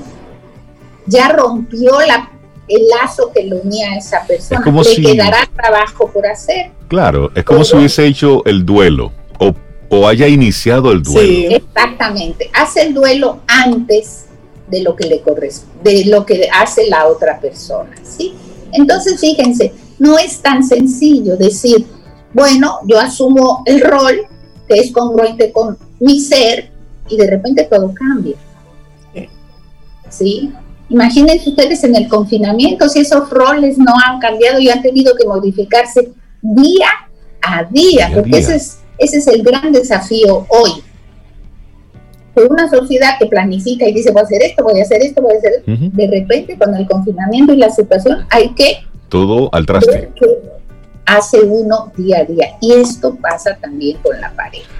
Ya 1.07 1.31
rompió 1.31 2.01
la, 2.01 2.31
el 2.69 2.89
lazo 2.89 3.31
que 3.35 3.45
lo 3.45 3.57
unía 3.57 3.93
a 3.93 3.97
esa 3.97 4.27
persona. 4.27 4.61
Es 4.61 4.65
como 4.65 4.83
Le 4.83 4.97
quedará 4.97 5.49
trabajo 5.55 6.11
por 6.11 6.27
hacer. 6.27 6.71
Claro, 6.89 7.31
es 7.35 7.45
como 7.45 7.65
si 7.65 7.77
hubiese 7.77 8.07
hecho 8.07 8.45
el 8.45 8.67
duelo 8.67 9.13
o 9.39 9.55
o 9.93 10.09
haya 10.09 10.27
iniciado 10.27 10.91
el 10.91 11.03
duelo. 11.03 11.21
Sí. 11.21 11.47
Exactamente, 11.51 12.51
hace 12.55 12.83
el 12.83 12.95
duelo 12.95 13.41
antes 13.47 14.25
de 14.69 14.81
lo 14.81 14.97
que 14.97 15.07
le 15.07 15.21
corresponde, 15.21 15.93
de 15.93 16.05
lo 16.07 16.25
que 16.25 16.49
hace 16.51 16.89
la 16.89 17.07
otra 17.07 17.39
persona, 17.39 17.95
¿sí? 18.03 18.33
Entonces, 18.73 19.21
fíjense, 19.21 19.75
no 19.99 20.19
es 20.19 20.41
tan 20.41 20.65
sencillo 20.65 21.37
decir, 21.37 21.85
bueno, 22.33 22.79
yo 22.87 22.99
asumo 22.99 23.63
el 23.67 23.83
rol 23.83 24.23
que 24.67 24.81
es 24.81 24.93
congruente 24.93 25.53
con 25.53 25.77
mi 26.01 26.21
ser 26.21 26.71
y 27.11 27.19
de 27.19 27.27
repente 27.29 27.69
todo 27.71 27.93
cambia. 27.93 28.37
¿Sí? 30.09 30.53
Imagínense 30.89 31.51
ustedes 31.51 31.85
en 31.85 31.97
el 31.97 32.09
confinamiento 32.09 32.89
si 32.89 33.01
esos 33.01 33.29
roles 33.31 33.79
no 33.79 33.93
han 34.07 34.21
cambiado 34.21 34.59
y 34.59 34.69
han 34.69 34.83
tenido 34.83 35.15
que 35.17 35.27
modificarse 35.27 36.13
día 36.43 36.89
a 37.43 37.65
día, 37.65 38.11
porque 38.15 38.39
ese 38.39 38.57
es 38.57 38.82
ese 39.03 39.19
es 39.19 39.27
el 39.27 39.43
gran 39.43 39.73
desafío 39.73 40.47
hoy. 40.49 40.83
De 42.35 42.45
una 42.45 42.71
sociedad 42.71 43.19
que 43.19 43.27
planifica 43.27 43.87
y 43.87 43.93
dice, 43.93 44.11
voy 44.11 44.23
a 44.23 44.25
hacer 44.25 44.43
esto, 44.43 44.65
voy 44.65 44.81
a 44.81 44.83
hacer 44.83 45.03
esto, 45.03 45.21
voy 45.21 45.35
a 45.35 45.39
hacer 45.39 45.53
esto. 45.59 45.73
De 45.93 46.07
repente, 46.07 46.57
con 46.57 46.75
el 46.75 46.87
confinamiento 46.87 47.53
y 47.53 47.57
la 47.57 47.69
situación, 47.69 48.27
hay 48.31 48.55
que... 48.55 48.79
Todo 49.09 49.51
al 49.53 49.67
traste. 49.67 50.09
hace 51.05 51.41
uno 51.43 51.93
día 51.97 52.21
a 52.21 52.25
día. 52.25 52.47
Y 52.63 52.73
esto 52.73 53.17
pasa 53.17 53.59
también 53.61 53.99
con 54.03 54.19
la 54.19 54.33
pareja. 54.33 54.71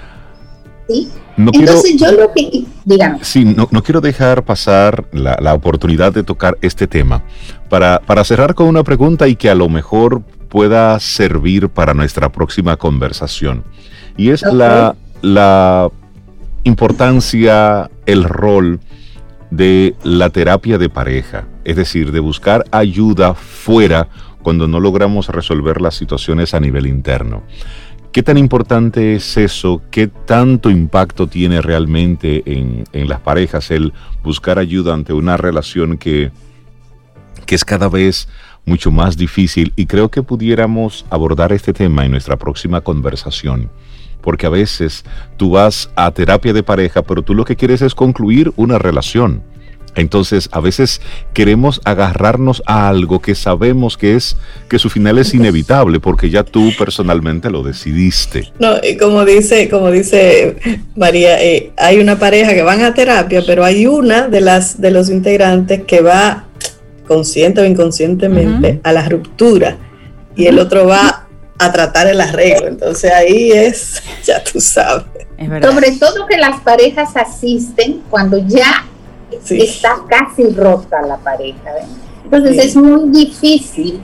¿Sí? 0.87 1.09
Entonces 1.37 1.95
yo 1.97 2.11
lo 2.11 2.31
que, 2.33 2.63
digamos. 2.85 3.27
Sí, 3.27 3.45
no, 3.45 3.67
quiero 3.67 4.01
dejar 4.01 4.43
pasar 4.43 5.05
la, 5.11 5.53
oportunidad 5.53 6.11
de 6.11 6.23
tocar 6.23 6.57
este 6.61 6.87
tema. 6.87 7.23
Para, 7.69 7.99
para 7.99 8.23
cerrar 8.23 8.55
con 8.55 8.67
una 8.67 8.83
pregunta 8.83 9.27
y 9.27 9.35
que 9.35 9.51
a 9.51 9.55
lo 9.55 9.69
mejor 9.69 10.23
pueda 10.49 10.99
servir 10.99 11.69
para 11.69 11.93
nuestra 11.93 12.31
próxima 12.31 12.77
conversación 12.77 13.63
y 14.17 14.29
es 14.29 14.43
la, 14.43 14.95
la 15.21 15.89
importancia, 16.63 17.89
el 18.05 18.23
rol 18.23 18.79
de 19.49 19.95
la 20.03 20.29
terapia 20.29 20.77
de 20.77 20.89
pareja, 20.89 21.45
es 21.63 21.75
decir, 21.75 22.11
de 22.11 22.19
buscar 22.19 22.65
ayuda 22.71 23.33
fuera 23.33 24.09
cuando 24.41 24.67
no 24.67 24.79
logramos 24.79 25.29
resolver 25.29 25.81
las 25.81 25.95
situaciones 25.95 26.53
a 26.53 26.59
nivel 26.59 26.87
interno. 26.87 27.43
¿Qué 28.11 28.21
tan 28.21 28.37
importante 28.37 29.15
es 29.15 29.37
eso? 29.37 29.81
¿Qué 29.89 30.07
tanto 30.07 30.69
impacto 30.69 31.27
tiene 31.27 31.61
realmente 31.61 32.43
en, 32.45 32.83
en 32.93 33.09
las 33.09 33.19
parejas 33.19 33.71
el 33.71 33.93
buscar 34.23 34.59
ayuda 34.59 34.93
ante 34.93 35.13
una 35.13 35.35
relación 35.35 35.97
que, 35.97 36.31
que 37.47 37.55
es 37.55 37.65
cada 37.65 37.89
vez 37.89 38.27
mucho 38.65 38.91
más 38.91 39.17
difícil? 39.17 39.73
Y 39.75 39.87
creo 39.87 40.09
que 40.09 40.21
pudiéramos 40.21 41.05
abordar 41.09 41.53
este 41.53 41.73
tema 41.73 42.05
en 42.05 42.11
nuestra 42.11 42.37
próxima 42.37 42.81
conversación 42.81 43.71
porque 44.23 44.47
a 44.47 44.49
veces 44.49 45.03
tú 45.37 45.51
vas 45.51 45.89
a 45.95 46.09
terapia 46.11 46.53
de 46.53 46.63
pareja, 46.63 47.03
pero 47.03 47.21
tú 47.21 47.35
lo 47.35 47.45
que 47.45 47.55
quieres 47.55 47.81
es 47.81 47.93
concluir 47.93 48.53
una 48.55 48.79
relación. 48.79 49.43
Entonces, 49.95 50.49
a 50.51 50.59
veces 50.59 51.01
queremos 51.33 51.79
agarrarnos 51.85 52.63
a 52.65 52.89
algo 52.89 53.21
que 53.21 53.35
sabemos 53.35 53.95
que 53.95 54.15
es 54.15 54.37
que 54.67 54.79
su 54.79 54.89
final 54.89 55.19
es 55.19 55.35
inevitable 55.35 55.99
porque 55.99 56.31
ya 56.31 56.43
tú 56.43 56.71
personalmente 56.77 57.51
lo 57.51 57.61
decidiste. 57.61 58.51
No, 58.59 58.73
y 58.81 58.97
como 58.97 59.23
dice, 59.23 59.69
como 59.69 59.91
dice 59.91 60.55
María, 60.95 61.43
eh, 61.43 61.71
hay 61.77 61.99
una 61.99 62.17
pareja 62.17 62.55
que 62.55 62.63
van 62.63 62.81
a 62.81 62.95
terapia, 62.95 63.43
pero 63.45 63.63
hay 63.63 63.85
una 63.85 64.27
de 64.27 64.41
las 64.41 64.81
de 64.81 64.89
los 64.89 65.09
integrantes 65.09 65.83
que 65.83 66.01
va 66.01 66.45
consciente 67.07 67.61
o 67.61 67.65
inconscientemente 67.65 68.79
a 68.83 68.93
la 68.93 69.07
ruptura 69.07 69.77
y 70.35 70.45
el 70.45 70.57
otro 70.57 70.87
va 70.87 71.27
a 71.57 71.71
tratar 71.71 72.07
el 72.07 72.19
arreglo. 72.19 72.67
Entonces 72.67 73.11
ahí 73.11 73.51
es, 73.51 74.01
ya 74.23 74.43
tú 74.43 74.59
sabes. 74.59 75.05
Sobre 75.61 75.91
todo 75.97 76.25
que 76.27 76.37
las 76.37 76.61
parejas 76.61 77.15
asisten 77.15 78.03
cuando 78.09 78.37
ya 78.37 78.85
está 79.49 79.95
casi 80.07 80.49
rota 80.49 81.01
la 81.01 81.17
pareja. 81.17 81.71
Entonces 82.23 82.65
es 82.65 82.75
muy 82.75 83.09
difícil 83.09 83.99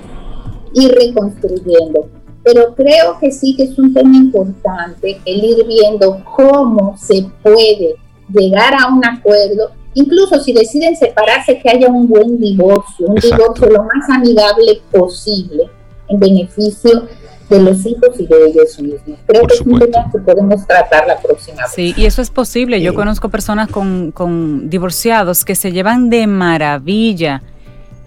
ir 0.73 0.91
reconstruyendo. 0.91 2.09
Pero 2.43 2.73
creo 2.73 3.19
que 3.19 3.31
sí 3.31 3.55
que 3.55 3.63
es 3.63 3.77
un 3.77 3.93
tema 3.93 4.15
importante 4.15 5.19
el 5.25 5.43
ir 5.43 5.65
viendo 5.67 6.23
cómo 6.35 6.97
se 6.97 7.25
puede 7.43 7.95
llegar 8.31 8.73
a 8.73 8.87
un 8.87 9.03
acuerdo, 9.05 9.71
incluso 9.93 10.39
si 10.39 10.53
deciden 10.53 10.95
separarse, 10.95 11.59
que 11.59 11.69
haya 11.69 11.87
un 11.87 12.07
buen 12.07 12.39
divorcio, 12.39 13.07
un 13.07 13.15
divorcio 13.15 13.67
lo 13.67 13.83
más 13.83 14.09
amigable 14.09 14.81
posible, 14.91 15.69
en 16.07 16.19
beneficio 16.19 17.07
de 17.49 17.59
los 17.61 17.85
hijos 17.85 18.09
y 18.19 18.27
de 18.27 18.45
ellos 18.47 18.79
mismos. 18.79 19.19
Creo 19.25 19.47
que 19.47 19.55
es 19.55 19.61
un 19.61 19.79
tema 19.79 20.09
que 20.11 20.19
podemos 20.19 20.67
tratar 20.67 21.07
la 21.07 21.19
próxima 21.19 21.63
vez. 21.63 21.71
Sí, 21.73 21.93
y 21.97 22.05
eso 22.05 22.21
es 22.21 22.29
posible. 22.29 22.81
Yo 22.81 22.93
conozco 22.93 23.29
personas 23.29 23.69
con, 23.69 24.11
con 24.11 24.69
divorciados 24.69 25.45
que 25.45 25.55
se 25.55 25.71
llevan 25.71 26.09
de 26.09 26.27
maravilla 26.27 27.41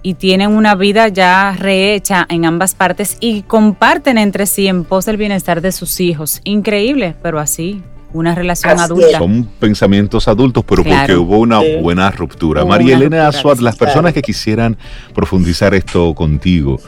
y 0.03 0.15
tienen 0.15 0.51
una 0.51 0.75
vida 0.75 1.09
ya 1.09 1.55
rehecha 1.59 2.27
en 2.29 2.45
ambas 2.45 2.75
partes 2.75 3.17
y 3.21 3.43
comparten 3.43 4.19
entre 4.19 4.47
sí 4.47 4.67
en 4.67 4.85
pos 4.85 5.07
del 5.07 5.17
bienestar 5.17 5.61
de 5.61 5.73
sus 5.73 6.01
hijos. 6.01 6.41
Increíble, 6.45 7.15
pero 7.23 7.39
así. 7.39 7.83
una 8.13 8.35
relación 8.35 8.79
adulta. 8.79 9.19
Son 9.19 9.45
pensamientos 9.59 10.29
adultos, 10.29 10.65
pero 10.67 10.85
porque 10.85 11.17
hubo 11.17 11.39
una 11.39 11.61
buena 11.81 12.11
ruptura. 12.11 12.65
María 12.65 12.97
Elena 12.97 13.29
Azuar, 13.29 13.61
las 13.61 13.77
personas 13.77 14.13
que 14.13 14.23
quisieran 14.23 14.77
profundizar 15.15 15.75
esto 15.75 16.15
contigo, 16.15 16.79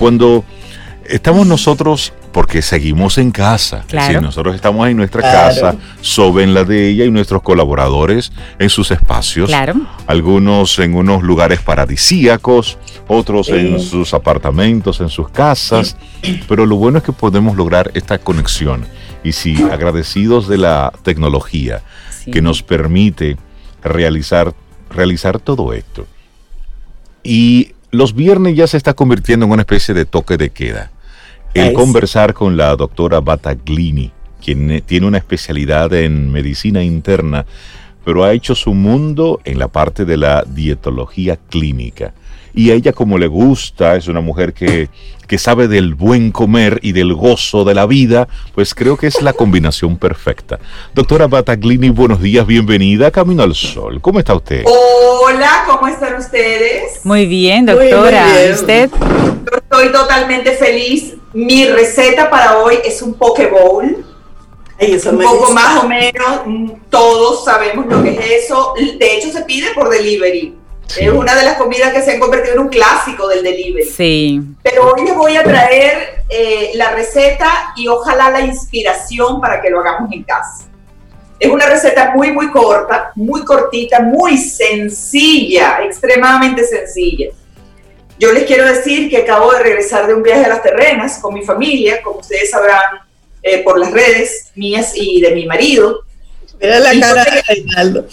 cuando 0.00 0.44
estamos 1.06 1.46
nosotros 1.46 2.12
porque 2.32 2.62
seguimos 2.62 3.18
en 3.18 3.30
casa. 3.30 3.84
Claro. 3.86 4.20
nosotros 4.20 4.54
estamos 4.54 4.88
en 4.88 4.96
nuestra 4.96 5.22
casa, 5.22 5.74
Sobe 6.00 6.42
en 6.42 6.54
la 6.54 6.64
de 6.64 6.88
ella 6.88 7.04
y 7.04 7.10
nuestros 7.10 7.42
colaboradores 7.42 8.32
en 8.58 8.70
sus 8.70 8.90
espacios. 8.90 9.48
Claro. 9.48 9.74
Algunos 10.06 10.78
en 10.78 10.94
unos 10.94 11.22
lugares 11.22 11.60
paradisíacos, 11.60 12.78
otros 13.08 13.48
en 13.50 13.80
sus 13.80 14.14
apartamentos, 14.14 15.00
en 15.00 15.08
sus 15.08 15.28
casas. 15.28 15.96
Pero 16.48 16.66
lo 16.66 16.76
bueno 16.76 16.98
es 16.98 17.04
que 17.04 17.12
podemos 17.12 17.56
lograr 17.56 17.90
esta 17.94 18.18
conexión. 18.18 18.86
Y 19.24 19.32
si 19.32 19.62
agradecidos 19.62 20.48
de 20.48 20.58
la 20.58 20.92
tecnología 21.02 21.82
que 22.30 22.42
nos 22.42 22.62
permite 22.62 23.36
realizar, 23.82 24.54
realizar 24.90 25.38
todo 25.38 25.72
esto. 25.72 26.06
Y 27.22 27.74
los 27.92 28.14
viernes 28.14 28.56
ya 28.56 28.66
se 28.66 28.78
está 28.78 28.94
convirtiendo 28.94 29.46
en 29.46 29.52
una 29.52 29.62
especie 29.62 29.94
de 29.94 30.04
toque 30.04 30.36
de 30.36 30.50
queda 30.50 30.90
el 31.54 31.74
conversar 31.74 32.32
con 32.32 32.56
la 32.56 32.74
doctora 32.76 33.20
Bataglini, 33.20 34.10
quien 34.42 34.82
tiene 34.86 35.06
una 35.06 35.18
especialidad 35.18 35.92
en 35.92 36.32
medicina 36.32 36.82
interna, 36.82 37.44
pero 38.04 38.24
ha 38.24 38.32
hecho 38.32 38.54
su 38.54 38.72
mundo 38.72 39.40
en 39.44 39.58
la 39.58 39.68
parte 39.68 40.06
de 40.06 40.16
la 40.16 40.44
dietología 40.46 41.36
clínica. 41.36 42.14
Y 42.54 42.70
a 42.70 42.74
ella 42.74 42.92
como 42.92 43.18
le 43.18 43.26
gusta, 43.26 43.96
es 43.96 44.08
una 44.08 44.20
mujer 44.20 44.52
que, 44.52 44.88
que 45.26 45.38
sabe 45.38 45.68
del 45.68 45.94
buen 45.94 46.32
comer 46.32 46.78
y 46.82 46.92
del 46.92 47.14
gozo 47.14 47.64
de 47.64 47.74
la 47.74 47.86
vida, 47.86 48.28
pues 48.54 48.74
creo 48.74 48.96
que 48.96 49.06
es 49.06 49.22
la 49.22 49.32
combinación 49.32 49.96
perfecta. 49.96 50.58
Doctora 50.94 51.26
Bataglini, 51.26 51.90
buenos 51.90 52.20
días, 52.20 52.46
bienvenida 52.46 53.06
a 53.06 53.10
Camino 53.10 53.42
al 53.42 53.54
Sol. 53.54 54.00
¿Cómo 54.00 54.18
está 54.18 54.34
usted? 54.34 54.64
Hola, 54.66 55.64
¿cómo 55.66 55.88
están 55.88 56.16
ustedes? 56.16 57.04
Muy 57.04 57.26
bien, 57.26 57.66
doctora. 57.66 58.26
¿Usted? 58.52 58.90
Yo 58.90 59.58
estoy 59.58 59.92
totalmente 59.92 60.52
feliz 60.52 61.14
mi 61.32 61.64
receta 61.66 62.28
para 62.28 62.58
hoy 62.58 62.78
es 62.84 63.00
un 63.02 63.14
poke 63.14 63.46
bowl. 63.46 64.04
un 64.80 65.18
poco 65.22 65.52
más 65.52 65.82
o 65.82 65.88
menos, 65.88 66.42
mm, 66.44 66.70
todos 66.90 67.44
sabemos 67.44 67.86
lo 67.86 68.02
que 68.02 68.10
es 68.10 68.44
eso. 68.44 68.74
De 68.76 69.16
hecho, 69.16 69.30
se 69.30 69.42
pide 69.42 69.72
por 69.74 69.88
delivery. 69.88 70.54
Es 70.98 71.10
una 71.10 71.34
de 71.34 71.44
las 71.44 71.56
comidas 71.56 71.92
que 71.92 72.02
se 72.02 72.12
han 72.12 72.20
convertido 72.20 72.54
en 72.54 72.60
un 72.60 72.68
clásico 72.68 73.28
del 73.28 73.42
delivery. 73.42 73.88
Sí. 73.88 74.40
Pero 74.62 74.92
hoy 74.92 75.04
les 75.04 75.16
voy 75.16 75.36
a 75.36 75.42
traer 75.42 76.24
eh, 76.28 76.72
la 76.74 76.92
receta 76.92 77.72
y 77.76 77.88
ojalá 77.88 78.30
la 78.30 78.40
inspiración 78.40 79.40
para 79.40 79.60
que 79.60 79.70
lo 79.70 79.80
hagamos 79.80 80.12
en 80.12 80.22
casa. 80.22 80.64
Es 81.38 81.50
una 81.50 81.66
receta 81.66 82.12
muy, 82.14 82.30
muy 82.30 82.50
corta, 82.50 83.10
muy 83.16 83.44
cortita, 83.44 84.00
muy 84.00 84.38
sencilla, 84.38 85.82
extremadamente 85.82 86.64
sencilla. 86.64 87.28
Yo 88.18 88.32
les 88.32 88.44
quiero 88.44 88.66
decir 88.66 89.10
que 89.10 89.18
acabo 89.18 89.52
de 89.52 89.58
regresar 89.58 90.06
de 90.06 90.14
un 90.14 90.22
viaje 90.22 90.44
a 90.44 90.48
las 90.48 90.62
terrenas 90.62 91.18
con 91.18 91.34
mi 91.34 91.42
familia, 91.42 92.00
como 92.02 92.20
ustedes 92.20 92.50
sabrán 92.50 92.80
eh, 93.42 93.64
por 93.64 93.78
las 93.78 93.90
redes 93.90 94.52
mías 94.54 94.92
y 94.94 95.20
de 95.20 95.34
mi 95.34 95.46
marido. 95.46 96.04
Mira 96.60 96.78
la 96.78 97.00
cara 97.00 97.24
de 97.24 97.42
Reinaldo. 97.42 98.06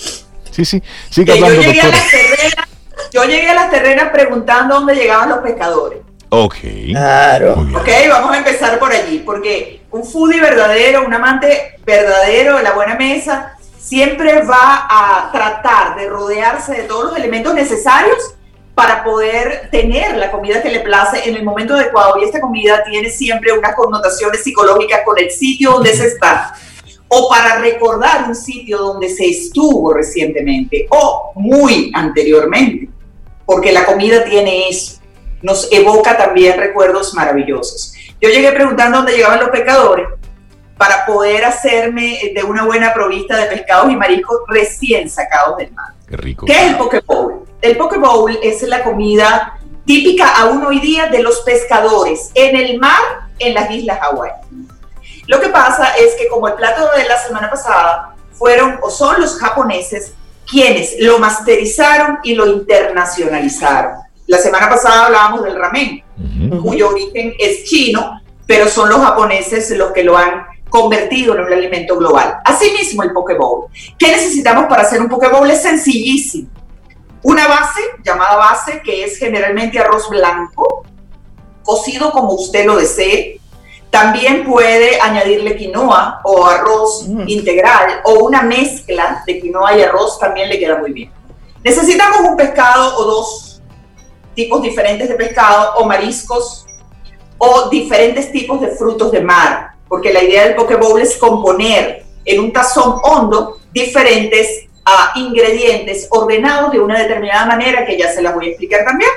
Sí, 0.49 0.65
sí, 0.65 0.81
sigue 1.11 1.31
hablando, 1.31 1.61
yo 1.61 1.69
llegué, 1.69 1.81
a 1.81 1.87
las 1.87 2.09
terrenas, 2.09 2.68
yo 3.11 3.23
llegué 3.23 3.49
a 3.49 3.55
las 3.55 3.71
terrenas 3.71 4.09
preguntando 4.11 4.75
dónde 4.75 4.95
llegaban 4.95 5.29
los 5.29 5.39
pescadores. 5.39 5.99
Ok. 6.29 6.55
Claro. 6.89 7.53
Ok, 7.75 7.89
vamos 8.07 8.31
a 8.33 8.37
empezar 8.37 8.77
por 8.77 8.91
allí, 8.91 9.19
porque 9.19 9.81
un 9.91 10.05
foodie 10.05 10.39
verdadero, 10.39 11.05
un 11.05 11.13
amante 11.13 11.75
verdadero 11.85 12.57
de 12.57 12.63
la 12.63 12.73
buena 12.73 12.95
mesa, 12.95 13.57
siempre 13.79 14.43
va 14.43 14.87
a 14.89 15.31
tratar 15.31 15.95
de 15.97 16.07
rodearse 16.07 16.73
de 16.73 16.83
todos 16.83 17.05
los 17.05 17.17
elementos 17.17 17.53
necesarios 17.55 18.35
para 18.75 19.03
poder 19.03 19.69
tener 19.71 20.15
la 20.15 20.31
comida 20.31 20.61
que 20.61 20.69
le 20.69 20.81
place 20.81 21.27
en 21.27 21.35
el 21.35 21.43
momento 21.43 21.73
adecuado. 21.73 22.19
Y 22.19 22.25
esta 22.25 22.39
comida 22.39 22.83
tiene 22.83 23.09
siempre 23.09 23.51
unas 23.51 23.75
connotaciones 23.75 24.43
psicológicas 24.43 25.01
con 25.03 25.17
el 25.17 25.31
sitio 25.31 25.71
donde 25.71 25.93
se 25.93 26.07
está. 26.07 26.53
O 27.07 27.27
para 27.27 27.57
recordar 27.57 28.25
un 28.27 28.35
sitio 28.35 28.77
donde 28.77 29.09
se 29.09 29.25
estuvo 29.25 29.93
recientemente 29.93 30.85
o 30.91 31.31
muy 31.35 31.91
anteriormente. 31.95 32.87
Porque 33.49 33.71
la 33.71 33.83
comida 33.83 34.23
tiene 34.25 34.69
eso. 34.69 34.99
Nos 35.41 35.71
evoca 35.71 36.15
también 36.15 36.59
recuerdos 36.59 37.15
maravillosos. 37.15 37.95
Yo 38.21 38.29
llegué 38.29 38.51
preguntando 38.51 38.97
dónde 38.97 39.13
llegaban 39.13 39.39
los 39.39 39.49
pescadores 39.49 40.07
para 40.77 41.03
poder 41.07 41.43
hacerme 41.45 42.31
de 42.35 42.43
una 42.43 42.63
buena 42.65 42.93
provista 42.93 43.37
de 43.37 43.47
pescados 43.47 43.91
y 43.91 43.95
mariscos 43.95 44.41
recién 44.49 45.09
sacados 45.09 45.57
del 45.57 45.71
mar. 45.71 45.93
Qué 46.07 46.15
rico. 46.15 46.45
¿Qué 46.45 46.53
es 46.53 46.61
el 46.61 46.77
poke 46.77 47.01
bowl? 47.07 47.43
El 47.63 47.75
poke 47.75 47.97
bowl 47.97 48.37
es 48.43 48.61
la 48.61 48.83
comida 48.83 49.59
típica 49.83 50.29
aún 50.41 50.63
hoy 50.63 50.79
día 50.79 51.07
de 51.07 51.23
los 51.23 51.41
pescadores 51.41 52.29
en 52.35 52.55
el 52.55 52.79
mar 52.79 53.01
en 53.39 53.55
las 53.55 53.71
islas 53.71 53.99
Hawái. 53.99 54.31
Lo 55.25 55.41
que 55.41 55.49
pasa 55.49 55.97
es 55.97 56.13
que 56.19 56.27
como 56.27 56.49
el 56.49 56.53
plato 56.53 56.87
de 56.95 57.07
la 57.07 57.17
semana 57.17 57.49
pasada 57.49 58.13
fueron 58.31 58.77
o 58.83 58.91
son 58.91 59.19
los 59.19 59.39
japoneses 59.39 60.13
quienes 60.49 60.95
lo 60.99 61.19
masterizaron 61.19 62.19
y 62.23 62.33
lo 62.33 62.47
internacionalizaron. 62.47 63.99
La 64.27 64.37
semana 64.37 64.69
pasada 64.69 65.05
hablábamos 65.05 65.43
del 65.43 65.55
ramen, 65.55 66.03
cuyo 66.61 66.89
origen 66.89 67.33
es 67.39 67.63
chino, 67.65 68.21
pero 68.45 68.67
son 68.67 68.89
los 68.89 68.99
japoneses 68.99 69.69
los 69.71 69.91
que 69.91 70.03
lo 70.03 70.17
han 70.17 70.45
convertido 70.69 71.35
en 71.35 71.45
un 71.45 71.53
alimento 71.53 71.97
global. 71.97 72.37
Asimismo, 72.45 73.03
el 73.03 73.11
Poke 73.11 73.35
Bowl. 73.35 73.65
¿Qué 73.97 74.07
necesitamos 74.07 74.65
para 74.65 74.83
hacer 74.83 75.01
un 75.01 75.09
Poke 75.09 75.29
Bowl? 75.29 75.49
Es 75.49 75.61
sencillísimo. 75.61 76.49
Una 77.23 77.47
base, 77.47 77.81
llamada 78.03 78.37
base, 78.37 78.81
que 78.83 79.03
es 79.03 79.17
generalmente 79.17 79.79
arroz 79.79 80.09
blanco, 80.09 80.83
cocido 81.63 82.11
como 82.11 82.33
usted 82.33 82.65
lo 82.65 82.77
desee. 82.77 83.41
También 83.89 84.45
puede 84.45 84.99
añadirle 85.01 85.55
quinoa 85.55 86.21
o 86.23 86.45
arroz 86.45 87.07
mm. 87.07 87.27
integral 87.27 88.01
o 88.03 88.25
una 88.25 88.43
mezcla 88.43 89.23
de 89.25 89.39
quinoa 89.39 89.75
y 89.75 89.81
arroz, 89.81 90.19
también 90.19 90.49
le 90.49 90.59
queda 90.59 90.77
muy 90.77 90.93
bien. 90.93 91.11
Necesitamos 91.63 92.21
un 92.21 92.37
pescado 92.37 92.97
o 92.97 93.03
dos 93.03 93.61
tipos 94.35 94.61
diferentes 94.61 95.09
de 95.09 95.15
pescado 95.15 95.73
o 95.77 95.85
mariscos 95.85 96.65
o 97.37 97.69
diferentes 97.69 98.31
tipos 98.31 98.61
de 98.61 98.67
frutos 98.69 99.11
de 99.11 99.21
mar 99.21 99.79
porque 99.89 100.13
la 100.13 100.23
idea 100.23 100.45
del 100.45 100.55
poke 100.55 100.75
bowl 100.75 101.01
es 101.01 101.17
componer 101.17 102.05
en 102.23 102.39
un 102.39 102.53
tazón 102.53 102.99
hondo 103.03 103.57
diferentes 103.73 104.67
ah, 104.85 105.13
ingredientes 105.15 106.07
ordenados 106.11 106.71
de 106.71 106.79
una 106.79 106.99
determinada 106.99 107.47
manera 107.47 107.85
que 107.85 107.97
ya 107.97 108.13
se 108.13 108.21
las 108.21 108.35
voy 108.35 108.45
a 108.45 108.49
explicar 108.49 108.85
también. 108.85 109.09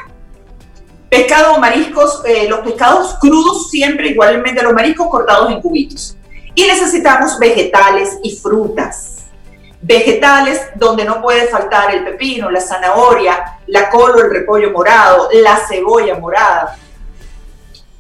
Pescado 1.12 1.52
o 1.52 1.58
mariscos, 1.58 2.22
eh, 2.24 2.46
los 2.48 2.60
pescados 2.60 3.18
crudos 3.20 3.68
siempre 3.68 4.08
igualmente 4.08 4.62
los 4.62 4.72
mariscos 4.72 5.08
cortados 5.08 5.50
en 5.50 5.60
cubitos. 5.60 6.16
Y 6.54 6.64
necesitamos 6.64 7.38
vegetales 7.38 8.16
y 8.22 8.34
frutas. 8.34 9.26
Vegetales 9.82 10.58
donde 10.74 11.04
no 11.04 11.20
puede 11.20 11.48
faltar 11.48 11.94
el 11.94 12.02
pepino, 12.02 12.50
la 12.50 12.62
zanahoria, 12.62 13.58
la 13.66 13.90
col 13.90 14.12
o 14.12 14.20
el 14.20 14.30
repollo 14.30 14.70
morado, 14.70 15.28
la 15.34 15.58
cebolla 15.58 16.18
morada, 16.18 16.78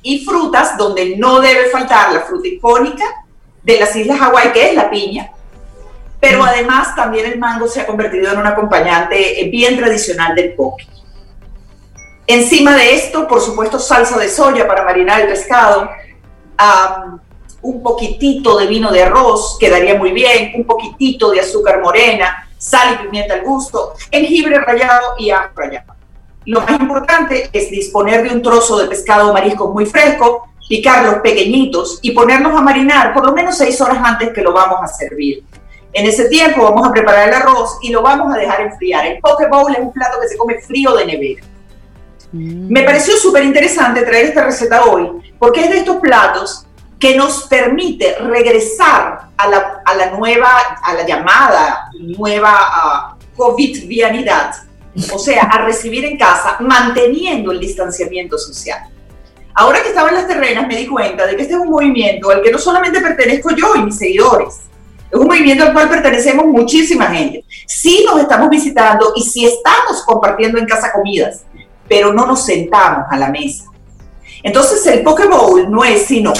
y 0.00 0.24
frutas 0.24 0.78
donde 0.78 1.14
no 1.18 1.38
debe 1.40 1.68
faltar 1.68 2.14
la 2.14 2.20
fruta 2.20 2.48
icónica 2.48 3.04
de 3.62 3.78
las 3.78 3.94
Islas 3.94 4.20
Hawái, 4.20 4.52
que 4.52 4.70
es 4.70 4.74
la 4.74 4.88
piña, 4.88 5.30
pero 6.18 6.42
además 6.42 6.96
también 6.96 7.26
el 7.30 7.38
mango 7.38 7.68
se 7.68 7.82
ha 7.82 7.86
convertido 7.86 8.32
en 8.32 8.38
un 8.38 8.46
acompañante 8.46 9.38
eh, 9.38 9.50
bien 9.50 9.76
tradicional 9.76 10.34
del 10.34 10.54
poke. 10.54 10.91
Encima 12.32 12.74
de 12.74 12.94
esto, 12.94 13.28
por 13.28 13.42
supuesto, 13.42 13.78
salsa 13.78 14.18
de 14.18 14.26
soya 14.26 14.66
para 14.66 14.84
marinar 14.84 15.20
el 15.20 15.28
pescado, 15.28 15.90
un 17.60 17.82
poquitito 17.82 18.56
de 18.56 18.66
vino 18.68 18.90
de 18.90 19.02
arroz 19.02 19.58
quedaría 19.60 19.96
muy 19.96 20.12
bien, 20.12 20.52
un 20.54 20.64
poquitito 20.64 21.30
de 21.30 21.40
azúcar 21.40 21.82
morena, 21.82 22.48
sal 22.56 22.94
y 22.94 23.02
pimienta 23.02 23.34
al 23.34 23.42
gusto, 23.42 23.92
jengibre 24.10 24.58
rallado 24.60 25.08
y 25.18 25.28
ajo 25.28 25.50
rallado. 25.54 25.92
Lo 26.46 26.62
más 26.62 26.80
importante 26.80 27.50
es 27.52 27.70
disponer 27.70 28.22
de 28.22 28.34
un 28.34 28.40
trozo 28.40 28.78
de 28.78 28.88
pescado 28.88 29.28
o 29.28 29.34
marisco 29.34 29.68
muy 29.68 29.84
fresco, 29.84 30.48
picarlos 30.66 31.16
pequeñitos 31.16 31.98
y 32.00 32.12
ponernos 32.12 32.58
a 32.58 32.62
marinar 32.62 33.12
por 33.12 33.26
lo 33.26 33.34
menos 33.34 33.58
seis 33.58 33.78
horas 33.82 33.98
antes 34.02 34.32
que 34.32 34.40
lo 34.40 34.54
vamos 34.54 34.78
a 34.82 34.86
servir. 34.88 35.44
En 35.92 36.06
ese 36.06 36.30
tiempo 36.30 36.62
vamos 36.62 36.88
a 36.88 36.92
preparar 36.92 37.28
el 37.28 37.34
arroz 37.34 37.76
y 37.82 37.90
lo 37.90 38.00
vamos 38.00 38.34
a 38.34 38.38
dejar 38.38 38.62
enfriar. 38.62 39.04
El 39.04 39.20
poke 39.20 39.48
bowl 39.48 39.70
es 39.70 39.80
un 39.80 39.92
plato 39.92 40.18
que 40.18 40.28
se 40.28 40.38
come 40.38 40.58
frío 40.62 40.94
de 40.94 41.04
nevera. 41.04 41.51
Mm. 42.32 42.72
Me 42.72 42.82
pareció 42.82 43.16
súper 43.16 43.44
interesante 43.44 44.02
traer 44.02 44.26
esta 44.26 44.44
receta 44.44 44.84
hoy 44.84 45.10
porque 45.38 45.64
es 45.64 45.70
de 45.70 45.78
estos 45.78 45.96
platos 45.96 46.66
que 46.98 47.16
nos 47.16 47.48
permite 47.48 48.16
regresar 48.20 49.30
a 49.36 49.48
la, 49.48 50.10
nueva, 50.16 50.48
a 50.82 50.94
la 50.94 51.04
llamada 51.04 51.90
nueva 51.98 53.16
uh, 53.18 53.36
COVID-vianidad, 53.36 54.54
o 55.12 55.18
sea, 55.18 55.42
a 55.42 55.64
recibir 55.64 56.04
en 56.04 56.16
casa 56.16 56.58
manteniendo 56.60 57.50
el 57.50 57.58
distanciamiento 57.58 58.38
social. 58.38 58.78
Ahora 59.54 59.82
que 59.82 59.88
estaba 59.88 60.10
en 60.10 60.14
las 60.14 60.28
terrenas 60.28 60.68
me 60.68 60.76
di 60.76 60.86
cuenta 60.86 61.26
de 61.26 61.34
que 61.34 61.42
este 61.42 61.54
es 61.54 61.60
un 61.60 61.70
movimiento 61.70 62.30
al 62.30 62.40
que 62.40 62.52
no 62.52 62.58
solamente 62.58 63.00
pertenezco 63.00 63.50
yo 63.50 63.74
y 63.74 63.82
mis 63.82 63.98
seguidores, 63.98 64.60
es 65.10 65.18
un 65.18 65.26
movimiento 65.26 65.64
al 65.64 65.72
cual 65.72 65.90
pertenecemos 65.90 66.46
muchísima 66.46 67.06
gente. 67.08 67.44
Sí 67.66 68.04
nos 68.06 68.20
estamos 68.20 68.48
visitando 68.48 69.12
y 69.16 69.22
sí 69.22 69.44
estamos 69.44 70.02
compartiendo 70.06 70.56
en 70.58 70.66
casa 70.66 70.92
comidas, 70.92 71.42
pero 71.92 72.10
no 72.10 72.24
nos 72.24 72.46
sentamos 72.46 73.04
a 73.10 73.18
la 73.18 73.28
mesa. 73.28 73.64
Entonces 74.42 74.86
el 74.86 75.02
Poke 75.02 75.26
Bowl 75.26 75.70
no 75.70 75.84
es 75.84 76.06
sino 76.06 76.32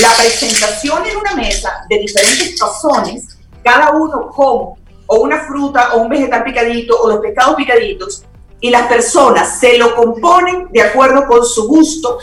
la 0.00 0.08
presentación 0.16 1.04
en 1.04 1.16
una 1.16 1.34
mesa 1.34 1.84
de 1.88 1.98
diferentes 1.98 2.56
tazones, 2.56 3.36
cada 3.64 3.90
uno 3.90 4.28
con 4.28 4.80
o 5.06 5.16
una 5.20 5.40
fruta 5.40 5.94
o 5.94 6.02
un 6.02 6.08
vegetal 6.08 6.44
picadito 6.44 6.96
o 6.96 7.08
los 7.08 7.18
pescados 7.18 7.56
picaditos, 7.56 8.22
y 8.60 8.70
las 8.70 8.86
personas 8.86 9.58
se 9.58 9.76
lo 9.76 9.96
componen 9.96 10.68
de 10.70 10.82
acuerdo 10.82 11.26
con 11.26 11.44
su 11.44 11.66
gusto 11.66 12.18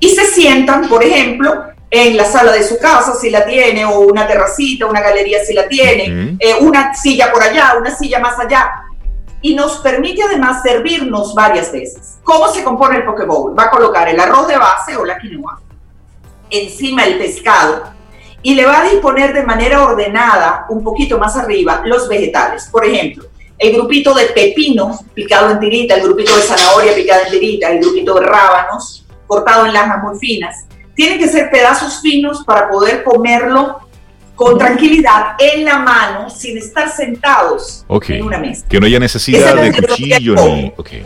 y 0.00 0.08
se 0.08 0.26
sientan, 0.26 0.88
por 0.88 1.04
ejemplo, 1.04 1.66
en 1.88 2.16
la 2.16 2.24
sala 2.24 2.50
de 2.50 2.64
su 2.64 2.80
casa 2.80 3.14
si 3.14 3.30
la 3.30 3.46
tiene, 3.46 3.84
o 3.84 4.00
una 4.00 4.26
terracita, 4.26 4.86
una 4.86 5.00
galería 5.00 5.44
si 5.44 5.54
la 5.54 5.68
tiene, 5.68 6.36
eh, 6.40 6.56
una 6.62 6.94
silla 6.94 7.30
por 7.30 7.44
allá, 7.44 7.74
una 7.78 7.96
silla 7.96 8.18
más 8.18 8.36
allá. 8.40 8.72
Y 9.42 9.54
nos 9.54 9.78
permite 9.78 10.22
además 10.22 10.62
servirnos 10.62 11.34
varias 11.34 11.72
veces. 11.72 12.18
¿Cómo 12.22 12.48
se 12.48 12.62
compone 12.62 12.96
el 12.96 13.04
Poke 13.04 13.26
Bowl? 13.26 13.58
Va 13.58 13.64
a 13.64 13.70
colocar 13.70 14.08
el 14.08 14.18
arroz 14.18 14.46
de 14.48 14.56
base 14.56 14.96
o 14.96 15.04
la 15.04 15.18
quinoa, 15.18 15.60
encima 16.48 17.04
el 17.04 17.18
pescado, 17.18 17.82
y 18.40 18.54
le 18.54 18.64
va 18.64 18.80
a 18.80 18.88
disponer 18.88 19.34
de 19.34 19.42
manera 19.42 19.84
ordenada, 19.84 20.66
un 20.68 20.82
poquito 20.82 21.18
más 21.18 21.36
arriba, 21.36 21.82
los 21.84 22.08
vegetales. 22.08 22.68
Por 22.70 22.84
ejemplo, 22.84 23.24
el 23.58 23.72
grupito 23.74 24.14
de 24.14 24.26
pepino 24.26 24.98
picado 25.14 25.50
en 25.50 25.60
tirita, 25.60 25.94
el 25.94 26.02
grupito 26.02 26.34
de 26.34 26.42
zanahoria 26.42 26.94
picada 26.94 27.22
en 27.22 27.30
tirita, 27.30 27.70
el 27.70 27.80
grupito 27.80 28.14
de 28.14 28.26
rábanos 28.26 29.06
cortado 29.26 29.66
en 29.66 29.72
lajas 29.72 30.02
muy 30.02 30.18
finas. 30.18 30.66
Tienen 30.94 31.18
que 31.18 31.28
ser 31.28 31.50
pedazos 31.50 32.00
finos 32.00 32.44
para 32.44 32.68
poder 32.68 33.02
comerlo 33.04 33.78
con 34.44 34.58
tranquilidad 34.58 35.36
en 35.38 35.64
la 35.64 35.78
mano 35.78 36.30
sin 36.30 36.58
estar 36.58 36.90
sentados 36.90 37.84
en 38.08 38.24
una 38.24 38.38
mesa. 38.38 38.66
Que 38.68 38.80
no 38.80 38.86
haya 38.86 38.98
necesidad 38.98 39.54
de 39.56 39.72
cuchillo 39.72 40.34
ni... 40.34 40.72
Okay. 40.76 41.04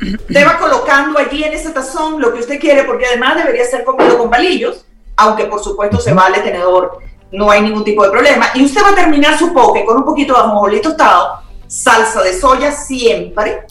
Usted 0.00 0.46
va 0.46 0.58
colocando 0.58 1.18
allí 1.18 1.44
en 1.44 1.52
ese 1.54 1.70
tazón 1.70 2.20
lo 2.20 2.32
que 2.32 2.40
usted 2.40 2.58
quiere 2.58 2.84
porque 2.84 3.06
además 3.06 3.36
debería 3.36 3.64
ser 3.64 3.84
comido 3.84 4.18
con 4.18 4.28
palillos 4.28 4.84
aunque 5.16 5.44
por 5.44 5.62
supuesto 5.62 6.00
se 6.00 6.12
vale 6.12 6.40
tenedor, 6.40 6.98
no 7.32 7.50
hay 7.50 7.62
ningún 7.62 7.84
tipo 7.84 8.04
de 8.04 8.10
problema. 8.10 8.46
Y 8.54 8.64
usted 8.64 8.82
va 8.82 8.90
a 8.90 8.94
terminar 8.94 9.38
su 9.38 9.52
poke 9.52 9.84
con 9.84 9.96
un 9.96 10.04
poquito 10.04 10.34
de 10.34 10.40
ajonjolí 10.40 10.80
tostado, 10.80 11.40
salsa 11.66 12.22
de 12.22 12.38
soya 12.38 12.72
siempre 12.72 13.66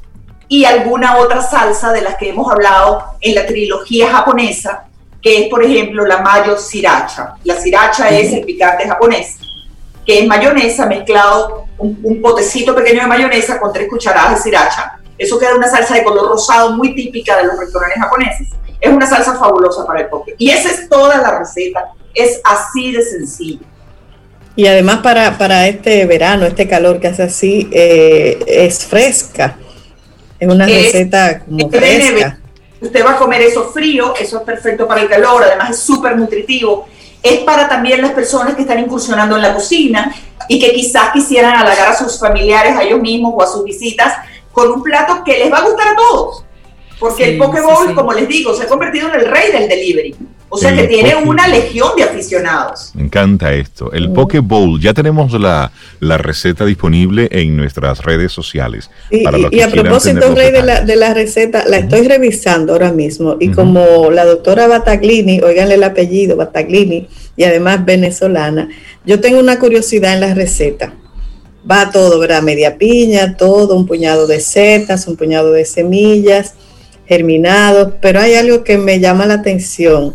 y 0.48 0.66
alguna 0.66 1.18
otra 1.18 1.42
salsa 1.42 1.92
de 1.92 2.02
las 2.02 2.16
que 2.16 2.30
hemos 2.30 2.52
hablado 2.52 3.04
en 3.22 3.36
la 3.36 3.46
trilogía 3.46 4.12
japonesa, 4.12 4.88
que 5.24 5.44
es 5.44 5.50
por 5.50 5.64
ejemplo 5.64 6.06
la 6.06 6.18
mayo 6.18 6.58
sriracha. 6.58 7.36
La 7.44 7.60
sriracha 7.60 8.10
es 8.10 8.34
el 8.34 8.46
picante 8.46 8.88
japonés, 8.88 9.38
que 10.06 10.20
es 10.20 10.28
mayonesa 10.28 10.86
mezclado, 10.86 11.66
un, 11.78 11.98
un, 12.04 12.22
potecito 12.22 12.76
pequeño 12.76 13.02
de 13.02 13.08
mayonesa 13.08 13.60
con 13.60 13.74
tres 13.74 13.88
cucharadas 13.90 14.36
de 14.36 14.42
sriracha. 14.42 15.00
Eso 15.18 15.40
queda 15.40 15.56
una 15.56 15.70
salsa 15.70 15.96
de 15.96 16.04
color 16.04 16.28
rosado 16.28 16.74
muy 16.74 16.94
típica 16.94 17.38
de 17.38 17.46
los 17.46 17.58
restaurantes 17.58 18.02
japoneses 18.02 18.50
es 18.84 18.92
una 18.92 19.08
salsa 19.08 19.36
fabulosa 19.36 19.86
para 19.86 20.02
el 20.02 20.08
poke. 20.08 20.36
Y 20.38 20.50
esa 20.50 20.70
es 20.70 20.90
toda 20.90 21.18
la 21.18 21.40
receta, 21.40 21.94
es 22.14 22.42
así 22.44 22.92
de 22.92 23.02
sencillo. 23.02 23.66
Y 24.58 24.68
además 24.68 24.98
para, 24.98 25.38
para 25.38 25.68
este 25.68 26.06
verano, 26.06 26.46
este 26.46 26.68
calor 26.68 27.00
que 27.00 27.08
hace 27.08 27.24
así, 27.24 27.70
eh, 27.72 28.38
es 28.46 28.86
fresca. 28.86 29.56
Es 30.38 30.50
una 30.50 30.66
receta 30.66 31.40
como 31.40 31.70
fresca. 31.70 32.40
Usted 32.84 33.06
va 33.06 33.12
a 33.12 33.18
comer 33.18 33.42
eso 33.42 33.70
frío, 33.72 34.14
eso 34.20 34.38
es 34.38 34.44
perfecto 34.44 34.88
para 34.88 35.02
el 35.02 35.10
calor, 35.10 35.44
además 35.44 35.72
es 35.72 35.80
súper 35.80 36.18
nutritivo. 36.18 36.88
Es 37.22 37.40
para 37.40 37.70
también 37.70 38.02
las 38.02 38.12
personas 38.12 38.56
que 38.56 38.62
están 38.62 38.80
incursionando 38.80 39.36
en 39.38 39.42
la 39.42 39.54
cocina 39.54 40.14
y 40.50 40.60
que 40.60 40.74
quizás 40.74 41.12
quisieran 41.14 41.56
halagar 41.56 41.90
a 41.90 41.96
sus 41.96 42.20
familiares, 42.20 42.76
a 42.76 42.84
ellos 42.84 43.00
mismos 43.00 43.34
o 43.36 43.42
a 43.42 43.48
sus 43.48 43.64
visitas 43.64 44.14
con 44.52 44.70
un 44.70 44.84
plato 44.84 45.24
que 45.24 45.40
les 45.40 45.52
va 45.52 45.60
a 45.60 45.64
gustar 45.64 45.88
a 45.88 45.96
todos 45.96 46.44
porque 47.04 47.26
el 47.26 47.38
Poke 47.38 47.60
Bowl, 47.60 47.94
como 47.94 48.14
les 48.14 48.28
digo, 48.30 48.54
se 48.54 48.64
ha 48.64 48.68
convertido 48.68 49.10
en 49.10 49.20
el 49.20 49.26
rey 49.26 49.52
del 49.52 49.68
delivery. 49.68 50.16
O 50.56 50.58
sea 50.58 50.76
que 50.76 50.84
tiene 50.84 51.16
una 51.16 51.48
legión 51.48 51.90
de 51.98 52.04
aficionados. 52.04 52.92
Me 52.94 53.02
encanta 53.02 53.52
esto. 53.54 53.92
El 53.92 54.12
Poke 54.12 54.38
Bowl, 54.38 54.80
ya 54.80 54.94
tenemos 54.94 55.34
la, 55.34 55.72
receta 56.00 56.64
disponible 56.64 57.28
en 57.32 57.58
nuestras 57.58 58.04
redes 58.04 58.32
sociales. 58.32 58.92
y, 59.10 59.26
a 59.26 59.68
propósito, 59.70 60.36
Rey, 60.36 60.52
de 60.52 60.62
la, 60.62 60.82
de 60.82 60.96
la, 60.96 61.16
receta, 61.16 61.66
la 61.68 61.78
estoy 61.78 62.08
revisando 62.08 62.74
ahora 62.74 62.92
mismo. 62.92 63.38
Y 63.40 63.50
como 63.50 64.12
la 64.12 64.26
doctora 64.26 64.68
Bataglini, 64.68 65.42
oiganle 65.42 65.74
el 65.74 65.84
apellido, 65.84 66.36
Bataglini, 66.36 67.08
y 67.36 67.44
además 67.46 67.84
venezolana, 67.84 68.70
yo 69.08 69.20
tengo 69.20 69.40
una 69.40 69.58
curiosidad 69.58 70.14
en 70.14 70.20
la 70.20 70.36
receta. 70.36 70.94
Va 71.70 71.90
todo, 71.90 72.20
¿verdad? 72.20 72.44
Media 72.44 72.78
piña, 72.78 73.38
todo, 73.38 73.76
un 73.76 73.88
puñado 73.88 74.28
de 74.28 74.40
setas, 74.40 75.08
un 75.08 75.18
puñado 75.18 75.52
de 75.52 75.66
semillas 75.66 76.54
germinados, 77.08 77.94
pero 78.02 78.20
hay 78.20 78.36
algo 78.36 78.64
que 78.64 78.78
me 78.78 79.00
llama 79.00 79.26
la 79.26 79.36
atención. 79.36 80.14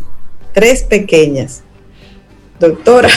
Tres 0.52 0.82
pequeñas. 0.82 1.62
Doctora, 2.58 3.08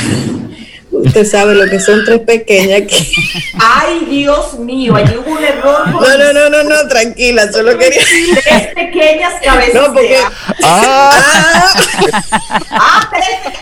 usted 0.91 1.25
sabe 1.25 1.55
lo 1.55 1.69
que 1.69 1.79
son 1.79 2.05
tres 2.05 2.19
pequeñas. 2.19 2.83
Ay, 3.59 4.05
Dios 4.09 4.59
mío, 4.59 4.95
hay 4.95 5.15
un 5.25 5.43
error. 5.43 5.87
No, 5.87 6.17
no, 6.17 6.33
no, 6.33 6.49
no, 6.49 6.63
no, 6.63 6.87
tranquila, 6.87 7.51
solo 7.51 7.77
quería. 7.77 8.01
Tres 8.43 8.67
pequeñas 8.75 9.33
cabezas. 9.43 9.73
No, 9.87 9.93
porque. 9.93 10.17
Ah. 10.63 11.73
ah, 12.71 13.09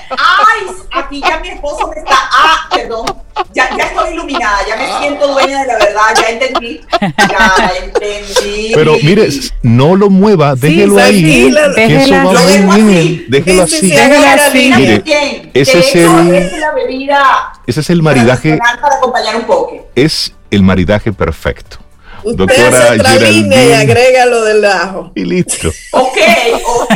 Ay, 0.10 0.76
aquí 0.92 1.22
ya 1.22 1.40
mi 1.40 1.50
esposo 1.50 1.88
me 1.88 2.00
está. 2.02 2.16
Ah, 2.32 2.68
perdón 2.72 3.29
ya, 3.54 3.70
ya 3.78 3.86
estoy 3.86 4.14
iluminada, 4.14 4.58
ya 4.68 4.76
me 4.76 5.00
siento 5.00 5.28
dueña 5.28 5.62
de 5.62 5.68
la 5.68 5.74
verdad, 5.78 6.16
ya 6.22 6.30
entendí, 6.30 6.82
ya 7.16 7.72
entendí. 7.84 8.72
Pero 8.74 8.98
mire, 9.04 9.30
no 9.64 9.96
lo 9.96 10.10
mueva, 10.10 10.56
déjelo 10.56 10.98
ahí. 11.00 11.54
Que 11.76 11.96
eso 11.96 12.14
va 12.14 12.34
muy 12.62 12.82
bien. 12.82 13.26
Déjelo 13.30 13.64
así. 13.64 13.90
Déjelo 13.90 14.28
así. 14.42 14.74
Mire, 14.76 15.04
ese 15.54 15.80
es 15.80 15.96
el, 15.96 16.36
es 16.36 16.60
la 16.60 16.72
bebida 16.74 17.54
ese 17.70 17.82
es 17.82 17.90
el 17.92 18.02
maridaje. 18.02 18.58
Para 18.58 18.96
acompañar 18.96 19.36
un 19.36 19.44
poco. 19.44 19.90
Es 19.94 20.34
el 20.50 20.64
maridaje 20.64 21.14
perfecto. 21.14 21.78
Usted 22.24 22.38
Doctora 22.38 22.96
línea 23.30 23.66
y 23.66 23.74
agrega 23.74 24.26
lo 24.26 24.44
del 24.44 24.66
ajo. 24.66 25.12
Y 25.16 25.26
listo. 25.26 25.70
ok, 25.92 26.18
ok, 26.64 26.96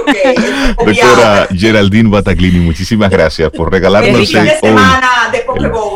ok. 0.00 0.86
Doctora 0.86 1.48
Geraldine 1.54 2.08
Bataglini, 2.08 2.60
muchísimas 2.60 3.10
gracias 3.10 3.50
por 3.50 3.70
regalarnos 3.70 4.30
el 4.32 4.48
hoy 4.62 4.76
de 5.32 5.40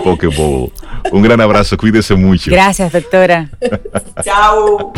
Pokeball. 0.05 0.73
Un 1.13 1.23
gran 1.23 1.41
abrazo, 1.41 1.77
cuídese 1.77 2.15
mucho. 2.15 2.51
Gracias, 2.51 2.93
doctora. 2.93 3.49
Chao. 4.25 4.93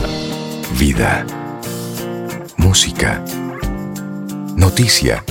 Vida. 0.78 1.24
Música. 2.56 3.22
Noticia. 4.56 5.22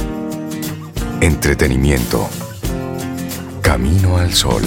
Entretenimiento. 1.22 2.30
Camino 3.62 4.18
al 4.18 4.34
sol. 4.34 4.64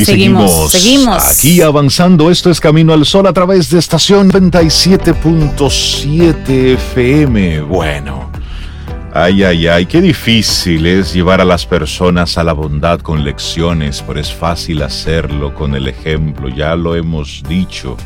Y 0.00 0.04
seguimos, 0.06 0.72
seguimos, 0.72 1.28
aquí 1.28 1.60
avanzando. 1.60 2.30
Esto 2.30 2.50
es 2.50 2.58
Camino 2.58 2.94
al 2.94 3.04
Sol 3.04 3.26
a 3.26 3.34
través 3.34 3.68
de 3.68 3.78
estación 3.78 4.32
97.7 4.32 6.48
FM. 6.48 7.60
Bueno, 7.60 8.32
ay, 9.12 9.42
ay, 9.42 9.66
ay, 9.66 9.84
qué 9.84 10.00
difícil 10.00 10.86
es 10.86 11.12
llevar 11.12 11.42
a 11.42 11.44
las 11.44 11.66
personas 11.66 12.38
a 12.38 12.44
la 12.44 12.54
bondad 12.54 13.00
con 13.00 13.24
lecciones, 13.24 14.02
pero 14.06 14.18
es 14.18 14.32
fácil 14.32 14.80
hacerlo 14.80 15.54
con 15.54 15.74
el 15.74 15.86
ejemplo, 15.86 16.48
ya 16.48 16.74
lo 16.76 16.96
hemos 16.96 17.42
dicho. 17.46 17.98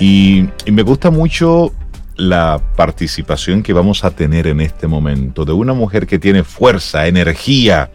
Y, 0.00 0.48
y 0.66 0.72
me 0.72 0.82
gusta 0.82 1.12
mucho 1.12 1.72
la 2.16 2.60
participación 2.74 3.62
que 3.62 3.72
vamos 3.72 4.02
a 4.02 4.10
tener 4.10 4.48
en 4.48 4.60
este 4.60 4.88
momento 4.88 5.44
de 5.44 5.52
una 5.52 5.72
mujer 5.72 6.08
que 6.08 6.18
tiene 6.18 6.42
fuerza, 6.42 7.06
energía 7.06 7.92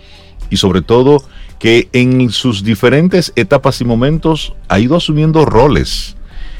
y 0.50 0.56
sobre 0.56 0.82
todo 0.82 1.26
que 1.60 1.90
en 1.92 2.30
sus 2.30 2.64
diferentes 2.64 3.34
etapas 3.36 3.82
y 3.82 3.86
momentos 3.86 4.54
ha 4.70 4.80
ido 4.80 4.96
asumiendo 4.96 5.46
roles 5.46 6.16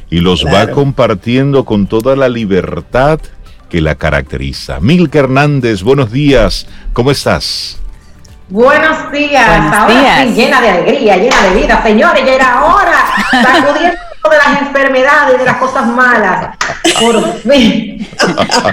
y 0.10 0.20
los 0.20 0.46
va 0.46 0.68
compartiendo 0.68 1.66
con 1.66 1.88
toda 1.88 2.16
la 2.16 2.30
libertad 2.30 3.20
que 3.70 3.82
la 3.82 3.96
caracteriza. 3.96 4.80
Milka 4.80 5.20
Hernández, 5.20 5.84
buenos 5.84 6.12
días, 6.12 6.68
¿cómo 6.94 7.12
estás? 7.12 7.80
Buenos 8.50 9.12
días, 9.12 9.74
ahora 9.74 10.26
llena 10.26 10.60
de 10.60 10.70
alegría, 10.70 11.18
llena 11.18 11.44
de 11.44 11.62
vida, 11.62 11.84
señores, 11.84 12.26
ya 12.26 12.34
era 12.34 12.66
hora, 12.66 13.06
sacudiendo 13.32 14.00
de 14.30 14.38
las 14.38 14.62
enfermedades, 14.62 15.40
de 15.40 15.46
las 15.46 15.58
cosas 15.58 15.88
malas, 15.88 16.58
por 17.00 17.34
fin. 17.42 18.08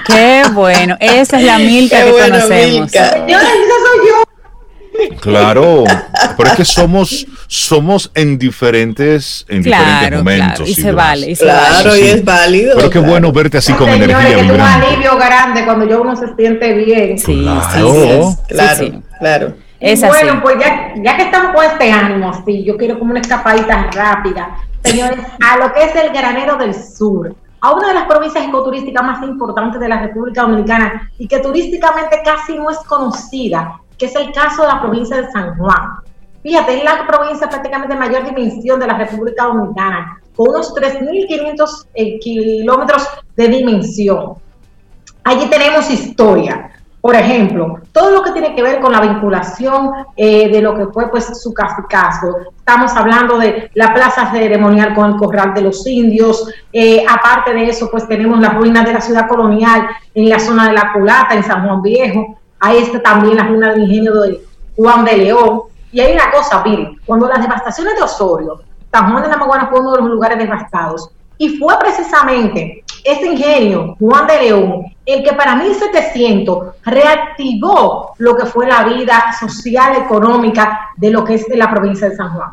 Qué 0.07 0.45
bueno, 0.53 0.97
esa 0.99 1.39
es 1.39 1.45
la 1.45 1.59
Milka 1.59 2.03
que 2.05 2.11
conocemos. 2.11 2.91
Señores, 2.91 3.49
soy 3.49 4.09
yo. 4.09 4.36
Claro, 5.21 5.85
pero 6.37 6.51
es 6.51 6.57
que 6.57 6.65
somos, 6.65 7.27
somos 7.47 8.11
en 8.15 8.39
diferentes, 8.39 9.45
en 9.49 9.63
diferentes 9.63 10.19
momentos. 10.19 10.69
y, 10.69 10.75
se 10.75 10.93
vale, 10.93 11.31
y 11.31 11.37
claro, 11.37 11.97
y 11.97 12.03
es 12.03 12.25
válido. 12.25 12.77
Pero 12.77 12.91
qué 12.91 12.99
bueno 12.99 13.33
verte 13.33 13.59
así 13.59 13.73
con 13.73 13.89
energía. 13.89 14.41
Es 14.41 14.51
un 14.51 14.61
alivio 14.61 15.17
grande 15.17 15.65
cuando 15.65 15.89
yo 15.89 16.03
uno 16.03 16.17
se 16.17 16.35
siente 16.35 16.73
bien. 16.75 17.19
Sí, 17.19 17.43
claro. 17.43 18.37
claro, 18.49 19.03
claro. 19.19 19.55
bueno, 19.81 20.43
pues 20.43 20.57
ya, 20.61 20.95
ya 21.03 21.17
que 21.17 21.23
estamos 21.25 21.55
con 21.55 21.65
este 21.65 21.91
ánimo, 21.91 22.31
así, 22.31 22.65
yo 22.65 22.77
quiero 22.77 22.99
como 22.99 23.13
una 23.13 23.21
escapadita 23.21 23.91
rápida, 23.93 24.57
señores, 24.85 25.19
a 25.45 25.57
lo 25.59 25.73
que 25.73 25.85
es 25.85 25.97
el 25.97 26.11
granero 26.13 26.57
del 26.57 26.75
sur 26.75 27.35
a 27.61 27.73
una 27.73 27.89
de 27.89 27.95
las 27.95 28.05
provincias 28.05 28.47
ecoturísticas 28.47 29.03
más 29.03 29.23
importantes 29.23 29.81
de 29.81 29.89
la 29.89 30.01
República 30.01 30.43
Dominicana 30.43 31.11
y 31.19 31.27
que 31.27 31.41
turísticamente 31.41 32.21
casi 32.25 32.57
no 32.57 32.71
es 32.71 32.79
conocida, 32.87 33.81
que 33.99 34.07
es 34.07 34.17
el 34.17 34.33
caso 34.33 34.63
de 34.63 34.69
la 34.69 34.81
provincia 34.81 35.17
de 35.17 35.31
San 35.31 35.57
Juan. 35.57 36.01
Fíjate, 36.43 36.79
es 36.79 36.85
la 36.85 37.07
provincia 37.07 37.49
prácticamente 37.49 37.95
de 37.95 38.01
mayor 38.01 38.25
dimensión 38.25 38.79
de 38.79 38.87
la 38.87 38.97
República 38.97 39.45
Dominicana, 39.45 40.21
con 40.35 40.51
unos 40.51 40.73
3.500 40.75 41.87
eh, 41.95 42.19
kilómetros 42.19 43.09
de 43.37 43.49
dimensión. 43.49 44.35
Allí 45.25 45.51
tenemos 45.51 45.91
historia. 45.91 46.71
Por 47.01 47.15
ejemplo, 47.15 47.79
todo 47.93 48.11
lo 48.11 48.23
que 48.23 48.33
tiene 48.33 48.55
que 48.55 48.63
ver 48.63 48.81
con 48.81 48.91
la 48.91 49.01
vinculación 49.01 49.93
eh, 50.17 50.49
de 50.51 50.61
lo 50.61 50.77
que 50.77 50.87
fue 50.87 51.09
pues 51.09 51.41
su 51.41 51.55
caso. 51.55 52.37
Estamos 52.57 52.91
hablando 52.97 53.39
de 53.39 53.71
la 53.75 53.95
plaza 53.95 54.33
ceremonial 54.33 54.93
con 54.93 55.13
el 55.13 55.17
corral 55.17 55.55
de 55.55 55.63
los 55.63 55.87
indios. 55.87 56.49
Eh, 56.73 57.05
aparte 57.09 57.55
de 57.55 57.69
eso, 57.69 57.89
pues 57.93 58.09
tenemos 58.09 58.41
las 58.41 58.55
ruinas 58.55 58.85
de 58.85 58.93
la 58.93 59.01
ciudad 59.01 59.29
colonial 59.29 59.87
en 60.15 60.29
la 60.29 60.41
zona 60.41 60.67
de 60.67 60.73
la 60.75 60.93
Culata, 60.93 61.37
en 61.37 61.45
San 61.45 61.65
Juan 61.65 61.81
Viejo. 61.81 62.39
Ahí 62.61 62.79
está 62.79 63.03
también 63.03 63.37
la 63.37 63.45
ruina 63.45 63.73
del 63.73 63.83
ingenio 63.83 64.21
de 64.21 64.43
Juan 64.77 65.05
de 65.05 65.17
León. 65.17 65.63
Y 65.93 66.01
hay 66.01 66.15
una 66.15 66.31
cosa, 66.31 66.63
miren, 66.65 66.99
cuando 67.05 67.29
las 67.29 67.41
devastaciones 67.41 67.95
de 67.97 68.03
Osorio, 68.03 68.61
San 68.91 69.11
Juan 69.11 69.23
de 69.23 69.29
la 69.29 69.37
Maguana 69.37 69.69
fue 69.69 69.81
uno 69.81 69.93
de 69.93 70.01
los 70.01 70.11
lugares 70.11 70.39
devastados. 70.39 71.11
Y 71.39 71.59
fue 71.59 71.79
precisamente 71.79 72.83
ese 73.05 73.27
ingenio, 73.27 73.95
Juan 74.01 74.27
de 74.27 74.43
León, 74.43 74.85
el 75.05 75.23
que 75.23 75.35
para 75.35 75.55
1700 75.57 76.77
reactivó 76.85 78.15
lo 78.19 78.37
que 78.37 78.47
fue 78.47 78.67
la 78.67 78.85
vida 78.85 79.33
social, 79.39 79.97
económica 79.97 80.91
de 80.97 81.11
lo 81.11 81.25
que 81.25 81.35
es 81.35 81.47
la 81.55 81.71
provincia 81.71 82.09
de 82.09 82.17
San 82.17 82.31
Juan. 82.31 82.51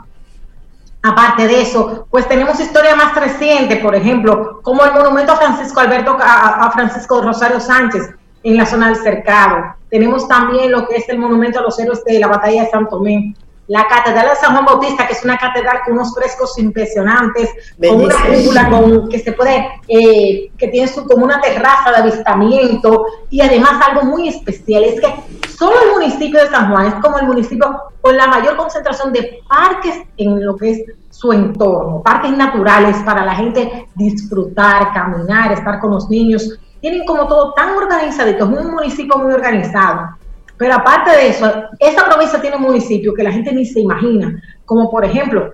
Aparte 1.01 1.47
de 1.47 1.61
eso, 1.61 2.07
pues 2.09 2.27
tenemos 2.27 2.59
historia 2.59 2.95
más 2.95 3.15
reciente, 3.15 3.77
por 3.77 3.95
ejemplo, 3.95 4.61
como 4.61 4.85
el 4.85 4.93
monumento 4.93 5.33
a 5.33 5.37
Francisco 5.37 5.79
Alberto, 5.79 6.17
a 6.21 6.69
Francisco 6.71 7.21
Rosario 7.21 7.59
Sánchez 7.59 8.11
en 8.43 8.57
la 8.57 8.65
zona 8.65 8.87
del 8.87 8.97
cercado. 8.97 9.75
Tenemos 9.93 10.27
también 10.27 10.71
lo 10.71 10.87
que 10.87 10.95
es 10.95 11.07
el 11.07 11.19
monumento 11.19 11.59
a 11.59 11.61
los 11.61 11.77
héroes 11.77 12.03
de 12.03 12.17
la 12.17 12.25
batalla 12.25 12.63
de 12.63 12.69
San 12.71 12.89
Tomé. 12.89 13.35
La 13.67 13.87
Catedral 13.87 14.29
de 14.29 14.35
San 14.37 14.53
Juan 14.53 14.65
Bautista, 14.65 15.05
que 15.05 15.13
es 15.13 15.23
una 15.23 15.37
catedral 15.37 15.81
con 15.85 15.93
unos 15.93 16.15
frescos 16.15 16.57
impresionantes, 16.57 17.51
con 17.79 18.01
una 18.01 18.15
cúpula 18.15 18.69
con, 18.71 19.07
que 19.07 19.19
se 19.19 19.33
puede, 19.33 19.67
eh, 19.87 20.51
que 20.57 20.67
tiene 20.69 20.87
su, 20.87 21.05
como 21.05 21.23
una 21.23 21.39
terraza 21.39 21.91
de 21.91 21.97
avistamiento 21.97 23.05
y 23.29 23.41
además 23.41 23.73
algo 23.87 24.05
muy 24.05 24.29
especial 24.29 24.83
es 24.83 24.99
que 24.99 25.13
solo 25.55 25.75
el 25.83 25.91
municipio 25.91 26.41
de 26.41 26.49
San 26.49 26.71
Juan 26.71 26.87
es 26.87 26.95
como 26.95 27.19
el 27.19 27.27
municipio 27.27 27.83
con 28.01 28.17
la 28.17 28.25
mayor 28.25 28.57
concentración 28.57 29.13
de 29.13 29.41
parques 29.47 30.01
en 30.17 30.43
lo 30.43 30.57
que 30.57 30.71
es 30.71 30.83
su 31.11 31.31
entorno, 31.31 32.01
parques 32.01 32.35
naturales 32.35 32.97
para 33.05 33.23
la 33.23 33.35
gente 33.35 33.87
disfrutar, 33.93 34.91
caminar, 34.91 35.51
estar 35.51 35.79
con 35.79 35.91
los 35.91 36.09
niños. 36.09 36.59
Tienen 36.83 37.05
como 37.05 37.27
todo 37.27 37.53
tan 37.53 37.69
organizado, 37.69 38.29
es 38.29 38.41
un 38.41 38.71
municipio 38.71 39.17
muy 39.17 39.31
organizado 39.31 40.17
pero 40.57 40.75
aparte 40.75 41.11
de 41.11 41.27
eso, 41.29 41.51
esa 41.79 42.05
provincia 42.05 42.39
tiene 42.39 42.57
municipios 42.57 43.13
que 43.15 43.23
la 43.23 43.31
gente 43.31 43.51
ni 43.51 43.65
se 43.65 43.81
imagina, 43.81 44.41
como 44.65 44.89
por 44.89 45.03
ejemplo, 45.03 45.53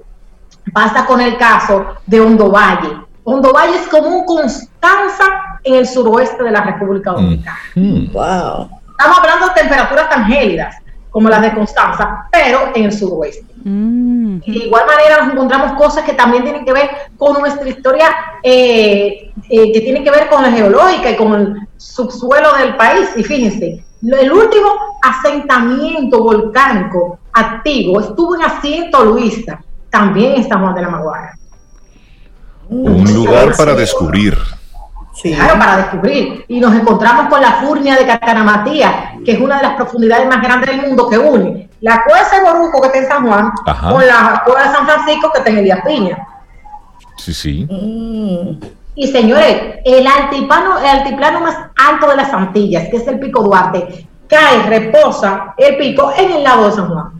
pasa 0.73 1.05
con 1.05 1.21
el 1.21 1.37
caso 1.37 1.95
de 2.05 2.19
Hondo 2.19 2.51
Valle. 2.51 2.95
Hondo 3.23 3.53
Valle 3.53 3.77
es 3.77 3.87
como 3.87 4.07
un 4.09 4.25
Constanza 4.25 5.23
en 5.63 5.75
el 5.75 5.87
suroeste 5.87 6.43
de 6.43 6.51
la 6.51 6.61
República 6.61 7.11
Dominicana. 7.11 7.57
Wow. 7.75 8.69
Estamos 8.91 9.17
hablando 9.17 9.47
de 9.47 9.53
temperaturas 9.55 10.09
tan 10.09 10.25
gélidas 10.25 10.75
como 11.09 11.29
las 11.29 11.41
de 11.41 11.53
Constanza, 11.53 12.27
pero 12.31 12.71
en 12.75 12.85
el 12.85 12.93
suroeste. 12.93 13.45
de 13.63 14.41
igual 14.45 14.85
manera 14.85 15.23
nos 15.23 15.33
encontramos 15.33 15.73
cosas 15.73 16.03
que 16.03 16.13
también 16.13 16.43
tienen 16.43 16.63
que 16.63 16.73
ver 16.73 16.89
con 17.17 17.39
nuestra 17.39 17.67
historia, 17.67 18.15
eh, 18.43 19.31
eh, 19.49 19.71
que 19.71 19.81
tienen 19.81 20.03
que 20.03 20.11
ver 20.11 20.29
con 20.29 20.43
la 20.43 20.51
geológica 20.51 21.11
y 21.11 21.15
con 21.15 21.33
el 21.33 21.55
subsuelo 21.77 22.55
del 22.57 22.75
país. 22.75 23.09
Y 23.15 23.23
fíjense, 23.23 23.83
el 24.01 24.31
último 24.31 24.69
asentamiento 25.01 26.23
volcánico 26.23 27.19
activo 27.33 27.99
estuvo 27.99 28.35
en 28.35 28.43
Asiento 28.43 29.03
Luisa, 29.03 29.61
también 29.89 30.35
en 30.35 30.47
San 30.47 30.61
Juan 30.61 30.75
de 30.75 30.81
la 30.81 30.89
Maguara. 30.89 31.37
Un 32.69 33.13
lugar 33.13 33.55
para 33.57 33.73
descubrir. 33.73 34.37
Claro, 35.21 35.59
para 35.59 35.77
descubrir. 35.77 36.45
Y 36.47 36.59
nos 36.59 36.73
encontramos 36.73 37.27
con 37.27 37.41
la 37.41 37.53
furnia 37.53 37.95
de 37.95 38.05
Cataramatía, 38.05 39.15
que 39.25 39.33
es 39.33 39.39
una 39.39 39.57
de 39.57 39.63
las 39.63 39.75
profundidades 39.75 40.27
más 40.27 40.41
grandes 40.41 40.69
del 40.69 40.87
mundo 40.87 41.09
que 41.09 41.17
une 41.17 41.69
la 41.81 42.03
cueva 42.03 42.27
de 42.29 42.51
Boruco, 42.51 42.81
que 42.81 42.87
está 42.87 42.99
en 42.99 43.07
San 43.07 43.27
Juan, 43.27 43.51
con 43.65 44.05
la 44.05 44.41
cueva 44.45 44.63
de 44.63 44.75
San 44.75 44.85
Francisco, 44.85 45.31
que 45.31 45.37
está 45.39 45.49
en 45.49 45.57
Elías 45.59 45.79
Piña. 45.85 46.27
Sí, 47.17 47.33
sí. 47.33 47.67
Mm. 47.69 48.59
Y 48.95 49.07
señores, 49.07 49.79
el 49.85 50.05
altiplano, 50.05 50.79
el 50.79 50.85
altiplano 50.85 51.41
más 51.41 51.55
alto 51.77 52.09
de 52.09 52.17
las 52.17 52.33
Antillas, 52.33 52.89
que 52.89 52.97
es 52.97 53.07
el 53.07 53.19
Pico 53.19 53.41
Duarte, 53.43 54.07
cae, 54.27 54.63
reposa 54.63 55.53
el 55.57 55.77
pico 55.77 56.11
en 56.17 56.31
el 56.31 56.43
lago 56.43 56.65
de 56.65 56.71
San 56.73 56.89
Juan. 56.89 57.18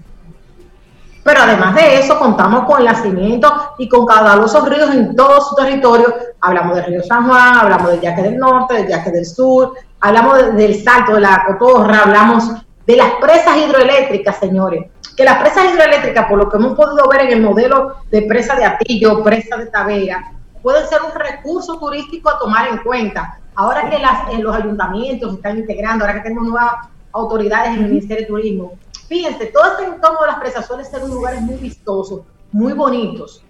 Pero 1.30 1.44
además 1.44 1.76
de 1.76 2.00
eso, 2.00 2.18
contamos 2.18 2.64
con 2.64 2.80
el 2.80 2.86
nacimiento 2.86 3.76
y 3.78 3.88
con 3.88 4.04
caudalosos 4.04 4.68
ríos 4.68 4.90
en 4.90 5.16
todo 5.16 5.40
su 5.40 5.54
territorio. 5.54 6.12
Hablamos 6.42 6.76
del 6.76 6.86
río 6.86 7.04
San 7.04 7.28
Juan, 7.28 7.56
hablamos 7.56 7.92
del 7.92 8.02
Yaque 8.02 8.24
del 8.24 8.38
Norte, 8.40 8.74
del 8.74 8.88
Yaque 8.88 9.12
del 9.12 9.28
Sur, 9.28 9.74
hablamos 10.00 10.56
del 10.56 10.84
Salto 10.84 11.14
de 11.14 11.20
la 11.20 11.44
Cotorra, 11.46 12.00
hablamos 12.00 12.52
de 12.88 12.96
las 12.96 13.12
presas 13.22 13.58
hidroeléctricas, 13.58 14.38
señores. 14.38 14.88
Que 15.16 15.24
las 15.24 15.38
presas 15.38 15.66
hidroeléctricas, 15.72 16.26
por 16.26 16.40
lo 16.40 16.50
que 16.50 16.58
hemos 16.58 16.76
podido 16.76 17.08
ver 17.08 17.22
en 17.22 17.34
el 17.34 17.42
modelo 17.44 17.98
de 18.10 18.24
presa 18.24 18.56
de 18.56 18.66
Atillo, 18.66 19.24
presa 19.24 19.56
de 19.58 19.68
Tavera, 19.68 20.32
pueden 20.64 20.88
ser 20.88 20.98
un 21.04 21.12
recurso 21.14 21.78
turístico 21.78 22.32
a 22.32 22.40
tomar 22.40 22.70
en 22.70 22.78
cuenta. 22.80 23.38
Ahora 23.54 23.88
que 23.88 24.00
las, 24.00 24.34
los 24.40 24.56
ayuntamientos 24.56 25.36
están 25.36 25.60
integrando, 25.60 26.06
ahora 26.06 26.16
que 26.16 26.24
tenemos 26.28 26.48
nuevas 26.50 26.74
autoridades 27.12 27.78
en 27.78 27.84
el 27.84 27.90
Ministerio 27.90 28.24
de 28.24 28.28
Turismo, 28.28 28.74
fíjense, 29.10 29.48
todo 29.48 29.66
este 29.72 29.86
entorno 29.86 30.22
de 30.22 30.28
las 30.28 30.40
presas 30.40 30.66
suele 30.66 30.86
ser 30.86 31.04
un 31.04 31.10
lugares 31.10 31.42
muy 31.42 31.56
vistosos, 31.56 32.22
muy 32.52 32.72
bonitos. 32.72 33.44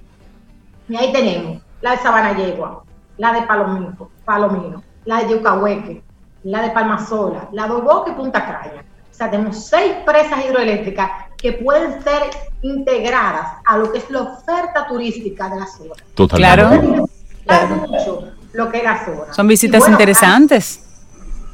Y 0.88 0.96
ahí 0.96 1.14
tenemos 1.14 1.62
la 1.82 1.92
de 1.92 1.98
Sabana 1.98 2.36
Yegua, 2.36 2.84
la 3.18 3.34
de 3.34 3.42
Palomino, 3.44 4.10
Palomino 4.26 4.90
la 5.06 5.24
de 5.24 5.30
Yucahueque, 5.30 6.04
la 6.44 6.62
de 6.62 6.70
Palmasola, 6.70 7.50
la 7.52 7.68
de 7.68 7.74
Oboque 7.74 8.12
y 8.12 8.14
Punta 8.14 8.46
Caña. 8.46 8.84
O 9.12 9.14
sea, 9.14 9.30
tenemos 9.30 9.66
seis 9.66 9.96
presas 10.06 10.46
hidroeléctricas 10.46 11.10
que 11.38 11.54
pueden 11.54 12.02
ser 12.04 12.24
integradas 12.62 13.58
a 13.66 13.78
lo 13.78 13.92
que 13.92 14.00
es 14.00 14.10
la 14.10 14.22
oferta 14.22 14.88
turística 14.88 15.50
de 15.50 15.60
la 15.60 15.68
zona. 15.68 15.94
Totalmente. 16.14 17.04
Claro. 17.46 17.76
Mucho 17.76 18.24
lo 18.54 18.70
que 18.70 18.78
es 18.78 18.84
la 18.84 19.06
zona. 19.06 19.34
Son 19.34 19.48
visitas 19.48 19.88
interesantes. 19.88 20.86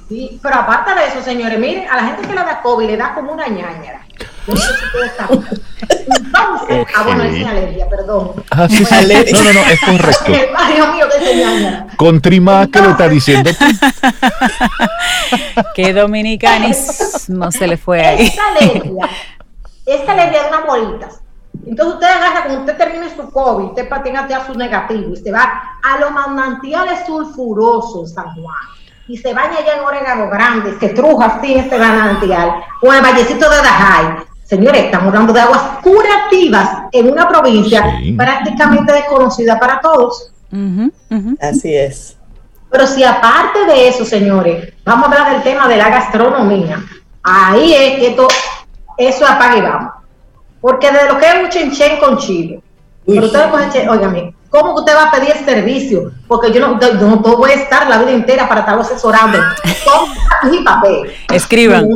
Sí, 0.07 0.39
pero 0.41 0.55
aparte 0.55 0.93
de 0.93 1.07
eso, 1.07 1.21
señores, 1.23 1.57
miren, 1.57 1.89
a 1.89 1.95
la 1.95 2.03
gente 2.07 2.27
que 2.27 2.35
le 2.35 2.35
da 2.35 2.61
COVID 2.61 2.85
le 2.85 2.97
da 2.97 3.15
como 3.15 3.31
una 3.31 3.47
ñañera. 3.47 4.05
Entonces, 4.47 5.11
ah, 6.95 7.03
bueno, 7.03 7.23
es 7.23 7.43
alergia, 7.45 7.89
perdón. 7.89 8.31
Ah, 8.51 8.67
sí, 8.69 8.85
sí. 8.85 9.33
No, 9.33 9.43
no, 9.43 9.53
no, 9.53 9.61
es 9.61 9.81
correcto. 9.81 10.25
Dios 10.75 10.93
mío, 10.93 11.07
que 11.09 11.95
Con 11.97 12.21
Trimá, 12.21 12.67
¿qué 12.67 12.81
lo 12.81 12.91
está 12.91 13.09
diciendo 13.09 13.49
que 15.75 15.93
dominicanis 15.93 17.27
no 17.29 17.51
se 17.51 17.65
le 17.65 17.77
fue 17.77 18.05
ahí. 18.05 18.27
Esta 18.27 18.47
alergia, 18.49 19.09
esta 19.87 20.11
alergia 20.11 20.43
de 20.43 20.49
unas 20.49 20.67
bolitas. 20.67 21.19
Entonces 21.65 21.95
usted 21.95 22.07
agarra, 22.07 22.43
cuando 22.43 22.59
usted 22.59 22.77
termine 22.77 23.09
su 23.15 23.31
COVID, 23.31 23.69
usted 23.69 23.89
patina 23.89 24.19
a 24.21 24.45
su 24.45 24.53
negativo 24.53 25.13
y 25.13 25.17
se 25.17 25.31
va 25.31 25.79
a 25.81 25.97
los 25.99 26.11
manantiales 26.11 27.07
sulfurosos 27.07 28.13
San 28.13 28.35
Juan 28.35 28.75
y 29.07 29.17
se 29.17 29.33
baña 29.33 29.57
allá 29.57 29.77
en 29.77 29.83
Orégano 29.83 30.29
Grande, 30.29 30.77
se 30.79 30.89
truja 30.89 31.25
así 31.25 31.53
en 31.53 31.59
este 31.59 31.77
manantial, 31.77 32.55
o 32.81 32.91
en 32.91 32.97
el 32.97 33.01
vallecito 33.01 33.49
de 33.49 33.57
Dajay. 33.57 34.17
Señores, 34.43 34.85
estamos 34.85 35.07
hablando 35.07 35.33
de 35.33 35.41
aguas 35.41 35.61
curativas 35.81 36.83
en 36.91 37.11
una 37.11 37.27
provincia 37.27 37.83
prácticamente 38.15 38.93
desconocida 38.93 39.59
para 39.59 39.79
todos. 39.79 40.31
Así 41.41 41.75
es. 41.75 42.17
Pero 42.69 42.87
si 42.87 43.03
aparte 43.03 43.65
de 43.65 43.87
eso, 43.87 44.05
señores, 44.05 44.73
vamos 44.83 45.07
a 45.07 45.11
hablar 45.11 45.33
del 45.33 45.43
tema 45.43 45.67
de 45.67 45.77
la 45.77 45.89
gastronomía, 45.89 46.83
ahí 47.23 47.73
es 47.73 47.99
que 47.99 48.07
esto, 48.09 48.27
eso 48.97 49.25
apaga 49.25 49.57
y 49.57 49.61
vamos. 49.61 49.91
Porque 50.61 50.91
de 50.91 51.07
lo 51.07 51.17
que 51.17 51.25
es 51.25 51.35
un 51.43 51.49
chenchen 51.49 51.99
con 51.99 52.17
chile, 52.17 52.61
pero 53.05 53.25
ustedes 53.25 53.47
cogen, 53.47 53.89
óigame, 53.89 54.35
¿cómo 54.49 54.73
usted 54.75 54.95
va 54.95 55.03
a 55.05 55.11
pedir 55.11 55.33
servicio? 55.45 56.11
Porque 56.27 56.51
yo 56.51 56.59
no, 56.59 56.79
yo 56.79 56.93
no 56.93 57.17
voy 57.17 57.51
a 57.51 57.55
estar 57.55 57.87
la 57.87 57.99
vida 57.99 58.11
entera 58.11 58.47
para 58.47 58.61
estar 58.61 58.79
asesorando. 58.79 59.37
Con 60.41 60.51
mi 60.51 60.63
papel. 60.63 61.11
Escriban. 61.31 61.87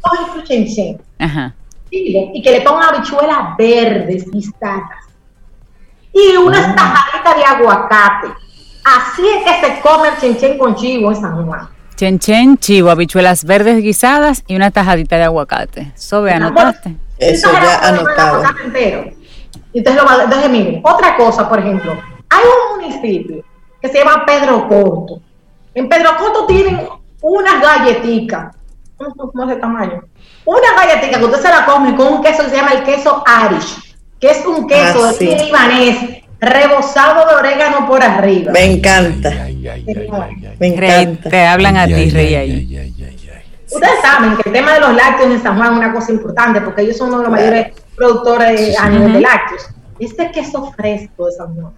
Cogen 0.00 0.26
su 0.34 0.42
chenchen. 0.42 1.00
Ajá. 1.18 1.54
Y 1.90 2.42
que 2.42 2.50
le 2.50 2.60
pongan 2.62 2.94
habichuelas 2.94 3.56
verdes 3.56 4.26
listadas. 4.28 5.04
Y 6.12 6.36
unas 6.36 6.70
oh. 6.70 6.74
tajaditas 6.74 7.36
de 7.36 7.44
aguacate. 7.44 8.28
Así 8.84 9.22
es 9.28 9.44
que 9.44 9.66
se 9.66 9.80
come 9.80 10.08
el 10.08 10.16
chenchen 10.18 10.58
con 10.58 10.74
chivo 10.74 11.10
en 11.10 11.20
San 11.20 11.46
Juan. 11.46 11.68
Chenchen, 11.96 12.58
chivo, 12.58 12.90
habichuelas 12.90 13.44
verdes 13.44 13.80
guisadas 13.82 14.42
y 14.46 14.56
una 14.56 14.70
tajadita 14.70 15.16
de 15.16 15.24
aguacate. 15.24 15.92
Eso 15.94 16.22
ve, 16.22 16.32
anotaste. 16.32 16.96
Eso 17.18 17.52
ya 17.52 17.88
anotado. 17.88 18.42
Entonces, 19.74 20.02
lo, 20.02 20.22
entonces, 20.22 20.50
miren, 20.50 20.80
otra 20.84 21.16
cosa, 21.16 21.48
por 21.48 21.58
ejemplo, 21.58 21.92
hay 22.30 22.42
un 22.44 22.80
municipio 22.80 23.44
que 23.82 23.88
se 23.88 23.98
llama 23.98 24.24
Pedro 24.24 24.68
Corto. 24.68 25.20
En 25.74 25.88
Pedro 25.88 26.16
Corto 26.16 26.46
tienen 26.46 26.88
unas 27.20 27.60
galletitas, 27.60 28.54
¿cómo 28.96 29.42
es 29.42 29.48
de 29.48 29.56
tamaño? 29.56 30.04
Una 30.44 30.74
galletita 30.76 31.18
que 31.18 31.24
usted 31.24 31.40
se 31.40 31.48
la 31.48 31.64
come 31.64 31.96
con 31.96 32.14
un 32.14 32.22
queso 32.22 32.44
que 32.44 32.50
se 32.50 32.56
llama 32.56 32.72
el 32.72 32.84
queso 32.84 33.22
Arish, 33.26 33.96
que 34.20 34.30
es 34.30 34.46
un 34.46 34.66
queso 34.66 35.04
ah, 35.04 35.12
de 35.12 35.44
libanés 35.44 36.22
rebozado 36.38 37.28
de 37.28 37.34
orégano 37.34 37.86
por 37.86 38.02
arriba. 38.02 38.52
Me 38.52 38.64
encanta. 38.64 39.30
Me 40.58 40.66
encanta. 40.66 41.30
Te 41.30 41.46
hablan 41.46 41.76
a 41.76 41.86
ti, 41.86 42.10
Rey. 42.10 42.94
Ustedes 43.70 44.00
saben 44.02 44.36
que 44.36 44.48
el 44.48 44.52
tema 44.52 44.74
de 44.74 44.80
los 44.80 44.94
lácteos 44.94 45.30
en 45.30 45.42
San 45.42 45.56
Juan 45.56 45.72
es 45.72 45.78
una 45.78 45.92
cosa 45.92 46.12
importante 46.12 46.60
porque 46.60 46.82
ellos 46.82 46.96
son 46.96 47.08
uno 47.08 47.18
de 47.18 47.24
los 47.24 47.32
mayores 47.32 47.72
productores 47.96 48.78
a 48.78 48.88
nivel 48.88 49.12
de 49.14 49.20
lácteos. 49.20 49.68
Este 49.98 50.30
queso 50.30 50.72
fresco 50.72 51.26
de 51.26 51.32
San 51.32 51.54
Juan, 51.54 51.72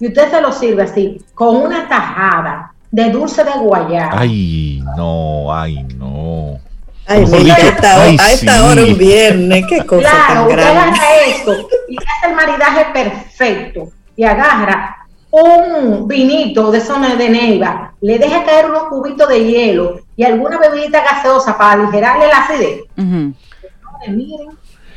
y 0.00 0.06
usted 0.08 0.30
se 0.30 0.40
lo 0.40 0.52
sirve 0.52 0.82
así, 0.84 1.20
con 1.34 1.56
una 1.56 1.88
tajada 1.88 2.72
de 2.90 3.10
dulce 3.10 3.44
de 3.44 3.50
guayaba. 3.50 4.20
Ay, 4.20 4.82
no, 4.96 5.52
ay, 5.52 5.82
no. 5.96 6.58
Ay, 7.06 7.24
mira, 7.26 7.54
a 7.54 8.32
esta, 8.32 8.66
hora 8.66 8.82
un 8.82 8.98
viernes, 8.98 9.64
qué 9.66 9.84
cosa 9.84 10.10
claro, 10.10 10.26
tan 10.26 10.48
grande. 10.48 10.72
Claro, 10.72 10.92
usted 10.92 11.36
esto 11.36 11.68
y 11.88 11.96
hace 11.96 12.30
el 12.30 12.36
maridaje 12.36 12.86
perfecto 12.92 13.88
y 14.14 14.24
agarra 14.24 15.06
un 15.30 16.06
vinito 16.06 16.70
de 16.70 16.80
zona 16.80 17.16
de 17.16 17.28
neiva, 17.28 17.94
le 18.00 18.18
deja 18.18 18.44
caer 18.44 18.66
unos 18.66 18.84
cubitos 18.84 19.28
de 19.28 19.44
hielo 19.44 20.00
y 20.16 20.24
alguna 20.24 20.58
bebidita 20.58 21.02
gaseosa 21.02 21.56
para 21.56 21.82
aligerarle 21.82 22.26
la 22.26 22.38
acidez. 22.38 22.80
miren, 24.08 24.48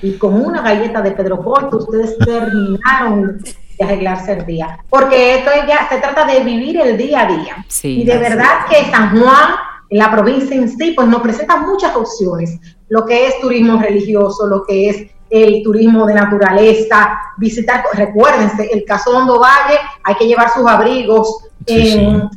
y 0.01 0.13
con 0.17 0.33
una 0.43 0.61
galleta 0.61 1.01
de 1.01 1.11
Pedro 1.11 1.43
Corto 1.43 1.77
ustedes 1.77 2.17
terminaron 2.17 3.41
de 3.77 3.83
arreglarse 3.83 4.33
el 4.33 4.45
día. 4.45 4.79
Porque 4.89 5.35
esto 5.35 5.51
ya 5.67 5.87
se 5.89 5.97
trata 5.97 6.25
de 6.25 6.41
vivir 6.41 6.79
el 6.79 6.97
día 6.97 7.21
a 7.21 7.25
día. 7.27 7.65
y 7.83 8.03
de 8.03 8.17
verdad 8.17 8.65
que 8.69 8.89
San 8.89 9.19
Juan, 9.19 9.55
la 9.89 10.11
provincia 10.11 10.55
en 10.55 10.69
sí, 10.69 10.93
pues 10.95 11.07
nos 11.07 11.21
presenta 11.21 11.57
muchas 11.57 11.95
opciones. 11.95 12.59
Lo 12.89 13.05
que 13.05 13.27
es 13.27 13.39
turismo 13.39 13.79
religioso, 13.79 14.47
lo 14.47 14.63
que 14.63 14.89
es 14.89 15.07
el 15.29 15.63
turismo 15.63 16.05
de 16.05 16.13
naturaleza, 16.13 17.17
visitar, 17.37 17.85
recuérdense, 17.93 18.69
el 18.71 18.83
caso 18.83 19.11
Hondo 19.11 19.39
Valle, 19.39 19.79
hay 20.03 20.15
que 20.15 20.27
llevar 20.27 20.49
sus 20.49 20.67
abrigos, 20.67 21.47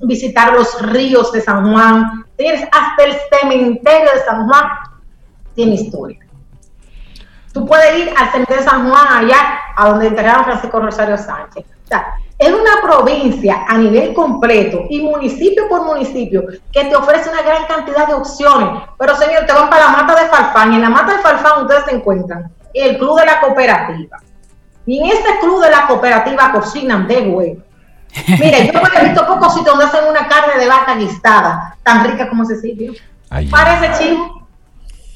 visitar 0.03 0.53
los 0.53 0.81
ríos 0.93 1.33
de 1.33 1.41
San 1.41 1.73
Juan, 1.73 2.25
hasta 2.71 3.05
el 3.05 3.17
cementerio 3.41 4.11
de 4.15 4.21
San 4.25 4.47
Juan 4.47 4.65
tiene 5.55 5.75
historia. 5.75 6.24
Tú 7.55 7.65
puedes 7.65 7.97
ir 7.97 8.13
al 8.17 8.33
cementerio 8.33 8.63
de 8.63 8.69
San 8.69 8.91
Juan, 8.91 9.07
allá, 9.09 9.61
a 9.77 9.89
donde 9.89 10.09
enterraron 10.09 10.45
Francisco 10.45 10.81
Rosario 10.81 11.17
Sánchez. 11.17 11.65
O 11.85 11.87
sea, 11.87 12.17
es 12.37 12.51
una 12.51 12.83
provincia 12.83 13.65
a 13.69 13.79
nivel 13.79 14.13
completo 14.13 14.83
y 14.91 15.01
municipio 15.01 15.69
por 15.69 15.85
municipio 15.85 16.43
que 16.73 16.85
te 16.85 16.97
ofrece 16.97 17.31
una 17.31 17.43
gran 17.43 17.65
cantidad 17.67 18.09
de 18.09 18.15
opciones. 18.15 18.83
Pero 18.99 19.15
señor, 19.15 19.47
te 19.47 19.53
van 19.53 19.71
para 19.71 19.85
la 19.85 19.93
mata 19.93 20.21
de 20.21 20.29
Farfán 20.29 20.73
y 20.73 20.77
en 20.77 20.83
la 20.83 20.91
mata 20.91 21.17
de 21.17 21.23
Farfán 21.23 21.63
ustedes 21.63 21.85
se 21.85 21.95
encuentran 21.95 22.51
el 22.75 22.99
club 22.99 23.21
de 23.21 23.27
la 23.27 23.41
cooperativa. 23.41 24.19
Y 24.85 24.99
en 24.99 25.07
ese 25.07 25.39
club 25.41 25.63
de 25.63 25.71
la 25.71 25.87
cooperativa 25.87 26.51
cocinan 26.51 27.07
de 27.07 27.21
huevo. 27.21 27.63
Mire, 28.27 28.73
yo 28.73 28.81
he 28.81 29.05
visto 29.05 29.27
pocos 29.27 29.55
sitios 29.55 29.77
donde 29.77 29.85
hacen 29.85 30.09
una 30.11 30.27
carne 30.27 30.59
de 30.59 30.69
vaca 30.69 30.97
guistada, 30.97 31.77
tan 31.85 32.05
rica 32.05 32.29
como 32.29 32.43
ese 32.43 32.61
sitio. 32.61 32.93
Parece 33.29 33.93
chivo. 33.99 34.34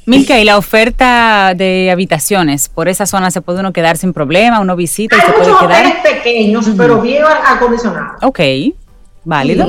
Milka, 0.09 0.39
y 0.39 0.45
la 0.45 0.57
oferta 0.57 1.53
de 1.55 1.91
habitaciones, 1.91 2.71
por 2.71 2.89
esa 2.89 3.05
zona 3.05 3.31
se 3.31 3.43
puede 3.43 3.61
uno 3.61 3.75
quedar 3.75 3.99
sin 3.99 4.15
problema, 4.15 4.59
uno 4.59 4.75
visita 4.75 5.17
y 5.17 5.21
se 5.21 5.33
puede 5.33 5.59
quedar. 5.59 5.85
Hay 5.85 5.95
pequeños, 6.03 6.67
pero 6.79 7.03
bien 7.03 7.25
acondicionados. 7.25 8.23
Ok, 8.23 8.41
válido. 9.25 9.67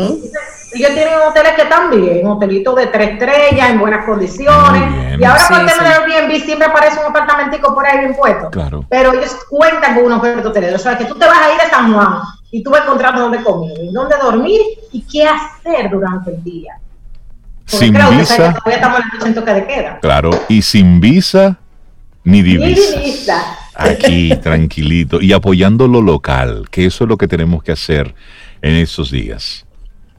Y 0.72 0.78
ellos 0.78 0.94
tienen 0.94 1.16
hoteles 1.28 1.54
que 1.54 1.64
están 1.64 1.92
bien, 1.92 2.26
hotelitos 2.26 2.74
de 2.78 2.88
tres 2.88 3.12
estrellas, 3.12 3.70
en 3.70 3.80
buenas 3.80 4.06
condiciones. 4.06 5.20
y 5.20 5.24
ahora 5.26 5.40
sí, 5.40 5.54
por 5.54 5.62
el 5.62 5.68
tema 5.68 5.84
sí. 5.84 6.14
Airbnb 6.14 6.46
siempre 6.46 6.68
aparece 6.68 7.00
un 7.00 7.08
apartamentico 7.08 7.76
por 7.76 7.86
ahí 7.86 8.00
bien 8.00 8.16
puesto. 8.16 8.50
Claro. 8.50 8.86
Pero 8.88 9.12
ellos 9.12 9.36
cuentan 9.50 9.96
con 9.96 10.06
unos 10.06 10.20
oferta 10.20 10.48
hotelero. 10.48 10.78
O 10.78 10.80
sea, 10.80 10.98
que 10.98 11.04
tú 11.04 11.16
te 11.16 11.26
vas 11.26 11.38
a 11.38 11.54
ir 11.54 11.60
a 11.60 11.70
San 11.70 11.94
Juan 11.94 12.20
y 12.52 12.64
tú 12.64 12.70
vas 12.70 12.82
a 12.82 12.84
encontrar 12.86 13.18
dónde 13.18 13.44
comer, 13.44 13.78
dónde 13.92 14.16
dormir 14.22 14.62
y 14.94 15.02
qué 15.02 15.26
hacer 15.26 15.90
durante 15.90 16.32
el 16.32 16.42
día. 16.46 16.80
Sin 17.70 17.94
visa. 17.94 18.56
Que 18.66 18.72
estamos 18.72 19.02
en 19.26 19.36
toque 19.36 19.54
de 19.54 19.66
queda. 19.68 20.00
Claro, 20.02 20.32
y 20.48 20.62
sin 20.62 21.00
visa 21.00 21.58
ni 22.24 22.42
divisa. 22.42 22.98
Ni 22.98 23.04
divisa. 23.06 23.58
Aquí, 23.76 24.36
tranquilito. 24.44 25.22
Y 25.22 25.34
apoyando 25.34 25.88
lo 25.88 26.02
local, 26.02 26.68
que 26.70 26.86
eso 26.86 27.06
es 27.06 27.10
lo 27.10 27.18
que 27.18 27.28
tenemos 27.28 27.64
que 27.64 27.72
hacer 27.72 28.14
en 28.62 28.76
estos 28.76 29.12
días. 29.12 29.66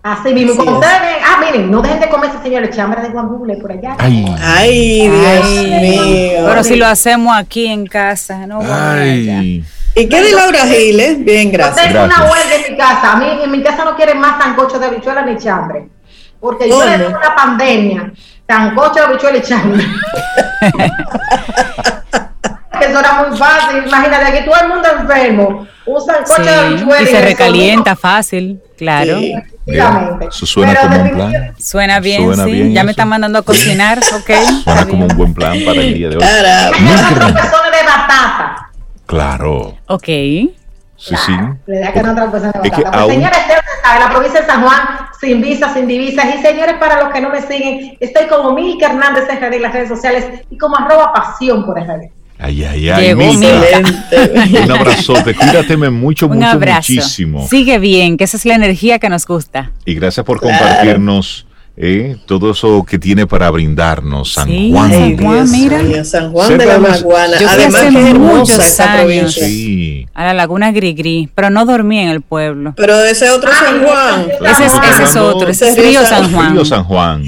Así 0.02 0.32
mismo, 0.32 0.56
como 0.56 0.78
ustedes 0.78 1.00
ven, 1.02 1.16
ah, 1.22 1.40
miren, 1.44 1.70
no 1.70 1.82
dejen 1.82 2.00
de 2.00 2.08
comer 2.08 2.30
ese 2.30 2.42
señor 2.42 2.70
chambre 2.70 3.02
de 3.02 3.10
guambule 3.10 3.56
por 3.56 3.70
allá. 3.70 3.96
Ay, 3.98 4.24
ay 4.42 5.08
Dios 5.08 5.80
mío. 5.82 6.46
Pero 6.46 6.64
si 6.64 6.76
lo 6.76 6.86
hacemos 6.86 7.36
aquí 7.36 7.66
en 7.66 7.86
casa, 7.86 8.46
no 8.46 8.60
ay. 8.62 9.62
¿Y 9.94 10.08
qué 10.08 10.22
de 10.22 10.32
Laura 10.32 10.60
Giles? 10.66 11.22
Bien, 11.22 11.52
gracias. 11.52 11.88
Tengo 11.88 12.04
una 12.04 12.22
huelga 12.22 12.54
en 12.64 12.72
mi 12.72 12.78
casa. 12.78 13.12
A 13.12 13.16
mí 13.16 13.26
en 13.42 13.50
mi 13.50 13.62
casa 13.62 13.84
no 13.84 13.94
quieren 13.94 14.18
más 14.18 14.42
sancocho 14.42 14.78
de 14.78 14.86
habichuela 14.86 15.22
ni 15.26 15.36
chambre. 15.36 15.88
Porque 16.40 16.68
yo 16.68 16.84
le 16.84 16.98
doy 16.98 17.12
una 17.12 17.36
pandemia, 17.36 18.12
sancocho 18.48 18.94
de 18.94 19.00
habichuela 19.00 19.38
y 19.38 19.42
chambre. 19.42 19.84
eso 22.80 22.98
era 22.98 23.12
muy 23.22 23.36
fácil. 23.36 23.86
Imagínate 23.86 24.32
que 24.32 24.42
todo 24.42 24.54
el 24.62 24.68
mundo 24.68 24.88
enfermo, 25.00 25.66
un 25.86 26.00
sancocho 26.00 26.42
de 26.42 26.54
habichuela 26.54 27.02
y, 27.02 27.06
se 27.06 27.20
recalienta 27.20 27.94
fácil, 27.94 28.60
claro. 28.76 29.18
Sí. 29.18 29.34
Eso 29.66 30.46
suena 30.46 30.74
como 30.80 31.02
un 31.02 31.10
plan. 31.10 31.54
Suena 31.58 32.00
bien, 32.00 32.34
sí. 32.36 32.72
ya 32.72 32.84
me 32.84 32.92
están 32.92 33.08
mandando 33.08 33.38
a 33.38 33.42
cocinar, 33.42 33.98
ok. 34.14 34.30
Suena 34.64 34.86
como 34.86 35.06
un 35.06 35.16
buen 35.16 35.34
plan 35.34 35.56
para 35.64 35.80
el 35.80 35.94
día 35.94 36.08
de 36.08 36.16
hoy. 36.16 36.22
de 36.22 37.86
batata. 37.86 38.70
Claro. 39.06 39.76
Ok. 39.86 40.08
Sí, 41.00 41.16
sí. 41.16 41.32
Le 41.66 41.80
da 41.80 41.92
que 41.92 42.02
no 42.02 42.12
otra 42.12 42.30
persona 42.30 42.52
de 42.62 42.68
batata. 42.70 43.06
Señores, 43.06 43.38
la 43.98 44.10
provincia 44.10 44.40
de 44.40 44.46
San 44.46 44.62
Juan, 44.62 44.80
sin 45.18 45.40
visas, 45.40 45.72
sin 45.74 45.86
divisas. 45.86 46.26
Y 46.38 46.42
señores, 46.42 46.76
para 46.78 47.02
los 47.02 47.12
que 47.12 47.20
no 47.20 47.30
me 47.30 47.40
siguen, 47.40 47.96
estoy 48.00 48.26
como 48.26 48.52
Milka 48.54 48.86
Hernández 48.86 49.24
en 49.28 49.62
las 49.62 49.72
redes 49.72 49.88
sociales 49.88 50.26
y 50.50 50.58
como 50.58 50.76
arroba 50.76 51.12
pasión 51.12 51.64
por 51.64 51.76
redes. 51.76 52.10
Ay, 52.38 52.64
ay, 52.64 52.88
ay. 52.88 53.06
Llegó 53.14 53.30
Un 54.64 54.70
abrazote. 54.70 55.34
Cuídateme 55.34 55.90
mucho, 55.90 56.26
Un 56.26 56.36
mucho, 56.38 56.48
abrazo. 56.48 56.92
muchísimo. 56.92 57.46
Sigue 57.48 57.78
bien, 57.78 58.16
que 58.16 58.24
esa 58.24 58.36
es 58.38 58.46
la 58.46 58.54
energía 58.54 58.98
que 58.98 59.08
nos 59.10 59.26
gusta. 59.26 59.72
Y 59.84 59.94
gracias 59.94 60.24
por 60.24 60.40
compartirnos 60.40 61.46
eh, 61.82 62.16
todo 62.26 62.50
eso 62.50 62.84
que 62.86 62.98
tiene 62.98 63.26
para 63.26 63.50
brindarnos 63.50 64.34
San 64.34 64.46
Sí, 64.48 64.70
Juan. 64.72 64.90
San 64.90 65.16
Juan, 65.18 65.50
mira. 65.50 66.04
San 66.04 66.30
Juan 66.32 66.58
de 66.58 66.66
la 66.66 66.78
Maguana. 66.78 67.38
Yo 67.40 67.48
Además 67.48 67.80
hace 67.82 67.90
que 67.94 68.14
muchos 68.14 68.58
esa 68.58 68.84
años. 68.92 69.02
provincia. 69.04 69.46
Sí. 69.46 70.06
A 70.14 70.24
la 70.24 70.34
laguna 70.34 70.70
Gris 70.72 71.28
pero 71.34 71.48
no 71.50 71.64
dormí 71.64 71.98
en 72.00 72.08
el 72.08 72.20
pueblo. 72.20 72.74
Pero 72.76 73.02
ese 73.04 73.30
otro 73.30 73.50
San 73.52 73.82
Juan. 73.84 74.28
Ese 74.50 74.66
es, 74.66 74.72
ese 74.74 75.02
es 75.04 75.16
otro, 75.16 75.48
ese 75.48 75.68
es 75.70 75.76
Río 75.78 76.04
San 76.06 76.32
Juan. 76.32 76.52
Río 76.52 76.64
San 76.64 76.84
Juan. 76.84 77.24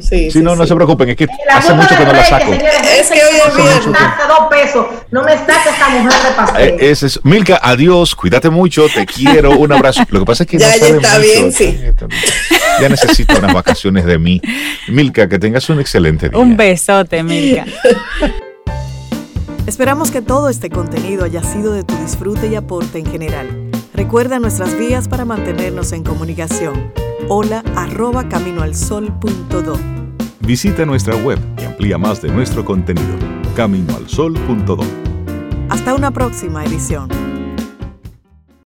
Sí, 0.00 0.30
Sí, 0.30 0.40
no, 0.40 0.54
no 0.54 0.64
se 0.64 0.74
preocupen, 0.76 1.08
es 1.10 1.16
que 1.16 1.26
hace 1.52 1.74
mucho 1.74 1.96
que 1.96 2.04
no 2.04 2.12
la 2.12 2.24
saco. 2.24 2.52
Es 2.52 3.08
que 3.10 3.14
hoy 3.24 3.36
es 3.36 3.48
no 3.48 3.54
me 3.56 3.62
viernes. 3.62 3.84
dos 4.28 4.48
pesos, 4.48 4.86
no 5.10 5.22
me 5.24 5.32
saque 5.36 5.68
esa 5.76 5.88
mujer 5.90 6.12
de 6.12 6.34
paseo. 6.36 6.56
Eh, 6.64 6.76
ese 6.90 7.06
es, 7.06 7.20
Milka, 7.24 7.58
adiós, 7.60 8.14
cuídate 8.14 8.48
mucho, 8.48 8.86
te 8.94 9.04
quiero, 9.12 9.58
un 9.58 9.72
abrazo. 9.72 10.02
Lo 10.10 10.20
que 10.20 10.24
pasa 10.26 10.44
es 10.44 10.48
que 10.48 10.58
Ya, 10.58 10.68
no 10.68 10.72
ya 10.74 10.78
sabe 10.78 10.96
está 10.96 11.18
mucho, 11.18 11.20
bien, 11.32 11.52
sí. 11.52 11.78
Ya 12.82 12.88
necesito 12.88 13.38
unas 13.38 13.54
vacaciones 13.54 14.04
de 14.04 14.18
mí. 14.18 14.42
Milka, 14.88 15.28
que 15.28 15.38
tengas 15.38 15.70
un 15.70 15.78
excelente 15.78 16.28
día. 16.28 16.36
Un 16.36 16.56
besote, 16.56 17.22
Milka. 17.22 17.64
Esperamos 19.68 20.10
que 20.10 20.20
todo 20.20 20.48
este 20.48 20.68
contenido 20.68 21.24
haya 21.24 21.44
sido 21.44 21.72
de 21.72 21.84
tu 21.84 21.94
disfrute 21.98 22.48
y 22.48 22.56
aporte 22.56 22.98
en 22.98 23.06
general. 23.06 23.70
Recuerda 23.94 24.40
nuestras 24.40 24.76
vías 24.76 25.06
para 25.06 25.24
mantenernos 25.24 25.92
en 25.92 26.02
comunicación. 26.02 26.92
Hola 27.28 27.62
arroba 27.76 28.28
caminoalsol.do. 28.28 29.78
Visita 30.40 30.84
nuestra 30.84 31.14
web 31.14 31.38
y 31.60 31.64
amplía 31.64 31.98
más 31.98 32.20
de 32.20 32.30
nuestro 32.30 32.64
contenido. 32.64 33.14
Caminoalsol.do. 33.54 34.84
Hasta 35.68 35.94
una 35.94 36.10
próxima 36.10 36.64
edición. 36.64 37.31